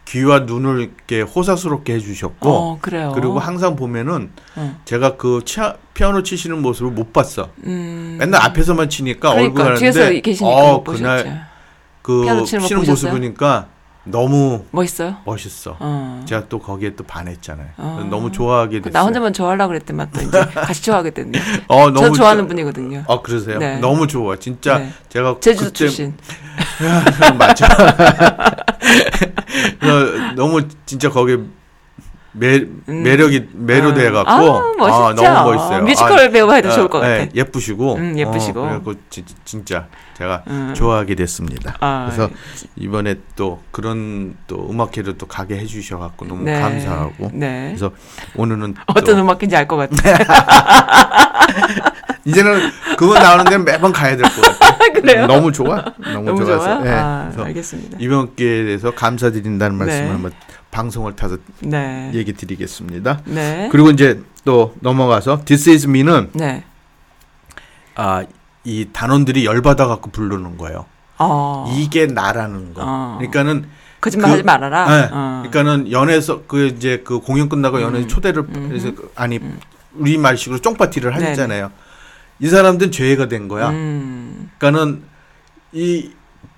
귀와 0.07 0.41
눈을 0.41 0.81
이렇게 0.81 1.21
호사스럽게 1.21 1.95
해주셨고 1.95 2.49
어, 2.49 2.79
그래요. 2.81 3.13
그리고 3.15 3.39
항상 3.39 3.77
보면은 3.77 4.31
어. 4.57 4.81
제가 4.85 5.17
그 5.17 5.43
치아, 5.45 5.75
피아노 5.95 6.23
치시는 6.23 6.61
모습을 6.63 6.91
못 6.91 7.13
봤어. 7.13 7.51
음. 7.65 8.17
맨날 8.19 8.43
앞에서만 8.43 8.89
치니까 8.89 9.31
얼굴 9.31 9.55
그러니까 9.55 9.79
뒤에서 9.79 10.01
하는데 10.05 10.45
어. 10.45 10.83
그날 10.83 11.49
그 12.03 12.45
치는 12.45 12.85
모습? 12.87 13.11
보니까 13.11 13.69
너무 14.05 14.65
멋있어요? 14.71 15.17
멋있어. 15.25 15.77
어. 15.79 16.23
제가 16.27 16.49
또 16.49 16.59
거기에 16.59 16.95
또 16.97 17.05
반했잖아요. 17.05 17.69
어. 17.77 18.07
너무 18.11 18.33
좋아하게 18.33 18.79
그 18.81 18.85
됐어요. 18.85 18.93
나 19.01 19.05
혼자만 19.05 19.33
좋아하려고 19.33 19.69
그랬더만 19.69 20.11
또 20.13 20.23
이제 20.23 20.41
같이 20.55 20.83
좋아하게 20.83 21.11
됐네. 21.11 21.39
어, 21.69 21.93
저 21.93 22.01
너무 22.01 22.17
좋아하는 22.17 22.45
좋아- 22.45 22.49
분이거든요. 22.49 23.05
어 23.07 23.21
그러세요? 23.23 23.59
네. 23.59 23.79
너무 23.79 24.07
좋아. 24.07 24.37
진짜 24.37 24.79
네. 24.79 24.91
제가 25.11 25.37
제주도 25.41 25.67
그때 25.67 25.77
출신. 25.79 26.15
맞죠. 27.39 27.67
어, 29.83 30.33
너무 30.35 30.63
진짜 30.87 31.11
거기 31.11 31.37
매, 32.33 32.65
매력이 32.87 33.49
매료돼 33.55 34.09
아, 34.09 34.13
갖고 34.13 34.31
아, 34.31 34.73
멋있죠. 34.79 35.23
너무 35.23 35.51
멋있어요. 35.53 35.83
뮤지컬 35.83 36.31
배우 36.31 36.53
해도 36.53 36.69
아, 36.69 36.73
좋을 36.73 36.89
것 36.89 37.01
네, 37.01 37.19
같아. 37.19 37.31
예쁘시고 37.35 37.95
음, 37.97 38.17
예쁘시고. 38.19 38.61
어, 38.61 38.63
그래갖고 38.63 38.95
지- 39.11 39.25
진짜 39.45 39.87
제가 40.17 40.45
음. 40.47 40.73
좋아하게 40.77 41.17
됐습니다. 41.17 41.77
아, 41.81 42.07
그래서 42.09 42.31
이번에 42.77 43.17
또 43.35 43.61
그런 43.73 44.37
또 44.47 44.69
음악회를 44.71 45.19
또 45.19 45.27
가게 45.27 45.57
해 45.59 45.67
주셔 45.67 45.99
갖고 45.99 46.25
너무 46.27 46.45
네. 46.45 46.61
감사하고 46.61 47.31
네. 47.33 47.67
그래서 47.71 47.91
오늘은 48.37 48.77
어떤 48.87 49.05
또 49.17 49.21
음악인지 49.21 49.57
알 49.57 49.67
것 49.67 49.77
같아. 49.77 49.97
이제는 52.25 52.71
그거 52.97 53.19
나오는데 53.19 53.59
매번 53.59 53.93
가야 53.93 54.17
될 54.17 54.23
것 54.31 54.41
같아요. 54.43 54.93
그래요? 54.93 55.27
너무 55.27 55.51
좋아. 55.53 55.85
너무, 56.13 56.27
너무 56.27 56.45
좋아서. 56.45 56.65
좋아요? 56.65 56.87
예. 56.87 56.91
아, 56.91 57.33
알겠습니다. 57.39 57.97
이번 58.01 58.35
기회에 58.37 58.65
대해서 58.65 58.91
감사드린다는 58.93 59.77
말씀을 59.77 60.05
네. 60.05 60.11
한번 60.13 60.33
방송을 60.71 61.17
타서 61.17 61.37
네. 61.61 62.11
얘기 62.15 62.33
드리겠습니다. 62.33 63.21
네. 63.25 63.69
그리고 63.73 63.91
이제 63.91 64.23
또 64.45 64.75
넘어가서 64.81 65.43
This 65.45 65.69
is 65.71 65.87
me는 65.89 66.31
네. 66.33 66.65
아, 67.97 68.25
이 68.65 68.89
단원들이 68.93 69.45
열받아 69.45 69.87
갖고 69.87 70.11
부르는 70.11 70.57
거예요. 70.57 70.87
어. 71.19 71.67
이게 71.77 72.07
나라는 72.07 72.73
거. 72.75 72.83
어. 72.85 73.17
그러니까는 73.19 73.67
거짓말 74.01 74.29
그- 74.31 74.33
하지 74.35 74.43
말아라. 74.45 74.87
네. 74.89 75.09
어. 75.13 75.43
그러니까는 75.51 75.91
연에서 75.93 76.43
그 76.47 76.67
이제 76.69 77.03
그 77.05 77.21
공연 77.21 77.49
끝나고 77.49 77.83
연에 77.83 78.07
초대를 78.07 78.45
해서 78.73 78.95
그- 78.95 79.13
아니 79.17 79.39
우리 79.95 80.17
말식으로 80.19 80.61
쫑파티를 80.61 81.13
네네. 81.13 81.29
하잖아요. 81.31 81.71
이 82.39 82.49
사람들은 82.49 82.93
죄가 82.93 83.29
된 83.29 83.49
거야. 83.49 83.69
음. 83.71 84.51
그러니까는 84.59 85.03
이 85.73 86.11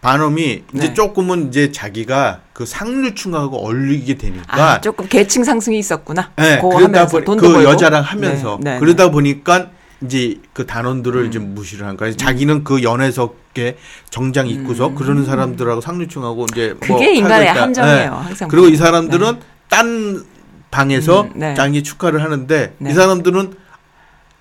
반음이 0.02 0.64
이제 0.74 0.88
네. 0.88 0.94
조금은 0.94 1.48
이제 1.48 1.70
자기가 1.70 2.40
그 2.52 2.66
상류층하고 2.66 3.56
어울리게 3.64 4.18
되니까 4.18 4.72
아, 4.72 4.80
조금 4.80 5.06
계층 5.06 5.44
상승이 5.44 5.78
있었구나. 5.78 6.32
네, 6.36 6.60
그러다 6.60 7.06
보니 7.06 7.24
돈도 7.24 7.40
그 7.40 7.52
벌고. 7.52 7.70
여자랑 7.70 8.02
하면서 8.02 8.58
네, 8.60 8.74
네, 8.74 8.80
그러다 8.80 9.12
보니까 9.12 9.68
이제 10.04 10.40
그 10.52 10.66
단원들을 10.66 11.26
이제 11.28 11.38
무시를 11.38 11.86
한 11.86 11.96
거야. 11.96 12.12
자기는 12.12 12.64
그 12.64 12.82
연애석에 12.82 13.78
정장 14.10 14.48
입고서 14.48 14.92
그러는 14.92 15.24
사람들하고 15.24 15.80
상류층하고 15.80 16.46
이제 16.50 16.74
뭐 16.88 16.96
음. 16.96 16.98
그게 16.98 17.14
인간의 17.14 17.46
살고 17.46 17.52
있다. 17.52 17.62
함정이에요. 17.62 17.96
네. 17.96 18.06
항상. 18.08 18.48
그리고 18.48 18.66
이 18.66 18.76
사람들은 18.76 19.38
딴 19.70 20.24
방에서 20.72 21.22
음, 21.22 21.32
네. 21.36 21.54
자기 21.54 21.84
축하를 21.84 22.24
하는데 22.24 22.74
네. 22.76 22.90
이 22.90 22.92
사람들은 22.92 23.54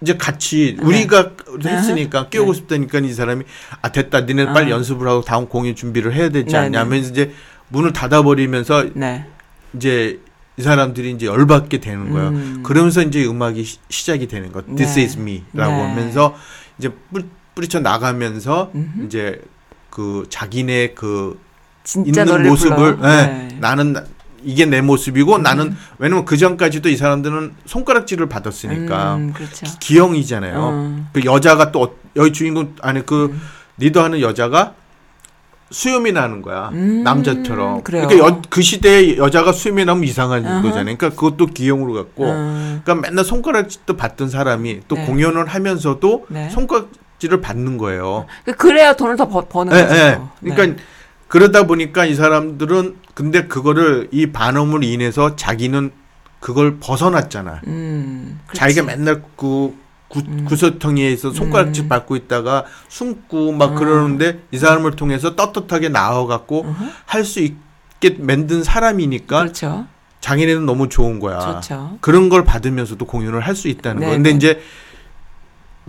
이제 0.02 0.18
같이 0.18 0.78
우리가 0.82 1.32
했으니까 1.64 2.30
끼우고 2.30 2.54
네. 2.54 2.58
싶다니까 2.58 3.00
이 3.00 3.14
사람이 3.14 3.44
아 3.82 3.92
됐다 3.92 4.22
니네 4.22 4.46
빨리 4.48 4.68
아. 4.72 4.76
연습을 4.76 5.08
하고 5.08 5.22
다음 5.22 5.48
공연 5.48 5.76
준비를 5.76 6.14
해야 6.14 6.30
되지 6.30 6.52
네, 6.54 6.58
않냐 6.58 6.70
네. 6.70 6.78
하면서 6.78 7.10
이제 7.12 7.34
문을 7.70 7.94
닫아버리면서 7.94 8.86
네. 8.96 9.26
이제 9.76 10.20
이 10.58 10.62
사람들이 10.64 11.12
이제 11.12 11.28
열받게 11.28 11.80
되는 11.80 12.12
거예요. 12.12 12.30
음. 12.30 12.64
그러면서 12.64 13.02
이제 13.02 13.26
음악이 13.26 13.64
시, 13.64 13.78
시작이 13.90 14.28
되는 14.28 14.52
거. 14.52 14.62
This 14.64 14.96
네. 14.96 15.04
is 15.04 15.18
me라고 15.18 15.72
네. 15.84 15.88
하면서 15.90 16.36
이제 16.78 16.90
뿌, 17.14 17.22
뿌리쳐 17.56 17.80
나가면서 17.80 18.72
음흠. 18.76 19.06
이제 19.06 19.42
그 19.90 20.26
자기네 20.30 20.94
그 20.96 21.40
있는 21.96 22.44
모습을. 22.50 22.98
예, 23.02 23.06
네. 23.06 23.58
나는 23.60 23.94
나- 23.94 24.04
이게 24.44 24.66
내 24.66 24.82
모습이고 24.82 25.38
나는 25.40 25.76
왜냐면 26.00 26.26
그 26.26 26.38
전까지도 26.38 26.90
이 26.90 26.96
사람들은 26.98 27.54
손가락질을 27.66 28.28
받았으니까 28.30 29.16
음, 29.16 29.34
그렇죠. 29.34 29.66
기 29.80 30.00
형이잖아요. 30.00 30.70
음. 30.70 31.08
그 31.14 31.24
여자가 31.26 31.72
또 31.72 31.84
어- 31.84 31.96
여기 32.16 32.32
주인공 32.34 32.76
아니 32.82 33.06
그 33.06 33.36
리더하는 33.78 34.22
여자가 34.22 34.74
수염이 35.70 36.12
나는 36.12 36.42
거야. 36.42 36.70
음, 36.74 37.02
남자처럼. 37.04 37.82
그래요. 37.84 38.04
러니까 38.10 38.28
여, 38.28 38.42
그 38.50 38.62
시대에 38.62 39.16
여자가 39.16 39.54
수염이 39.54 39.86
나면 39.86 40.04
이상한 40.04 40.46
아하. 40.46 40.62
거잖아요. 40.62 40.98
그러니까 40.98 41.10
그것도 41.12 41.46
기형으로 41.48 41.94
갖고. 41.94 42.26
음. 42.30 42.82
그러니까 42.84 43.08
맨날 43.08 43.24
손가락질도 43.24 43.96
받던 43.96 44.30
사람이 44.30 44.82
또 44.90 44.96
네. 44.96 45.06
공연을 45.06 45.46
하면서도 45.48 46.26
네. 46.28 46.50
손가락질을 46.50 47.40
받는 47.40 47.78
거예요. 47.78 48.26
그- 48.44 48.54
그래야 48.56 48.94
돈을 48.94 49.16
더 49.16 49.30
버, 49.30 49.48
버는 49.48 49.74
예, 49.78 49.82
거죠. 49.84 49.96
예. 49.96 50.20
네. 50.42 50.54
그러니까 50.56 50.84
그러다 51.30 51.66
보니까 51.66 52.04
이 52.04 52.16
사람들은 52.16 52.96
근데 53.14 53.48
그거를 53.48 54.08
이 54.12 54.28
반음을 54.32 54.84
인해서 54.84 55.36
자기는 55.36 55.92
그걸 56.40 56.78
벗어났잖아. 56.80 57.62
음. 57.68 58.40
자기가 58.54 58.84
맨날 58.84 59.22
그 59.36 59.76
구, 60.08 60.24
구석텅이에서 60.46 61.32
손가락질 61.32 61.86
음. 61.86 61.90
받고 61.90 62.16
있다가 62.18 62.66
숨고 62.90 63.54
막 63.54 63.76
그러는데 63.76 64.40
이 64.52 64.58
사람을 64.58 64.92
통해서 64.96 65.36
떳떳하게 65.36 65.90
나와갖고 65.90 66.66
할 67.06 67.24
수 67.24 67.40
있게 67.40 68.18
만든 68.20 68.64
사람이니까 68.64 69.40
그렇죠. 69.42 69.86
자기네는 70.20 70.66
너무 70.66 70.90
좋은 70.90 71.20
거야. 71.20 71.40
좋죠. 71.62 71.98
그런 72.02 72.30
걸 72.30 72.44
받으면서도 72.44 73.06
공연을 73.06 73.40
할 73.42 73.56
수 73.56 73.68
있다는 73.70 74.02
네, 74.02 74.06
거. 74.08 74.12
근데 74.14 74.32
네. 74.32 74.36
이제 74.36 74.62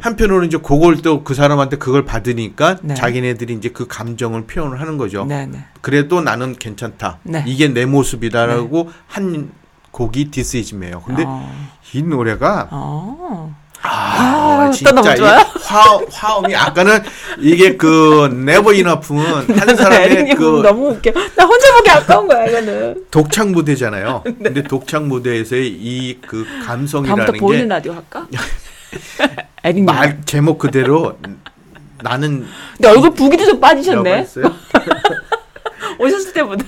한편으로는 0.03 0.49
이제 0.49 0.59
그걸 0.59 0.97
또 1.01 1.23
그 1.25 1.35
사람한테 1.35 1.77
그걸 1.79 2.05
받으니까 2.05 2.79
네. 2.83 2.95
자기네들이 2.95 3.55
이제 3.55 3.69
그 3.71 3.87
감정을 3.87 4.45
표현을 4.47 4.81
하는 4.81 4.99
거죠. 4.99 5.25
네, 5.25 5.47
네. 5.47 5.65
그래도 5.81 6.21
나는 6.21 6.57
괜찮다. 6.57 7.19
네. 7.23 7.45
이게 7.47 7.69
내 7.69 7.87
모습이다라고 7.87 8.91
한 9.07 9.51
곡이 9.93 10.31
This 10.31 10.57
Is 10.57 10.75
Me예요. 10.75 11.03
근데 11.07 11.23
어. 11.27 11.49
이 11.93 12.03
노래가 12.03 12.69
어. 12.73 13.55
아, 13.85 14.71
또 14.85 14.93
너무 14.93 15.11
이 15.11 15.17
좋아요? 15.17 15.39
화, 15.61 15.99
화음이 16.11 16.55
아까는 16.55 17.03
이게 17.41 17.77
그 17.77 18.29
Never 18.47 18.73
Enough는 18.73 19.59
한 19.59 19.77
사람의 19.77 20.35
그 20.37 20.63
너무 20.63 20.91
웃겨. 20.91 21.11
나 21.37 21.45
혼자 21.45 21.75
보기 21.77 21.91
아까운 21.91 22.29
거야, 22.29 22.47
이거는. 22.47 23.05
독창 23.11 23.51
무대잖아요. 23.53 24.23
근데 24.43 24.63
독창 24.63 25.09
무대에서의 25.09 25.69
이그 25.69 26.45
다음부터 26.65 26.67
감성이라는 26.67 27.33
게 27.47 27.65
라디오 27.65 27.93
할까? 27.95 28.27
에릭님. 29.65 29.87
말 29.87 30.21
제목 30.25 30.59
그대로 30.59 31.19
나는 32.03 32.47
근데 32.77 32.89
얼굴 32.89 33.11
부기도 33.15 33.45
좀 33.45 33.61
빠지셨네. 33.61 34.27
오셨을 35.99 36.33
때보다. 36.33 36.65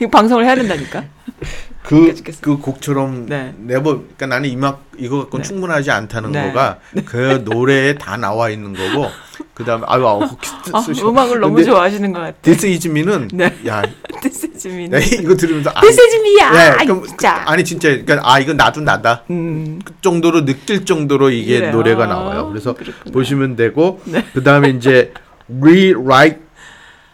이거 0.00 0.10
방송을 0.10 0.44
해야 0.44 0.54
된다니까. 0.54 1.04
그. 1.84 2.14
그 2.40 2.56
곡처럼 2.56 3.26
네. 3.26 3.54
Never 3.58 3.90
그러니까 3.92 4.26
나는 4.26 4.48
이막 4.48 4.86
이거 4.96 5.18
갖고 5.18 5.36
는 5.36 5.42
네. 5.42 5.48
충분하지 5.48 5.90
않다는 5.90 6.32
네. 6.32 6.46
거가 6.46 6.78
그 7.04 7.42
노래에 7.44 7.94
다 7.96 8.16
나와 8.16 8.48
있는 8.48 8.72
거고 8.72 9.06
그다음에 9.52 9.84
아유 9.86 10.06
아우 10.06 10.22
아, 10.22 10.84
음악을 11.02 11.40
너무 11.40 11.62
좋아하시는 11.62 12.12
것 12.12 12.20
같아. 12.20 12.38
This 12.42 12.66
Is 12.66 12.81
Me는 12.81 13.28
네. 13.34 13.54
야 13.66 13.82
This 14.22 14.53
Is 14.53 14.69
Me. 14.69 14.92
야, 14.92 14.98
이거 14.98 15.36
들으면서 15.36 15.70
아, 15.74 15.80
This 15.82 16.07
Is 16.07 16.19
Me야. 16.19 16.50
네, 16.52 16.84
그럼 16.86 17.06
진짜. 17.06 17.44
그, 17.44 17.50
아니 17.50 17.64
진짜 17.64 17.88
그러니까 17.90 18.20
아 18.22 18.38
이건 18.38 18.56
나도 18.56 18.80
나다 18.80 19.22
음. 19.30 19.78
그 19.84 19.92
정도로 20.00 20.44
느낄 20.46 20.84
정도로 20.86 21.30
이게 21.30 21.58
그래요. 21.58 21.72
노래가 21.72 22.06
나와요. 22.06 22.48
그래서 22.48 22.72
그렇구나. 22.74 23.12
보시면 23.12 23.56
되고 23.56 24.00
네. 24.04 24.24
그다음에 24.32 24.70
이제 24.70 25.12
Rewrite 25.60 26.38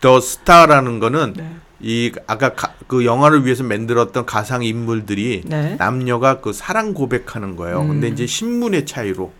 the 0.01 0.17
Star라는 0.19 1.01
거는 1.01 1.35
네. 1.37 1.57
이 1.82 2.12
아까 2.27 2.55
가- 2.55 2.74
그 2.86 3.05
영화를 3.05 3.44
위해서 3.47 3.62
만들었던 3.65 4.27
가상 4.27 4.62
인물들이 4.62 5.43
네. 5.47 5.77
남녀가 5.78 6.40
그 6.40 6.52
사랑 6.52 6.93
고백하는 6.94 7.57
거예요. 7.57 7.81
음. 7.82 7.89
근데 7.89 8.09
이제 8.09 8.27
신분의 8.27 8.85
차이로 8.86 9.32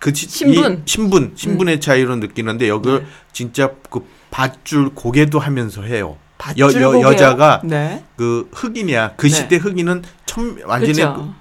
그 0.00 0.12
지- 0.12 0.28
신분? 0.28 0.64
음. 0.64 0.78
이 0.78 0.82
신분 0.90 1.32
신분의 1.36 1.80
차이로 1.80 2.16
느끼는데 2.16 2.68
여기를 2.68 3.00
네. 3.00 3.06
진짜 3.32 3.70
그 3.90 4.00
밧줄 4.30 4.90
고개도 4.94 5.38
하면서 5.38 5.82
해요. 5.82 6.16
여, 6.58 6.66
여, 6.66 6.90
고개요? 6.92 7.02
여자가 7.06 7.62
네. 7.64 8.02
그 8.16 8.48
흑인이야. 8.52 9.12
그 9.16 9.28
네. 9.28 9.32
시대 9.32 9.56
흑인은 9.56 10.02
천 10.26 10.58
완전히 10.64 10.94
그렇죠. 10.94 11.32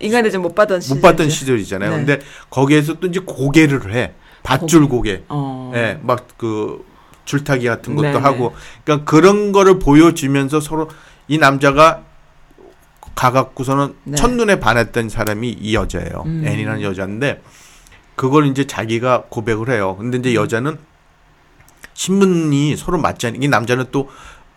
인간의 0.00 0.30
좀못 0.30 0.54
받던 0.54 0.80
시절. 0.80 0.96
못 0.96 1.02
받던 1.02 1.28
시절이잖아요. 1.30 1.90
네. 1.90 1.96
근데 1.96 2.20
거기에서 2.48 2.94
또 3.00 3.08
이제 3.08 3.20
고개를 3.20 3.92
해. 3.94 4.12
밧줄 4.44 4.88
고개. 4.88 5.22
어. 5.28 5.72
예, 5.74 5.98
막 6.02 6.26
그 6.38 6.84
줄타기 7.28 7.66
같은 7.66 7.94
것도 7.94 8.08
네네. 8.08 8.18
하고. 8.18 8.54
그러니까 8.84 9.10
그런 9.10 9.52
거를 9.52 9.78
보여주면서 9.78 10.60
서로 10.60 10.88
이 11.28 11.38
남자가 11.38 12.02
가갖고서는 13.14 13.94
네. 14.04 14.16
첫눈에 14.16 14.60
반했던 14.60 15.08
사람이 15.08 15.50
이 15.50 15.74
여자예요. 15.74 16.22
음. 16.26 16.44
앤이라는 16.46 16.82
여자인데 16.82 17.42
그걸 18.16 18.46
이제 18.46 18.66
자기가 18.66 19.24
고백을 19.28 19.70
해요. 19.70 19.96
근데 19.98 20.18
음. 20.18 20.20
이제 20.20 20.34
여자는 20.34 20.78
신분이 21.94 22.76
서로 22.76 22.98
맞지 22.98 23.26
않는 23.26 23.42
이 23.42 23.48
남자는 23.48 23.86
또 23.92 24.08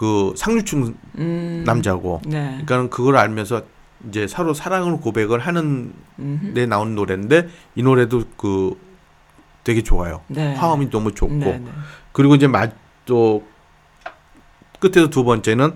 그 0.02 0.34
상류층 0.36 0.96
음. 1.20 1.64
남자고. 1.64 2.22
네. 2.26 2.60
그러니까 2.66 2.90
그걸 2.96 3.18
알면서 3.18 3.62
이제 4.10 4.26
서로 4.26 4.56
사랑을 4.56 4.98
고백을 4.98 5.38
하는 5.38 5.94
음흠. 6.18 6.54
데 6.56 6.66
나온 6.66 6.96
노래인데 6.96 7.48
이 7.76 7.84
노래도 7.84 8.24
그 8.36 8.76
되게 9.64 9.84
좋아요. 9.84 10.22
네. 10.26 10.56
화음이 10.56 10.90
너무 10.90 11.14
좋고 11.14 11.36
네, 11.36 11.60
네. 11.60 11.72
그리고 12.12 12.36
이제 12.36 12.48
마또 12.48 13.44
끝에서 14.80 15.10
두 15.10 15.24
번째는 15.24 15.76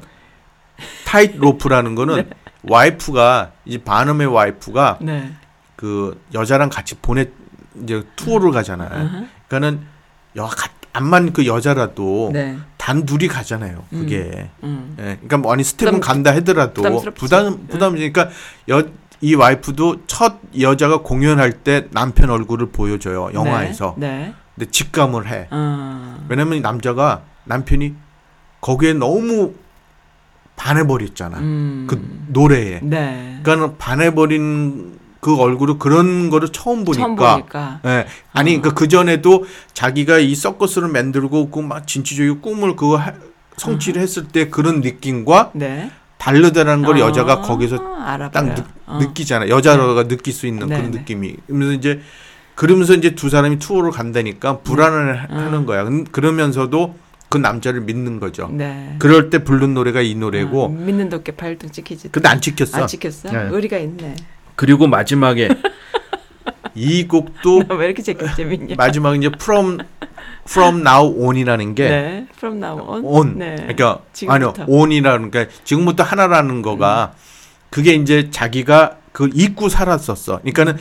Tightrope라는 1.06 1.95
거는 1.95 2.30
와이프가 2.64 3.52
이제 3.66 3.78
바넘의 3.84 4.27
와이프가 4.28 4.99
네. 5.02 5.32
그 5.76 6.20
여자랑 6.34 6.70
같이 6.70 6.95
보내 6.95 7.28
이제 7.84 8.03
투어를 8.16 8.52
가잖아요. 8.52 8.90
아하. 8.90 9.26
그러니까는 9.48 9.86
여 10.38 10.45
가- 10.48 10.70
암만 10.94 11.34
그 11.34 11.45
여자라도 11.45 12.30
네. 12.34 12.57
단 12.78 13.06
둘이 13.06 13.28
가잖아요. 13.28 13.84
그게. 13.90 14.49
음. 14.64 14.95
예. 14.99 15.03
그러니까 15.16 15.38
뭐 15.38 15.52
아니 15.53 15.64
스텝은 15.64 15.95
부담- 15.95 16.02
간다 16.02 16.34
하더라도 16.36 16.82
부담스럽지. 16.82 17.20
부담 17.20 17.68
부담이니까 17.68 18.30
여 18.70 18.84
이 19.22 19.34
와이프도 19.34 20.07
첫 20.07 20.36
여자가 20.60 20.98
공연할 20.98 21.52
때 21.64 21.88
남편 21.91 22.30
얼굴을 22.30 22.68
보여줘요 22.72 23.30
영화에서. 23.34 23.95
네. 23.98 24.07
네. 24.07 24.34
근데 24.56 24.72
직감을 24.72 25.27
해. 25.27 25.48
어. 25.52 26.26
왜냐면 26.30 26.57
이 26.57 26.61
남자가 26.61 27.22
남편이 27.45 27.94
거기에 28.61 28.94
너무 28.94 29.53
반해버렸잖아. 30.56 31.38
음. 31.40 31.86
그 31.90 32.02
노래에. 32.27 32.80
네. 32.82 33.40
그러니까 33.44 33.76
반해버린 33.77 34.98
그 35.19 35.36
얼굴을 35.36 35.77
그런 35.80 36.30
거를 36.30 36.49
처음 36.49 36.86
보니까. 36.86 37.03
처음 37.06 37.15
보니까. 37.15 37.80
예. 37.86 38.06
아니, 38.32 38.52
그러니까 38.57 38.73
그 38.73 38.88
전에도 38.88 39.45
자기가 39.73 40.19
이 40.19 40.34
서커스를 40.36 40.88
만들고 40.88 41.49
그 41.49 41.60
막 41.61 41.88
진취적인 41.88 42.41
꿈을 42.41 42.76
그거 42.76 42.95
하- 42.98 43.14
성취를 43.57 44.02
했을 44.02 44.27
때 44.27 44.49
그런 44.49 44.82
느낌과 44.82 45.52
네. 45.56 45.91
다르다라는 46.18 46.86
걸 46.86 46.98
아, 46.98 46.99
여자가 46.99 47.41
거기서 47.41 47.76
알아봐요. 48.03 48.32
딱 48.32 48.45
느, 48.56 48.61
어. 48.86 48.98
느끼잖아. 48.99 49.49
여자가 49.49 50.07
느낄 50.07 50.34
수 50.34 50.48
있는 50.48 50.68
네, 50.68 50.77
그런 50.77 50.91
네. 50.91 50.99
느낌이. 50.99 51.36
그러면서 51.48 51.73
이제 51.73 52.02
그러면서 52.56 52.94
이제 52.94 53.15
두 53.15 53.30
사람이 53.30 53.60
투어를 53.60 53.91
간다니까 53.91 54.60
불안을 54.60 55.18
하- 55.23 55.27
음. 55.30 55.38
하는 55.38 55.65
거야. 55.65 55.84
근- 55.84 56.06
그러면서도 56.06 56.95
그 57.30 57.38
남자를 57.38 57.82
믿는 57.82 58.19
거죠. 58.19 58.48
네. 58.52 58.95
그럴 58.99 59.30
때 59.30 59.44
부른 59.44 59.73
노래가 59.73 60.02
이 60.02 60.15
노래고. 60.15 60.64
어, 60.65 60.69
믿는 60.69 61.10
도께 61.10 61.34
발등 61.34 61.69
찍히지. 61.72 62.10
근데 62.11 62.30
안 62.30 62.40
찍혔어. 62.40 62.77
안 62.82 62.88
찍혔어? 62.88 63.32
네. 63.32 63.49
의리가 63.52 63.77
있네. 63.77 64.15
그리고 64.56 64.88
마지막에 64.88 65.49
이 66.76 67.07
곡도 67.07 67.64
왜 67.77 67.86
이렇게 67.88 68.02
재밌, 68.02 68.36
재밌냐? 68.36 68.76
마지막에 68.77 69.18
이제 69.18 69.30
from 69.36 69.80
from 70.48 70.82
now 70.82 71.14
on이라는 71.18 71.76
게 71.76 71.90
네. 71.90 72.27
From 72.38 72.64
now 72.64 72.80
on. 72.88 73.03
on. 73.03 73.38
네. 73.40 73.56
그러니까 73.56 73.99
지금부터. 74.14 74.64
아니요. 74.64 74.73
on이라는 74.73 75.32
게 75.32 75.49
지금부터 75.64 76.03
하나라는 76.03 76.61
거가 76.61 77.14
그게 77.69 77.94
이제 77.94 78.30
자기가 78.30 78.98
그 79.11 79.30
잊고 79.34 79.68
살았었어. 79.69 80.40
그러니까는 80.40 80.77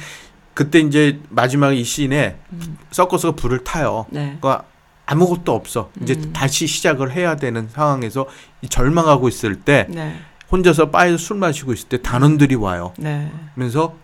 그때 0.54 0.78
이제 0.80 1.20
마지막 1.28 1.72
이 1.72 1.84
씬에 1.84 2.36
서커스가 2.90 3.32
불을 3.34 3.64
타요. 3.64 4.06
네. 4.10 4.36
그러니까 4.40 4.64
아무것도 5.06 5.54
없어. 5.54 5.90
이제 6.00 6.14
음. 6.14 6.32
다시 6.32 6.66
시작을 6.66 7.12
해야 7.12 7.36
되는 7.36 7.68
상황에서 7.68 8.26
이 8.62 8.68
절망하고 8.68 9.28
있을 9.28 9.60
때 9.60 9.86
네. 9.90 10.16
혼자서 10.50 10.90
바에서 10.90 11.16
술 11.18 11.36
마시고 11.36 11.72
있을 11.72 11.88
때 11.88 12.00
단원들이 12.00 12.54
와요. 12.54 12.94
네. 12.96 13.30
그러면서 13.54 13.96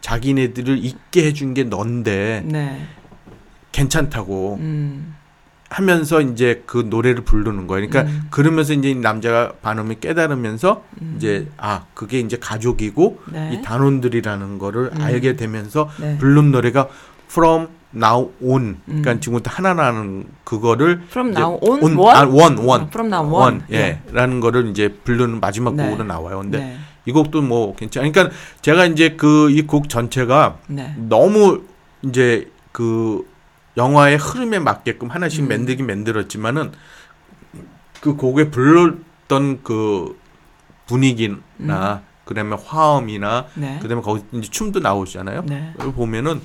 자기네들을 0.00 0.84
잊게 0.84 1.26
해준 1.26 1.54
게 1.54 1.64
넌데 1.64 2.42
네. 2.44 2.86
괜찮다고 3.72 4.58
음. 4.60 5.15
하면서 5.76 6.22
이제 6.22 6.62
그 6.64 6.86
노래를 6.88 7.22
부르는 7.22 7.66
거예요. 7.66 7.86
그러니까 7.86 8.10
음. 8.10 8.28
그러면서 8.30 8.72
이제 8.72 8.88
이 8.88 8.94
남자가 8.94 9.52
반음을 9.60 9.96
깨달으면서 10.00 10.82
이제 11.16 11.48
아 11.58 11.84
그게 11.92 12.18
이제 12.20 12.38
가족이고 12.40 13.20
네. 13.30 13.50
이 13.52 13.62
단원들이라는 13.62 14.58
거를 14.58 14.90
음. 14.94 15.00
알게 15.02 15.36
되면서 15.36 15.90
네. 16.00 16.16
부른 16.16 16.50
노래가 16.50 16.88
From 17.30 17.68
Now 17.94 18.32
On. 18.42 18.78
그러니까 18.86 19.12
음. 19.12 19.20
지금부터 19.20 19.50
하나라는 19.50 20.24
그거를 20.44 21.02
From 21.10 21.32
now 21.36 21.58
on? 21.60 21.82
on, 21.82 21.98
One? 21.98 22.16
아, 22.16 22.22
one, 22.22 22.58
one. 22.58 22.84
아, 22.84 22.86
from 22.88 23.12
now 23.12 23.34
on. 23.34 23.62
예. 23.70 24.00
라는 24.12 24.40
거를 24.40 24.68
이제 24.68 24.88
부르는 25.04 25.40
마지막 25.40 25.74
네. 25.74 25.84
곡으로 25.84 26.04
나와요. 26.04 26.38
근데 26.40 26.58
네. 26.58 26.76
이 27.04 27.12
곡도 27.12 27.42
뭐 27.42 27.76
괜찮아. 27.76 28.10
그러니까 28.10 28.34
제가 28.62 28.86
이제 28.86 29.10
그 29.10 29.50
이 29.50 29.66
곡 29.66 29.90
전체가 29.90 30.56
네. 30.68 30.94
너무 30.96 31.64
이제 32.02 32.50
그 32.72 33.26
영화의 33.76 34.16
흐름에 34.16 34.58
맞게끔 34.58 35.10
하나씩 35.10 35.40
음. 35.44 35.48
만들긴 35.48 35.86
만들었지만은 35.86 36.72
그 38.00 38.14
곡에 38.16 38.50
불렀던 38.50 39.62
그 39.62 40.18
분위기나 40.86 42.02
그다음에 42.24 42.56
화음이나 42.64 43.46
네. 43.54 43.78
그다음에 43.80 44.02
거기 44.02 44.22
이제 44.32 44.48
춤도 44.50 44.80
나오잖아요. 44.80 45.44
네. 45.46 45.72
보면은 45.92 46.40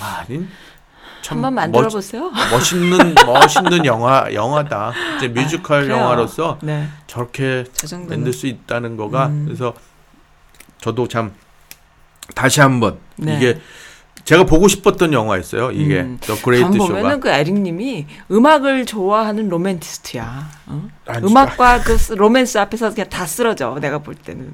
아, 0.00 0.24
이참 0.28 1.38
한번 1.38 1.54
만들어 1.54 1.82
멋- 1.84 1.90
보세요. 1.92 2.30
멋있는 2.50 3.14
멋있는 3.26 3.84
영화 3.86 4.32
영화다. 4.32 4.92
이제 5.16 5.28
뮤지컬 5.28 5.84
아. 5.84 5.88
영화로서 5.96 6.58
네. 6.62 6.88
저렇게. 7.06 7.64
만들 8.08 8.32
수 8.32 8.46
있다는 8.46 8.96
거가 8.96 9.28
음. 9.28 9.44
그래서 9.46 9.74
저도 10.80 11.08
다시 12.34 12.60
한번 12.60 12.98
네. 13.16 13.36
이게 13.36 13.60
제가 14.26 14.44
보고 14.44 14.66
싶었던 14.66 15.12
영화였어요. 15.12 15.70
이게 15.70 16.00
음. 16.00 16.18
The 16.20 16.34
Greatest 16.42 16.72
Show가. 16.72 16.86
보면은 16.88 17.20
그 17.20 17.28
에릭님이 17.28 18.06
음악을 18.30 18.84
좋아하는 18.84 19.48
로맨티스트야. 19.48 20.48
어? 20.66 20.88
아니, 21.06 21.26
음악과 21.26 21.80
그 21.82 21.96
스- 21.96 22.12
로맨스 22.12 22.58
앞에서 22.58 22.90
그냥 22.92 23.08
다 23.08 23.24
쓰러져. 23.24 23.78
내가 23.80 23.98
볼 24.00 24.16
때는 24.16 24.52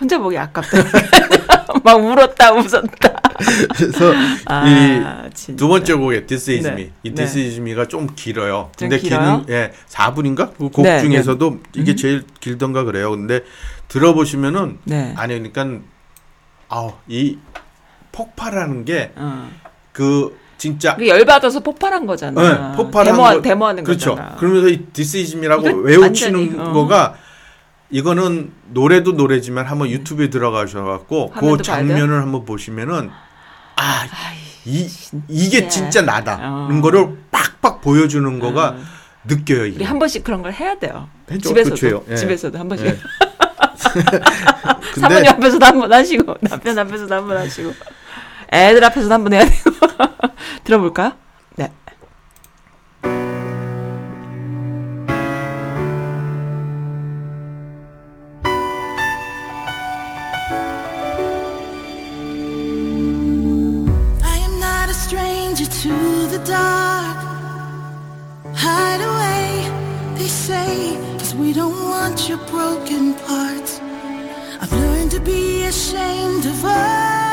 혼자 0.00 0.18
보기 0.18 0.38
아깝다. 0.38 0.78
막 1.84 1.94
울었다 2.02 2.52
웃었다. 2.54 3.20
그래서 3.76 4.12
아, 4.46 4.66
이 4.66 5.30
진짜. 5.34 5.58
두 5.58 5.68
번째 5.68 5.92
곡에 5.94 6.24
This 6.26 6.50
Is 6.50 6.66
네. 6.66 6.72
Me. 6.72 6.90
이 7.02 7.10
네. 7.10 7.14
This 7.14 7.38
Is 7.38 7.60
Me가 7.60 7.88
좀 7.88 8.08
길어요. 8.16 8.70
좀 8.78 8.88
근데 8.88 8.98
길어요? 8.98 9.44
긴 9.44 9.54
예, 9.54 9.72
4분인가? 9.90 10.56
그 10.56 10.70
곡 10.70 10.84
네, 10.84 10.96
음. 10.96 11.02
중에서도 11.02 11.58
이게 11.74 11.94
제일 11.96 12.24
길던가 12.40 12.84
그래요. 12.84 13.10
근데 13.10 13.40
들어보시면은 13.88 14.78
네. 14.84 15.12
아니 15.18 15.34
그러니까 15.52 15.84
아우 16.70 16.94
이 17.08 17.36
폭발하는 18.12 18.84
게 18.84 19.12
어. 19.16 19.50
그 19.92 20.38
진짜 20.58 20.94
그 20.96 21.08
열받아서 21.08 21.60
폭발한 21.60 22.06
거잖아. 22.06 22.40
네, 22.70 22.76
폭발한 22.76 23.14
데모, 23.14 23.22
거 23.24 23.42
데모하는 23.42 23.84
그렇죠. 23.84 24.10
거잖아. 24.10 24.36
그러면서 24.36 24.68
이 24.68 24.86
이거 24.94 25.76
외우치는 25.80 26.60
어. 26.60 26.72
거가 26.72 27.14
이거는 27.90 28.52
노래도 28.68 29.12
노래지만 29.12 29.66
한번 29.66 29.90
유튜브에 29.90 30.30
들어가셔 30.30 30.82
갖고 30.84 31.30
그 31.30 31.34
화면도 31.40 31.64
봐야 31.64 31.76
장면을 31.78 32.22
한번 32.22 32.44
보시면은 32.44 33.10
아 33.76 34.04
이, 34.64 34.88
이게 35.28 35.68
진짜 35.68 36.00
어. 36.00 36.02
나다는 36.04 36.80
거를 36.80 37.16
빡빡 37.30 37.80
보여주는 37.80 38.38
거가 38.38 38.68
어. 38.68 38.76
느껴요. 39.24 39.66
이게. 39.66 39.76
우리 39.76 39.84
한 39.84 39.98
번씩 39.98 40.22
그런 40.24 40.42
걸 40.42 40.52
해야 40.52 40.78
돼요. 40.78 41.08
했죠. 41.30 41.48
집에서도. 41.48 42.04
예. 42.10 42.14
집에서도 42.16 42.58
한 42.58 42.68
번씩. 42.68 42.86
예. 42.86 42.98
사모님 45.00 45.28
앞에서도 45.30 45.66
한 45.66 45.78
번 45.80 45.92
하시고 45.92 46.36
남편 46.42 46.78
앞에서도 46.78 47.14
한 47.14 47.26
번 47.26 47.36
하시고 47.36 47.72
애들 48.51 48.83
앞에서도 48.83 49.13
한 49.13 49.23
번 49.23 49.33
해야 49.33 49.45
되고 49.45 49.71
들어볼까요? 50.63 51.13
네. 51.55 51.71
I 64.23 64.37
am 64.45 64.59
not 64.59 64.89
a 64.89 64.93
stranger 64.93 65.65
to 65.65 65.93
the 66.33 66.39
dark. 66.45 67.17
Hide 68.55 69.01
away, 69.01 69.69
they 70.17 70.27
say, 70.27 70.97
cause 71.19 71.33
we 71.35 71.53
don't 71.53 71.79
want 71.93 72.27
your 72.27 72.39
broken 72.51 73.13
parts. 73.25 73.79
I've 74.61 74.73
learned 74.73 75.11
to 75.11 75.19
be 75.19 75.63
ashamed 75.65 76.45
of 76.45 76.65
all 76.65 77.30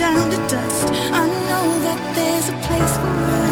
down 0.00 0.30
to 0.30 0.36
dust. 0.48 0.86
I 1.12 1.26
know 1.48 1.66
that 1.84 2.00
there's 2.16 2.48
a 2.48 2.56
place 2.66 2.94
for 3.02 3.14
us, 3.36 3.49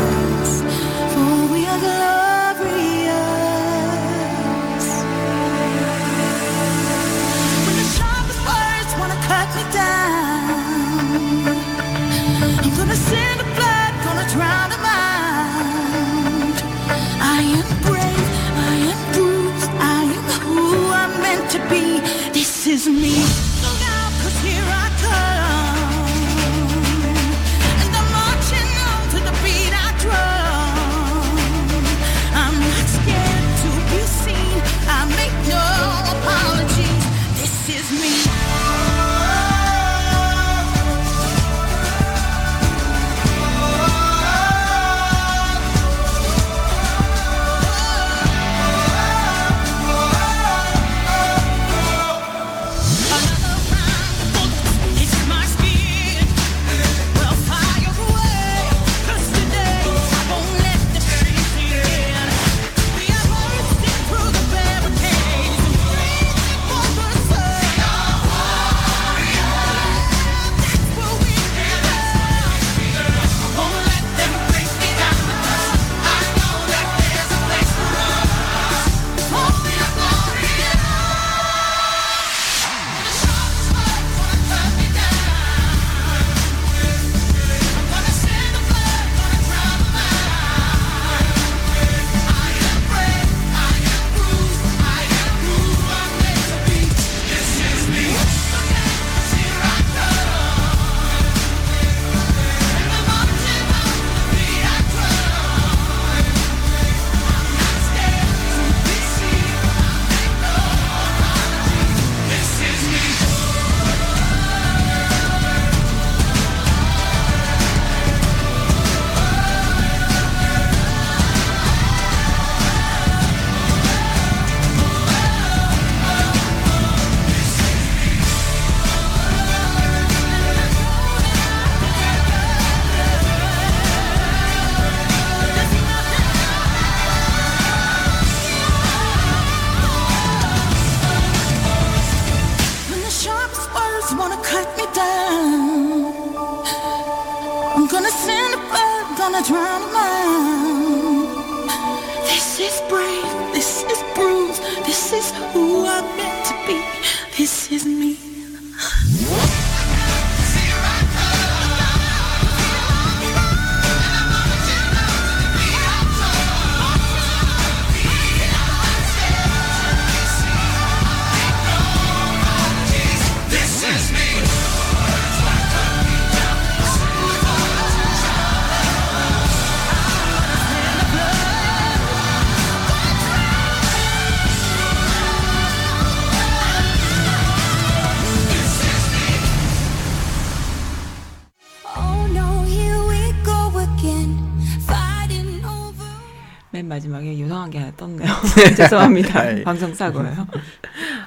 죄송합니다. 198.77 199.41
아이. 199.41 199.63
방송 199.65 199.95
사고예요. 199.95 200.47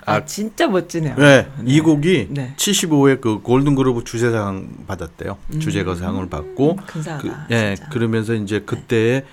아, 0.06 0.16
아, 0.16 0.26
진짜 0.26 0.68
멋지네요. 0.68 1.16
네, 1.16 1.48
이 1.66 1.80
곡이 1.80 2.28
네. 2.32 2.54
75회 2.58 3.22
그 3.22 3.40
골든그로브 3.40 4.04
주제상 4.04 4.86
받았대요. 4.88 5.38
음. 5.54 5.60
주제가상을 5.60 6.28
받고 6.30 6.78
근사하다. 6.88 7.22
그, 7.22 7.54
예, 7.54 7.76
진짜. 7.76 7.90
그러면서 7.90 8.34
이제 8.34 8.62
그때 8.66 9.24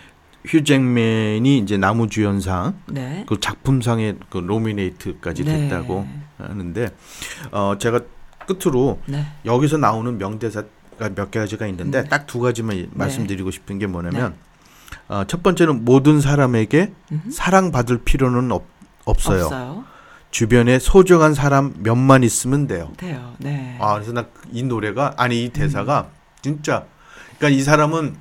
휴잭맨이 0.47 1.59
이제 1.59 1.77
나무주연상 1.77 2.75
네. 2.87 3.25
그 3.29 3.41
작품상에 3.41 4.15
그 4.31 4.39
노미네이트까지 4.39 5.45
네. 5.45 5.69
됐다고 5.69 6.07
하는데 6.39 6.89
어 7.51 7.75
제가 7.79 8.01
끝으로 8.47 9.01
네. 9.07 9.27
여기서 9.45 9.77
나오는 9.77 10.16
명대사가 10.16 11.11
몇 11.15 11.31
가지가 11.31 11.66
있는데 11.66 12.03
네. 12.03 12.09
딱두 12.09 12.41
가지만 12.41 12.89
말씀드리고 12.93 13.51
싶은 13.51 13.79
게 13.79 13.87
뭐냐면 13.87 14.33
네. 14.33 14.48
어, 15.09 15.24
첫 15.26 15.43
번째는 15.43 15.85
모든 15.85 16.20
사람에게 16.20 16.93
음흠. 17.12 17.30
사랑받을 17.30 17.98
필요는 18.05 18.52
없, 18.52 18.64
없어요. 19.05 19.44
없어요. 19.44 19.85
주변에 20.30 20.78
소중한 20.78 21.32
사람 21.32 21.72
몇만 21.78 22.22
있으면 22.22 22.66
돼요. 22.66 22.93
돼요. 22.98 23.32
네. 23.39 23.76
아 23.80 23.94
그래서 23.94 24.12
나 24.12 24.26
이 24.52 24.62
노래가 24.62 25.14
아니 25.16 25.44
이 25.44 25.48
대사가 25.51 26.09
음. 26.10 26.16
진짜 26.43 26.85
그러니까 27.39 27.59
이 27.59 27.62
사람은 27.62 28.16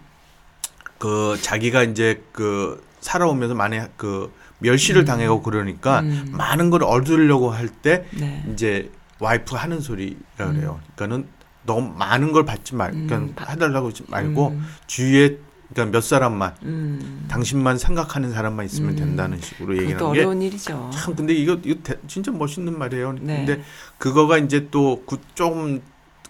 그 0.98 1.38
자기가 1.42 1.84
이제 1.84 2.24
그 2.32 2.84
살아오면서 3.02 3.54
많이 3.56 3.80
그 3.98 4.34
멸시를 4.60 5.06
당하고 5.06 5.42
그러니까 5.42 6.00
음. 6.02 6.30
많은 6.32 6.70
걸 6.70 6.84
얻으려고 6.84 7.52
할때 7.52 8.06
네. 8.18 8.44
이제 8.52 8.90
와이프 9.20 9.56
하는 9.56 9.80
소리라 9.82 10.18
그래요. 10.52 10.80
그러니까는 10.96 11.28
너무 11.66 11.94
많은 11.98 12.32
걸 12.32 12.46
받지 12.46 12.76
말, 12.76 12.92
그러니까 12.92 13.18
음, 13.18 13.34
바- 13.36 13.52
해달라고 13.52 13.90
하지 13.90 14.04
말고 14.08 14.48
음. 14.50 14.66
주위에 14.88 15.38
그러니까 15.74 15.98
몇 15.98 16.02
사람만 16.02 16.56
음. 16.64 17.26
당신만 17.30 17.78
생각하는 17.78 18.32
사람만 18.32 18.66
있으면 18.66 18.92
음. 18.92 18.96
된다는 18.96 19.40
식으로 19.42 19.76
얘기하는 19.78 19.98
게 19.98 20.04
어려운 20.22 20.42
일이죠. 20.42 20.90
참 20.94 21.16
근데 21.16 21.34
이거 21.34 21.58
이거 21.64 21.80
대- 21.84 22.00
진짜 22.08 22.32
멋있는 22.32 22.78
말이에요. 22.78 23.14
네. 23.22 23.46
근데 23.46 23.64
그거가 23.98 24.38
이제 24.38 24.68
또 24.72 25.04
구, 25.06 25.18
좀 25.36 25.82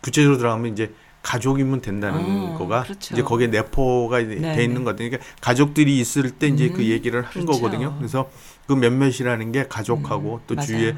구체적으로 0.02 0.38
들어가면 0.38 0.74
이제 0.74 0.94
가족이면 1.22 1.82
된다는 1.82 2.20
어, 2.54 2.58
거가 2.58 2.84
그렇죠. 2.84 3.14
이제 3.14 3.22
거기에 3.22 3.48
내포가 3.48 4.20
네, 4.20 4.56
돼 4.56 4.64
있는 4.64 4.80
네. 4.80 4.84
거거든요. 4.86 5.10
그러니까 5.10 5.30
가족들이 5.42 6.00
있을 6.00 6.32
때 6.32 6.48
이제 6.48 6.68
음, 6.68 6.74
그 6.74 6.86
얘기를 6.86 7.22
한 7.24 7.32
그렇죠. 7.32 7.52
거거든요. 7.52 7.96
그래서 7.98 8.30
그 8.66 8.74
몇몇이라는 8.74 9.52
게 9.52 9.68
가족하고 9.68 10.36
음, 10.36 10.40
또 10.48 10.56
맞아요. 10.56 10.68
주위에 10.68 10.96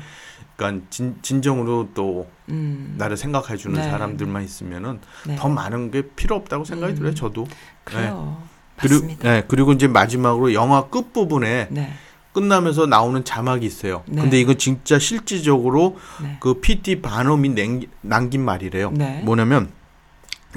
그러니까 0.59 0.85
진, 0.89 1.15
진정으로 1.21 1.89
또 1.93 2.29
음. 2.49 2.95
나를 2.97 3.15
생각해 3.15 3.55
주는 3.55 3.79
네. 3.81 3.89
사람들만 3.89 4.43
있으면은 4.43 4.99
네. 5.25 5.37
더 5.37 5.47
많은 5.47 5.89
게 5.89 6.01
필요 6.01 6.35
없다고 6.35 6.65
생각이 6.65 6.93
음. 6.93 6.95
들어요. 6.97 7.13
저도. 7.15 7.47
그래요. 7.85 8.43
그리고 8.77 8.95
맞습니다. 8.95 9.29
네, 9.31 9.43
그리고 9.47 9.71
이제 9.71 9.87
마지막으로 9.87 10.53
영화 10.53 10.87
끝 10.87 11.13
부분에 11.13 11.67
네. 11.71 11.93
끝나면서 12.33 12.85
나오는 12.85 13.23
자막이 13.23 13.65
있어요. 13.65 14.03
네. 14.05 14.21
근데 14.21 14.39
이건 14.39 14.57
진짜 14.57 14.99
실질적으로 14.99 15.97
네. 16.21 16.37
그 16.41 16.59
PT 16.59 17.01
반홈이 17.01 17.49
낸- 17.49 17.87
남긴 18.01 18.43
말이래요. 18.43 18.91
네. 18.91 19.21
뭐냐면 19.23 19.71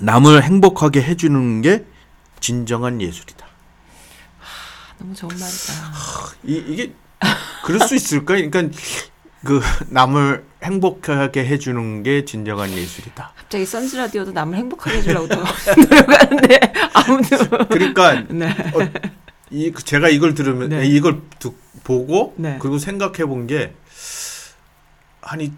남을 0.00 0.42
행복하게 0.42 1.00
해주는 1.02 1.62
게 1.62 1.84
진정한 2.40 3.00
예술이다. 3.00 3.46
너무 4.98 5.14
좋은 5.14 5.28
말이다. 5.30 5.72
이, 6.44 6.64
이게 6.68 6.92
그럴 7.64 7.80
수 7.86 7.94
있을까? 7.94 8.34
그러니까 8.34 8.62
그 9.44 9.60
남을 9.90 10.44
행복하게 10.62 11.44
해주는 11.46 12.02
게 12.02 12.24
진정한 12.24 12.70
예술이다. 12.70 13.32
갑자기 13.36 13.66
선즈 13.66 13.96
라디오도 13.96 14.32
남을 14.32 14.56
행복하게 14.56 14.98
해주려고 14.98 15.28
더 15.28 15.36
노력하는데 15.76 16.60
아무도 16.92 17.66
그러니까 17.68 18.24
네. 18.30 18.46
어, 18.50 18.88
이 19.50 19.72
제가 19.72 20.08
이걸 20.08 20.34
들으면 20.34 20.68
네. 20.70 20.86
이걸 20.86 21.20
듣, 21.38 21.52
보고 21.82 22.34
네. 22.36 22.58
그리고 22.60 22.78
생각해 22.78 23.24
본 23.26 23.46
게 23.46 23.74
아니 25.20 25.52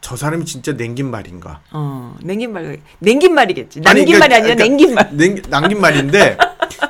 저 0.00 0.16
사람이 0.16 0.44
진짜 0.44 0.72
냉긴 0.72 1.10
말인가? 1.10 1.60
어, 1.70 2.16
냉긴 2.22 2.52
말, 2.52 2.80
냉긴 2.98 3.34
말이겠지. 3.34 3.80
아니, 3.86 4.00
남긴 4.04 4.18
그러니까- 4.18 4.18
말이 4.18 4.34
아니라 4.34 4.54
그러니까 4.56 4.64
냉긴 4.64 4.94
말. 4.94 5.16
냉, 5.16 5.42
남긴 5.48 5.80
말인데 5.80 6.36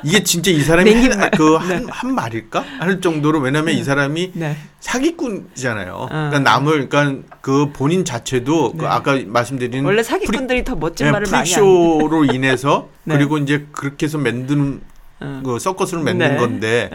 이게 0.03 0.23
진짜 0.23 0.51
이 0.51 0.61
사람이 0.61 0.93
냉긴 0.93 1.17
말. 1.17 1.31
그한 1.31 1.87
한 1.89 2.15
말일까 2.15 2.63
할 2.79 3.01
정도로 3.01 3.39
왜냐면 3.39 3.75
이 3.75 3.83
사람이 3.83 4.31
네. 4.33 4.57
사기꾼이잖아요. 4.79 6.07
그러니까 6.09 6.39
남을 6.39 6.89
그러니까 6.89 7.27
그 7.41 7.71
본인 7.71 8.05
자체도 8.05 8.73
그 8.73 8.83
네. 8.83 8.87
아까 8.87 9.19
말씀드린 9.25 9.85
원래 9.85 10.03
사기꾼들이 10.03 10.63
더 10.63 10.75
멋진 10.75 11.07
예, 11.07 11.11
말을 11.11 11.27
많이 11.31 11.53
안 11.53 11.61
프릭쇼로 11.61 12.25
인해서 12.25 12.89
네. 13.05 13.15
그리고 13.15 13.37
이제 13.37 13.67
그렇게 13.71 14.05
해서 14.05 14.17
만드는 14.17 14.81
어. 15.19 15.41
그 15.45 15.57
서커스를 15.57 16.03
만든 16.03 16.33
네. 16.33 16.37
건데 16.37 16.89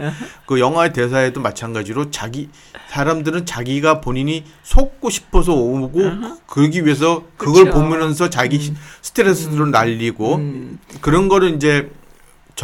그 0.45 0.59
영화의 0.59 0.93
대사에도 0.93 1.41
마찬가지로 1.41 2.11
자기 2.11 2.49
사람들은 2.89 3.45
자기가 3.45 4.01
본인이 4.01 4.43
속고 4.63 5.09
싶어서 5.09 5.53
오고 5.53 5.99
그러기 6.45 6.85
위해서 6.85 7.23
그걸 7.37 7.65
그쵸. 7.65 7.77
보면서 7.77 8.29
자기 8.29 8.73
스트레스를 9.01 9.71
날리고 9.71 10.35
음. 10.35 10.79
그런 11.01 11.27
거를 11.27 11.55
이제 11.55 11.89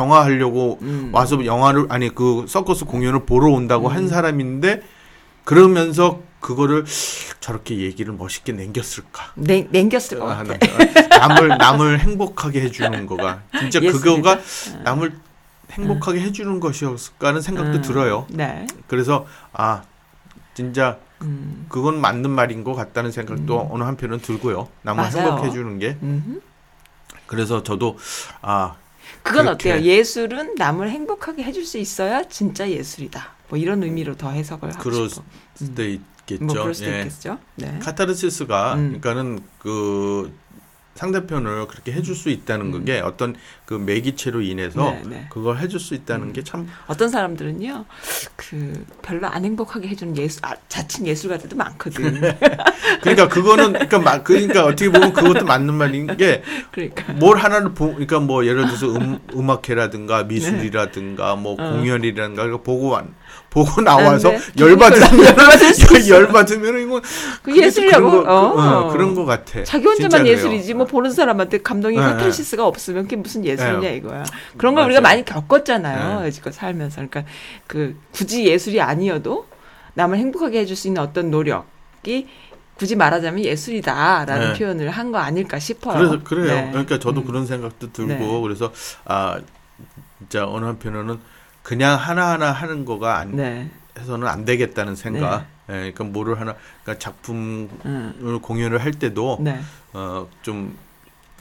정화하려고 0.06 0.78
음. 0.82 1.10
와서 1.14 1.46
영화를 1.46 1.86
아니 1.88 2.14
그 2.14 2.46
서커스 2.50 2.84
공연을 2.84 3.26
보러 3.26 3.48
온다고 3.50 3.88
음. 3.88 3.94
한 3.94 4.08
사람인데 4.10 4.82
그러면서 5.46 6.22
그거를 6.42 6.84
저렇게 7.40 7.78
얘기를 7.78 8.14
멋있게 8.14 8.52
남겼을까? 8.52 9.32
냉, 9.36 9.70
냉겼을 9.72 10.20
것 10.20 10.30
아, 10.30 10.44
같아. 10.44 10.58
나- 11.08 11.28
남을 11.28 11.48
남을 11.58 12.00
행복하게 12.02 12.62
해주는 12.62 13.06
거가 13.06 13.42
진짜. 13.58 13.80
그거가 13.80 14.40
남을 14.84 15.18
행복하게 15.72 16.20
해주는 16.22 16.60
것이었을까 16.60 17.30
하는 17.30 17.42
생각도 17.42 17.78
음. 17.78 17.82
들어요. 17.82 18.28
네. 18.30 18.68
그래서 18.88 19.26
아 19.54 19.84
진짜 20.54 20.98
음. 21.22 21.66
그건 21.70 22.02
맞는 22.02 22.30
말인 22.30 22.66
것 22.66 22.76
같다는 22.76 23.12
생각도 23.12 23.70
어느 23.72 23.84
한편은 23.84 24.20
들고요. 24.20 24.68
남을. 24.82 25.06
행복해 25.06 25.52
주는 25.52 25.80
게 25.80 25.98
음흠. 26.04 26.42
그래서 27.28 27.64
저도 27.64 27.98
아 28.42 28.76
그건 29.26 29.46
그렇게. 29.46 29.72
어때요? 29.74 29.84
예술은 29.84 30.56
남을 30.56 30.90
행복하게 30.92 31.44
해줄 31.44 31.66
수 31.66 31.78
있어야 31.78 32.24
진짜 32.28 32.70
예술이다. 32.70 33.36
뭐 33.50 33.58
이런 33.60 33.84
의미로 33.84 34.16
더 34.16 34.30
해석을 34.32 34.70
하고 34.72 34.82
그럴 34.84 35.10
싶어. 35.10 35.24
수도 35.56 35.84
있겠죠. 35.84 36.46
뭐 36.46 36.54
그럴 36.56 36.74
수도 36.74 36.92
예. 36.92 37.00
있겠죠. 37.00 37.40
네. 37.56 37.80
카타르시스가 37.82 38.76
음. 38.76 39.00
그러니까는 39.02 39.40
그 39.60 40.32
상대편을 40.96 41.68
그렇게 41.68 41.92
해줄 41.92 42.16
수 42.16 42.30
있다는 42.30 42.72
그게 42.72 43.00
어떤 43.02 43.36
그 43.66 43.74
매기체로 43.74 44.42
인해서 44.42 44.92
음. 44.92 45.04
네, 45.04 45.10
네. 45.18 45.28
그걸 45.30 45.58
해줄 45.58 45.80
수 45.80 45.94
있다는 45.94 46.32
게참 46.32 46.68
어떤 46.88 47.10
사람들은요, 47.10 47.86
그 48.38 48.86
별로 49.02 49.28
안 49.28 49.44
행복하게 49.44 49.90
해주는 49.90 50.16
예술, 50.18 50.46
아, 50.46 50.56
자칭 50.70 51.06
예술가들도 51.06 51.56
많거든. 51.56 52.22
그러니까 53.02 53.28
그거는 53.28 53.74
그러니까 53.74 54.00
마- 54.00 54.24
그러니까 54.24 54.66
어떻게 54.66 54.90
보면 54.90 55.12
그것도 55.14 55.46
맞는 55.46 55.74
말인 55.74 56.16
게 56.16 56.42
그러니까. 56.72 57.12
뭘 57.14 57.38
하나를 57.38 57.74
보 57.74 57.88
그러니까 57.90 58.20
뭐 58.22 58.46
예를 58.46 58.66
들어서 58.66 58.88
음, 58.88 59.20
음악회라든가 59.34 60.24
미술이라든가 60.24 61.36
뭐 61.36 61.58
공연이라든가 61.58 62.46
이거 62.46 62.62
보고 62.62 62.90
완 62.90 63.14
보고 63.56 63.82
나와서 63.82 64.32
안 64.32 64.38
돼. 64.38 64.44
열받으면. 64.60 65.10
열받으면 66.10 66.80
이거 66.82 67.02
그 67.42 67.58
예술이라고. 67.58 68.12
그런 68.12 68.26
거, 68.26 68.34
어. 68.34 68.54
그, 68.54 68.62
어, 68.62 68.88
그 68.92 68.98
런 68.98 69.16
거 69.16 69.24
같아. 69.26 69.64
자기 69.64 69.86
혼자만. 69.86 70.28
예술이지 70.28 70.74
뭐 70.74 70.86
보는 70.86 71.12
사람한테 71.12 71.60
감동이 71.62 71.96
네, 71.96 72.02
카타르시스가 72.04 72.68
없으면 72.68 73.04
그게 73.04 73.16
무슨 73.16 73.46
예술이냐 73.46 73.80
네. 73.80 73.96
이거야. 73.96 74.24
그런 74.58 74.76
걸 74.76 74.86
우리가 74.86 75.00
맞아요. 75.00 75.16
많이 75.16 75.26
겪었잖아요. 75.26 76.20
네. 76.20 76.26
여지껏 76.28 76.54
살면서. 76.54 76.96
그러니까 76.96 77.24
그 77.66 77.96
굳이 78.12 78.46
예술이 78.46 78.82
아니어도 78.82 79.48
남을 79.94 80.18
행복하게 80.18 80.60
해줄 80.60 80.76
수 80.76 80.88
있는 80.90 81.02
어떤 81.02 81.32
노력이 81.32 82.28
굳이 82.76 82.98
말하자면 82.98 83.46
예술이다라는 83.46 84.52
네. 84.54 84.60
표현을 84.60 84.90
한 84.90 85.14
거 85.14 85.18
아닐까 85.20 85.60
싶어요. 85.60 85.98
그래서 85.98 86.24
그래요. 86.26 86.48
네. 86.54 86.68
그러니까 86.72 87.00
저도 87.00 87.22
음. 87.22 87.26
그런 87.26 87.46
생각도 87.46 87.94
들고 87.94 88.12
네. 88.14 88.42
그래서 88.42 88.74
아 89.06 89.40
진짜 90.20 90.46
어느 90.46 90.66
한편으로는 90.66 91.20
그냥 91.66 91.98
하나 92.00 92.30
하나 92.30 92.52
하는 92.52 92.86
거가 92.86 93.18
안 93.18 93.36
네. 93.36 93.68
해서는 93.98 94.28
안 94.28 94.46
되겠다는 94.46 94.96
생각. 94.96 95.48
예, 95.68 95.74
그러니까 95.74 96.04
뭐를 96.04 96.40
하나 96.40 96.54
그러니까 96.84 97.00
작품을 97.00 97.70
음. 97.86 98.40
공연을 98.40 98.84
할 98.84 98.92
때도 98.92 99.40
네. 99.42 99.60
어좀 99.92 100.78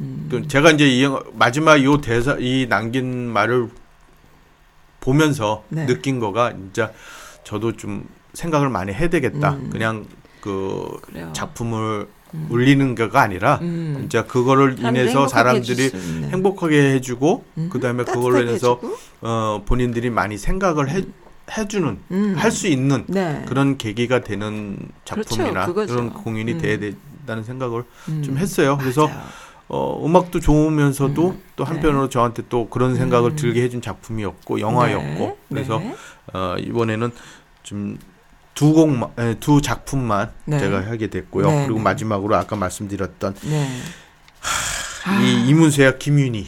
음. 0.01 0.29
그 0.31 0.49
제가 0.49 0.71
이제 0.71 0.89
이 0.89 1.07
마지막 1.35 1.85
요 1.85 2.01
대사 2.01 2.37
이 2.41 2.67
남긴 2.71 3.29
말을 3.35 3.69
보면서 5.01 5.63
네. 5.69 5.85
느낀 5.85 6.21
거가 6.21 6.53
진짜 6.53 6.91
저도 7.45 7.77
좀 7.77 8.09
생각을 8.33 8.71
많이 8.71 8.95
해야 8.95 9.11
되겠다. 9.11 9.51
음. 9.53 9.69
그냥 9.69 10.07
그 10.41 11.01
그래요. 11.03 11.31
작품을 11.35 12.09
울리는 12.49 12.95
거가 12.95 13.23
아니라 13.23 13.59
음. 13.63 13.97
진짜 14.01 14.27
그거를 14.27 14.79
인해서 14.79 15.29
사람들이. 15.29 15.91
행복하게 16.33 16.95
해주고 16.95 17.45
음, 17.59 17.69
그다음에 17.71 18.05
그걸로 18.05 18.41
인해서 18.41 18.75
해주고. 18.75 18.97
어 19.23 19.63
본인들이 19.67 20.11
많이 20.11 20.37
생각을 20.39 20.91
해 20.91 21.03
해주는 21.57 21.99
음. 22.11 22.35
할수 22.37 22.69
있는 22.69 23.05
네. 23.07 23.45
그런 23.47 23.77
계기가 23.77 24.21
되는 24.21 24.79
작품이나 25.05 25.67
그렇죠. 25.67 25.93
그런 25.95 26.13
공연이 26.13 26.53
음. 26.53 26.59
돼야 26.59 26.79
된다는 26.79 27.45
생각을 27.45 27.85
음. 28.09 28.23
좀 28.23 28.39
했어요. 28.39 28.79
그래서 28.81 29.07
맞아요. 29.07 29.23
어, 29.69 30.03
음악도 30.07 30.41
좋으면서도 30.41 31.31
음. 31.31 31.43
또 31.57 31.65
한편으로 31.65 32.09
저한테 32.09 32.45
또 32.49 32.69
그런 32.69 32.95
생각을 32.97 33.33
음. 33.33 33.37
들게 33.37 33.63
해준 33.63 33.81
작품이었고 33.83 34.61
영화였고 34.61 35.25
네. 35.25 35.37
그래서 35.49 35.79
네. 35.79 35.95
어, 36.33 36.57
이번에는 36.59 37.11
좀 37.63 37.99
두 38.55 38.73
곡만, 38.73 39.11
에, 39.19 39.35
두 39.41 39.61
작품만 39.61 40.31
네. 40.45 40.59
제가 40.61 40.87
하게 40.87 41.09
됐고요. 41.09 41.47
네, 41.51 41.63
그리고 41.65 41.79
네. 41.79 41.85
마지막으로 41.85 42.37
아까 42.37 42.55
말씀드렸던 42.57 43.35
네. 43.43 43.69
이 45.23 45.49
이문세와 45.49 45.93
김윤희의 45.99 46.45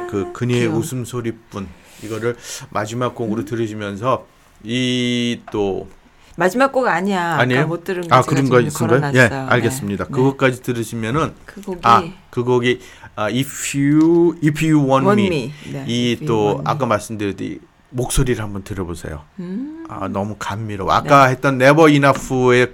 아, 0.00 0.06
그 0.08 0.32
그녀의 0.32 0.60
귀여워. 0.62 0.78
웃음소리뿐 0.78 1.66
이거를 2.02 2.36
마지막 2.70 3.14
곡으로 3.14 3.44
들으시면서 3.44 4.26
이 4.64 5.40
또 5.50 5.88
마지막 6.36 6.72
곡 6.72 6.86
아니야. 6.86 7.34
아니에요? 7.38 7.66
못 7.66 7.84
들은 7.84 8.06
거 8.08 8.16
아 8.16 8.22
그런 8.22 8.48
거 8.48 8.60
있은가요? 8.60 9.12
예. 9.14 9.20
알겠습니다. 9.48 10.04
네. 10.04 10.10
그것까지 10.10 10.62
들으시면은 10.62 11.34
그 11.44 11.60
곡이 11.60 11.80
아 11.82 12.02
그 12.30 12.44
곡이 12.44 12.80
아, 13.16 13.24
If 13.26 13.76
You 13.78 14.36
If 14.42 14.64
You 14.64 14.88
Want, 14.88 15.06
Want 15.06 15.22
Me, 15.22 15.26
Me. 15.26 15.52
네, 15.72 15.84
이 15.86 16.12
If 16.12 16.22
You 16.24 16.26
또 16.26 16.44
Want 16.46 16.60
Me. 16.60 16.64
아까 16.70 16.86
말씀드렸듯이 16.86 17.60
목소리를 17.92 18.42
한번 18.42 18.62
들어보세요. 18.64 19.22
음. 19.38 19.86
아 19.88 20.08
너무 20.08 20.36
감미로워. 20.38 20.90
아까 20.92 21.26
했던 21.26 21.60
Never 21.60 21.90
Enough의 21.92 22.70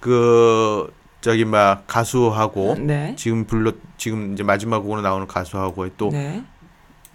그그 0.00 0.92
저기 1.20 1.44
막 1.44 1.84
가수하고 1.86 2.76
네. 2.78 3.14
지금 3.16 3.44
불러 3.46 3.72
지금 3.96 4.32
이제 4.34 4.42
마지막으로 4.42 5.00
나오는 5.00 5.26
가수하고의 5.26 5.92
또 5.96 6.10
네. 6.10 6.42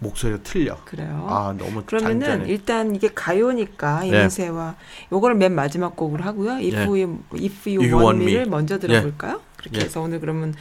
목소리가 0.00 0.42
틀려. 0.42 0.76
그래요. 0.84 1.26
아 1.28 1.54
너무 1.56 1.82
그러면은 1.84 2.20
잔잔해. 2.20 2.50
일단 2.50 2.94
이게 2.94 3.08
가요니까 3.14 4.00
네. 4.00 4.08
이문세와 4.08 4.74
요거를 5.12 5.36
맨 5.36 5.54
마지막 5.54 5.94
곡으로 5.96 6.24
하고요. 6.24 6.52
If 6.54 6.74
예. 6.76 6.84
You 6.86 7.18
If 7.34 7.68
You 7.70 7.82
You 7.84 7.94
Want 7.94 8.04
Want 8.04 8.22
Me를 8.22 8.40
Me. 8.42 8.48
먼저 8.50 8.78
들어볼까요? 8.78 9.40
그렇게 9.56 9.80
예. 9.80 9.84
해서 9.84 10.00
오늘 10.00 10.20
그러면 10.20 10.54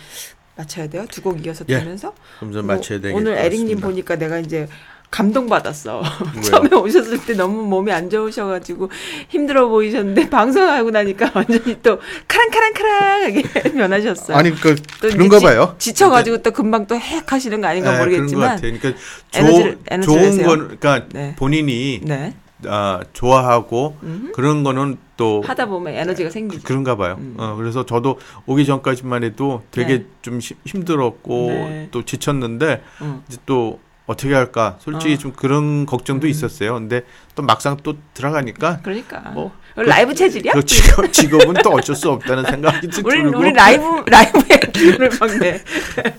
맞춰야 0.58 0.88
돼요. 0.90 1.06
두 1.10 1.22
곡 1.22 1.46
이어서 1.46 1.64
예. 1.70 1.80
들으면서 1.80 2.14
그럼 2.40 2.52
좀뭐 2.54 2.76
맞춰야 2.76 3.00
되겠 3.00 3.16
오늘 3.16 3.38
에릭님 3.38 3.80
보니까 3.80 4.18
내가 4.18 4.40
이제 4.40 4.68
감동받았어. 5.12 6.02
처음에 6.44 6.76
오셨을 6.76 7.26
때 7.26 7.34
너무 7.34 7.64
몸이 7.64 7.92
안 7.92 8.10
좋으셔가지고 8.10 8.90
힘들어 9.30 9.68
보이셨는데 9.68 10.30
방송하고 10.30 10.92
나니까 10.92 11.32
완전히 11.36 11.82
또 11.82 12.00
카랑카랑카랑하게 12.28 13.42
변하셨어요. 13.74 14.38
아니 14.38 14.52
그 14.56 14.76
그런가 15.02 15.40
지- 15.40 15.46
봐요. 15.46 15.76
지쳐가지고 15.78 16.40
또 16.44 16.52
금방 16.52 16.86
또 16.86 16.96
핵 16.96 17.32
하시는 17.32 17.60
거 17.62 17.68
아닌가 17.68 17.92
네, 17.92 17.98
그런 17.98 18.10
것 18.28 18.36
모르겠지만. 18.36 18.62
그러니까 18.62 18.90
에너지를- 19.32 19.74
조, 19.74 19.80
에너지를 19.90 20.02
좋은 20.02 20.22
내세요. 20.22 20.48
건 20.48 20.78
그러니까 20.80 21.06
네. 21.12 21.36
본인이 21.38 22.02
네. 22.04 22.34
아, 22.68 23.00
좋아하고 23.14 23.96
그런 24.34 24.64
거는 24.64 24.98
또 25.16 25.42
하다 25.46 25.68
보면 25.68 25.94
에너지가 25.96 26.30
생기죠. 26.30 26.62
그런가 26.64 26.98
봐요. 26.98 27.18
어, 27.38 27.56
그래서 27.58 27.86
저도 27.86 28.20
오기 28.48 28.66
전까지만 28.66 29.24
해도 29.24 29.64
되게 29.72 30.00
네. 30.00 30.06
좀 30.22 30.40
시- 30.42 30.56
힘들었고 30.66 31.48
네. 31.50 31.88
또 31.92 32.04
지쳤는데 32.04 32.82
응. 33.02 33.24
이제 33.30 33.38
또 33.46 33.80
어떻게 34.10 34.34
할까 34.34 34.76
솔직히 34.80 35.14
어. 35.14 35.18
좀 35.18 35.32
그런 35.34 35.86
걱정도 35.86 36.26
있었어요. 36.26 36.74
근데 36.74 37.04
또 37.36 37.44
막상 37.44 37.78
또 37.84 37.96
들어가니까 38.16 38.80
그러니까 38.82 39.20
뭐, 39.30 39.52
라이브 39.84 40.14
체질이야? 40.16 40.54
그 40.54 40.66
직업, 40.66 41.12
직업은 41.12 41.56
또 41.64 41.72
어쩔 41.72 41.96
수 41.96 42.10
없다는 42.10 42.44
생각이 42.46 42.90
좀 42.90 43.06
우리 43.06 43.22
들고 43.24 43.40
우리 43.40 43.54
라이브 43.54 43.84
라이브에 44.08 44.58
기운을 44.74 45.10
막내. 45.20 45.62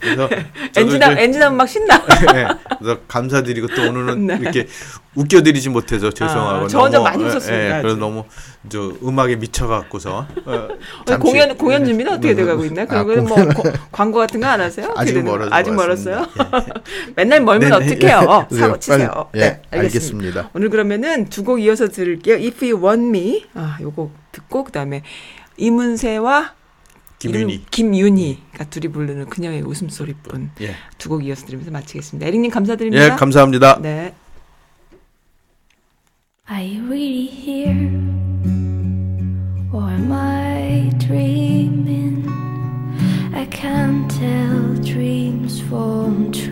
그래서 0.00 0.28
이제- 0.80 1.00
엔진함 1.22 1.56
막 1.56 1.66
신나. 1.66 1.98
네, 2.32 2.46
그래서 2.78 3.00
감사드리고 3.08 3.68
또 3.68 3.82
오늘은 3.82 4.26
네. 4.26 4.38
이렇게 4.40 4.66
웃겨드리지 5.14 5.70
못해서 5.70 6.10
죄송하고 6.10 6.64
아, 6.66 6.68
저 6.68 6.78
혼자 6.78 6.98
너무, 6.98 7.10
많이 7.10 7.24
예, 7.24 7.26
웃었습니다, 7.28 7.78
예, 7.78 7.82
그래서. 7.82 7.96
너무 7.96 8.24
저 8.68 8.92
음악에 9.02 9.36
미쳐갖고서 9.36 10.26
어, 10.46 10.68
공연 11.18 11.56
공연 11.56 11.84
준비는 11.84 12.12
어떻게 12.12 12.28
네, 12.28 12.34
돼가고 12.36 12.64
있나요? 12.66 12.86
아, 12.90 13.02
그리고 13.02 13.22
뭐 13.22 13.36
공연- 13.36 13.54
고- 13.54 13.72
광고 13.90 14.18
같은 14.20 14.38
거 14.40 14.46
안 14.46 14.60
하세요? 14.60 14.92
아직 14.96 15.20
멀어? 15.22 15.48
아직 15.50 15.72
멀었어요? 15.74 16.26
맨날 17.16 17.40
멀면 17.40 17.70
네, 17.70 17.86
네, 17.86 17.92
어떡해요? 17.94 18.46
예. 18.52 18.56
사고 18.56 18.72
네, 18.74 18.80
치세요. 18.80 19.28
네, 19.32 19.60
예, 19.72 19.78
알겠습니다. 19.78 20.50
오늘 20.54 20.70
그러면은 20.70 21.28
두 21.28 21.42
곡 21.44 21.60
이어서 21.62 21.88
들을게요. 21.88 22.36
If 22.36 22.64
You 22.64 22.84
Want 22.84 23.08
Me, 23.08 23.44
아, 23.54 23.78
요곡 23.80 24.12
듣고 24.32 24.64
그다음에 24.64 25.02
이문세와 25.56 26.54
김윤희. 27.18 27.66
김윤희가 27.70 28.64
둘이 28.70 28.88
부르는 28.88 29.26
그녀의 29.28 29.62
웃음소리뿐 29.62 30.52
예, 30.62 30.74
두곡 30.96 31.24
이어서 31.26 31.44
들으면서 31.46 31.70
마치겠습니다. 31.70 32.26
에릭님 32.26 32.50
감사드립니다. 32.50 33.04
예, 33.04 33.08
감사합니다. 33.10 33.80
네. 33.82 34.14
Are 36.50 36.64
you 36.64 36.84
really 36.86 37.26
here? 37.26 37.90
Or 39.72 39.88
am 39.90 40.10
I 40.10 40.90
dreaming? 40.98 42.26
I 43.34 43.46
can't 43.50 44.10
tell 44.10 44.74
dreams 44.82 45.60
from 45.62 46.32
truth. 46.32 46.50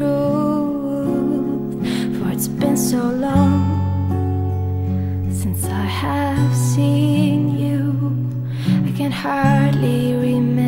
For 2.18 2.30
it's 2.30 2.46
been 2.46 2.76
so 2.76 2.98
long 2.98 3.67
since 5.38 5.66
I 5.66 5.84
have 6.02 6.56
seen 6.56 7.56
you. 7.56 7.84
I 8.88 8.90
can 8.96 9.12
hardly 9.12 10.14
remember 10.14 10.67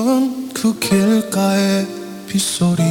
걷던 0.00 0.50
그 0.54 0.78
길가의 0.78 1.86
빗소리 2.26 2.82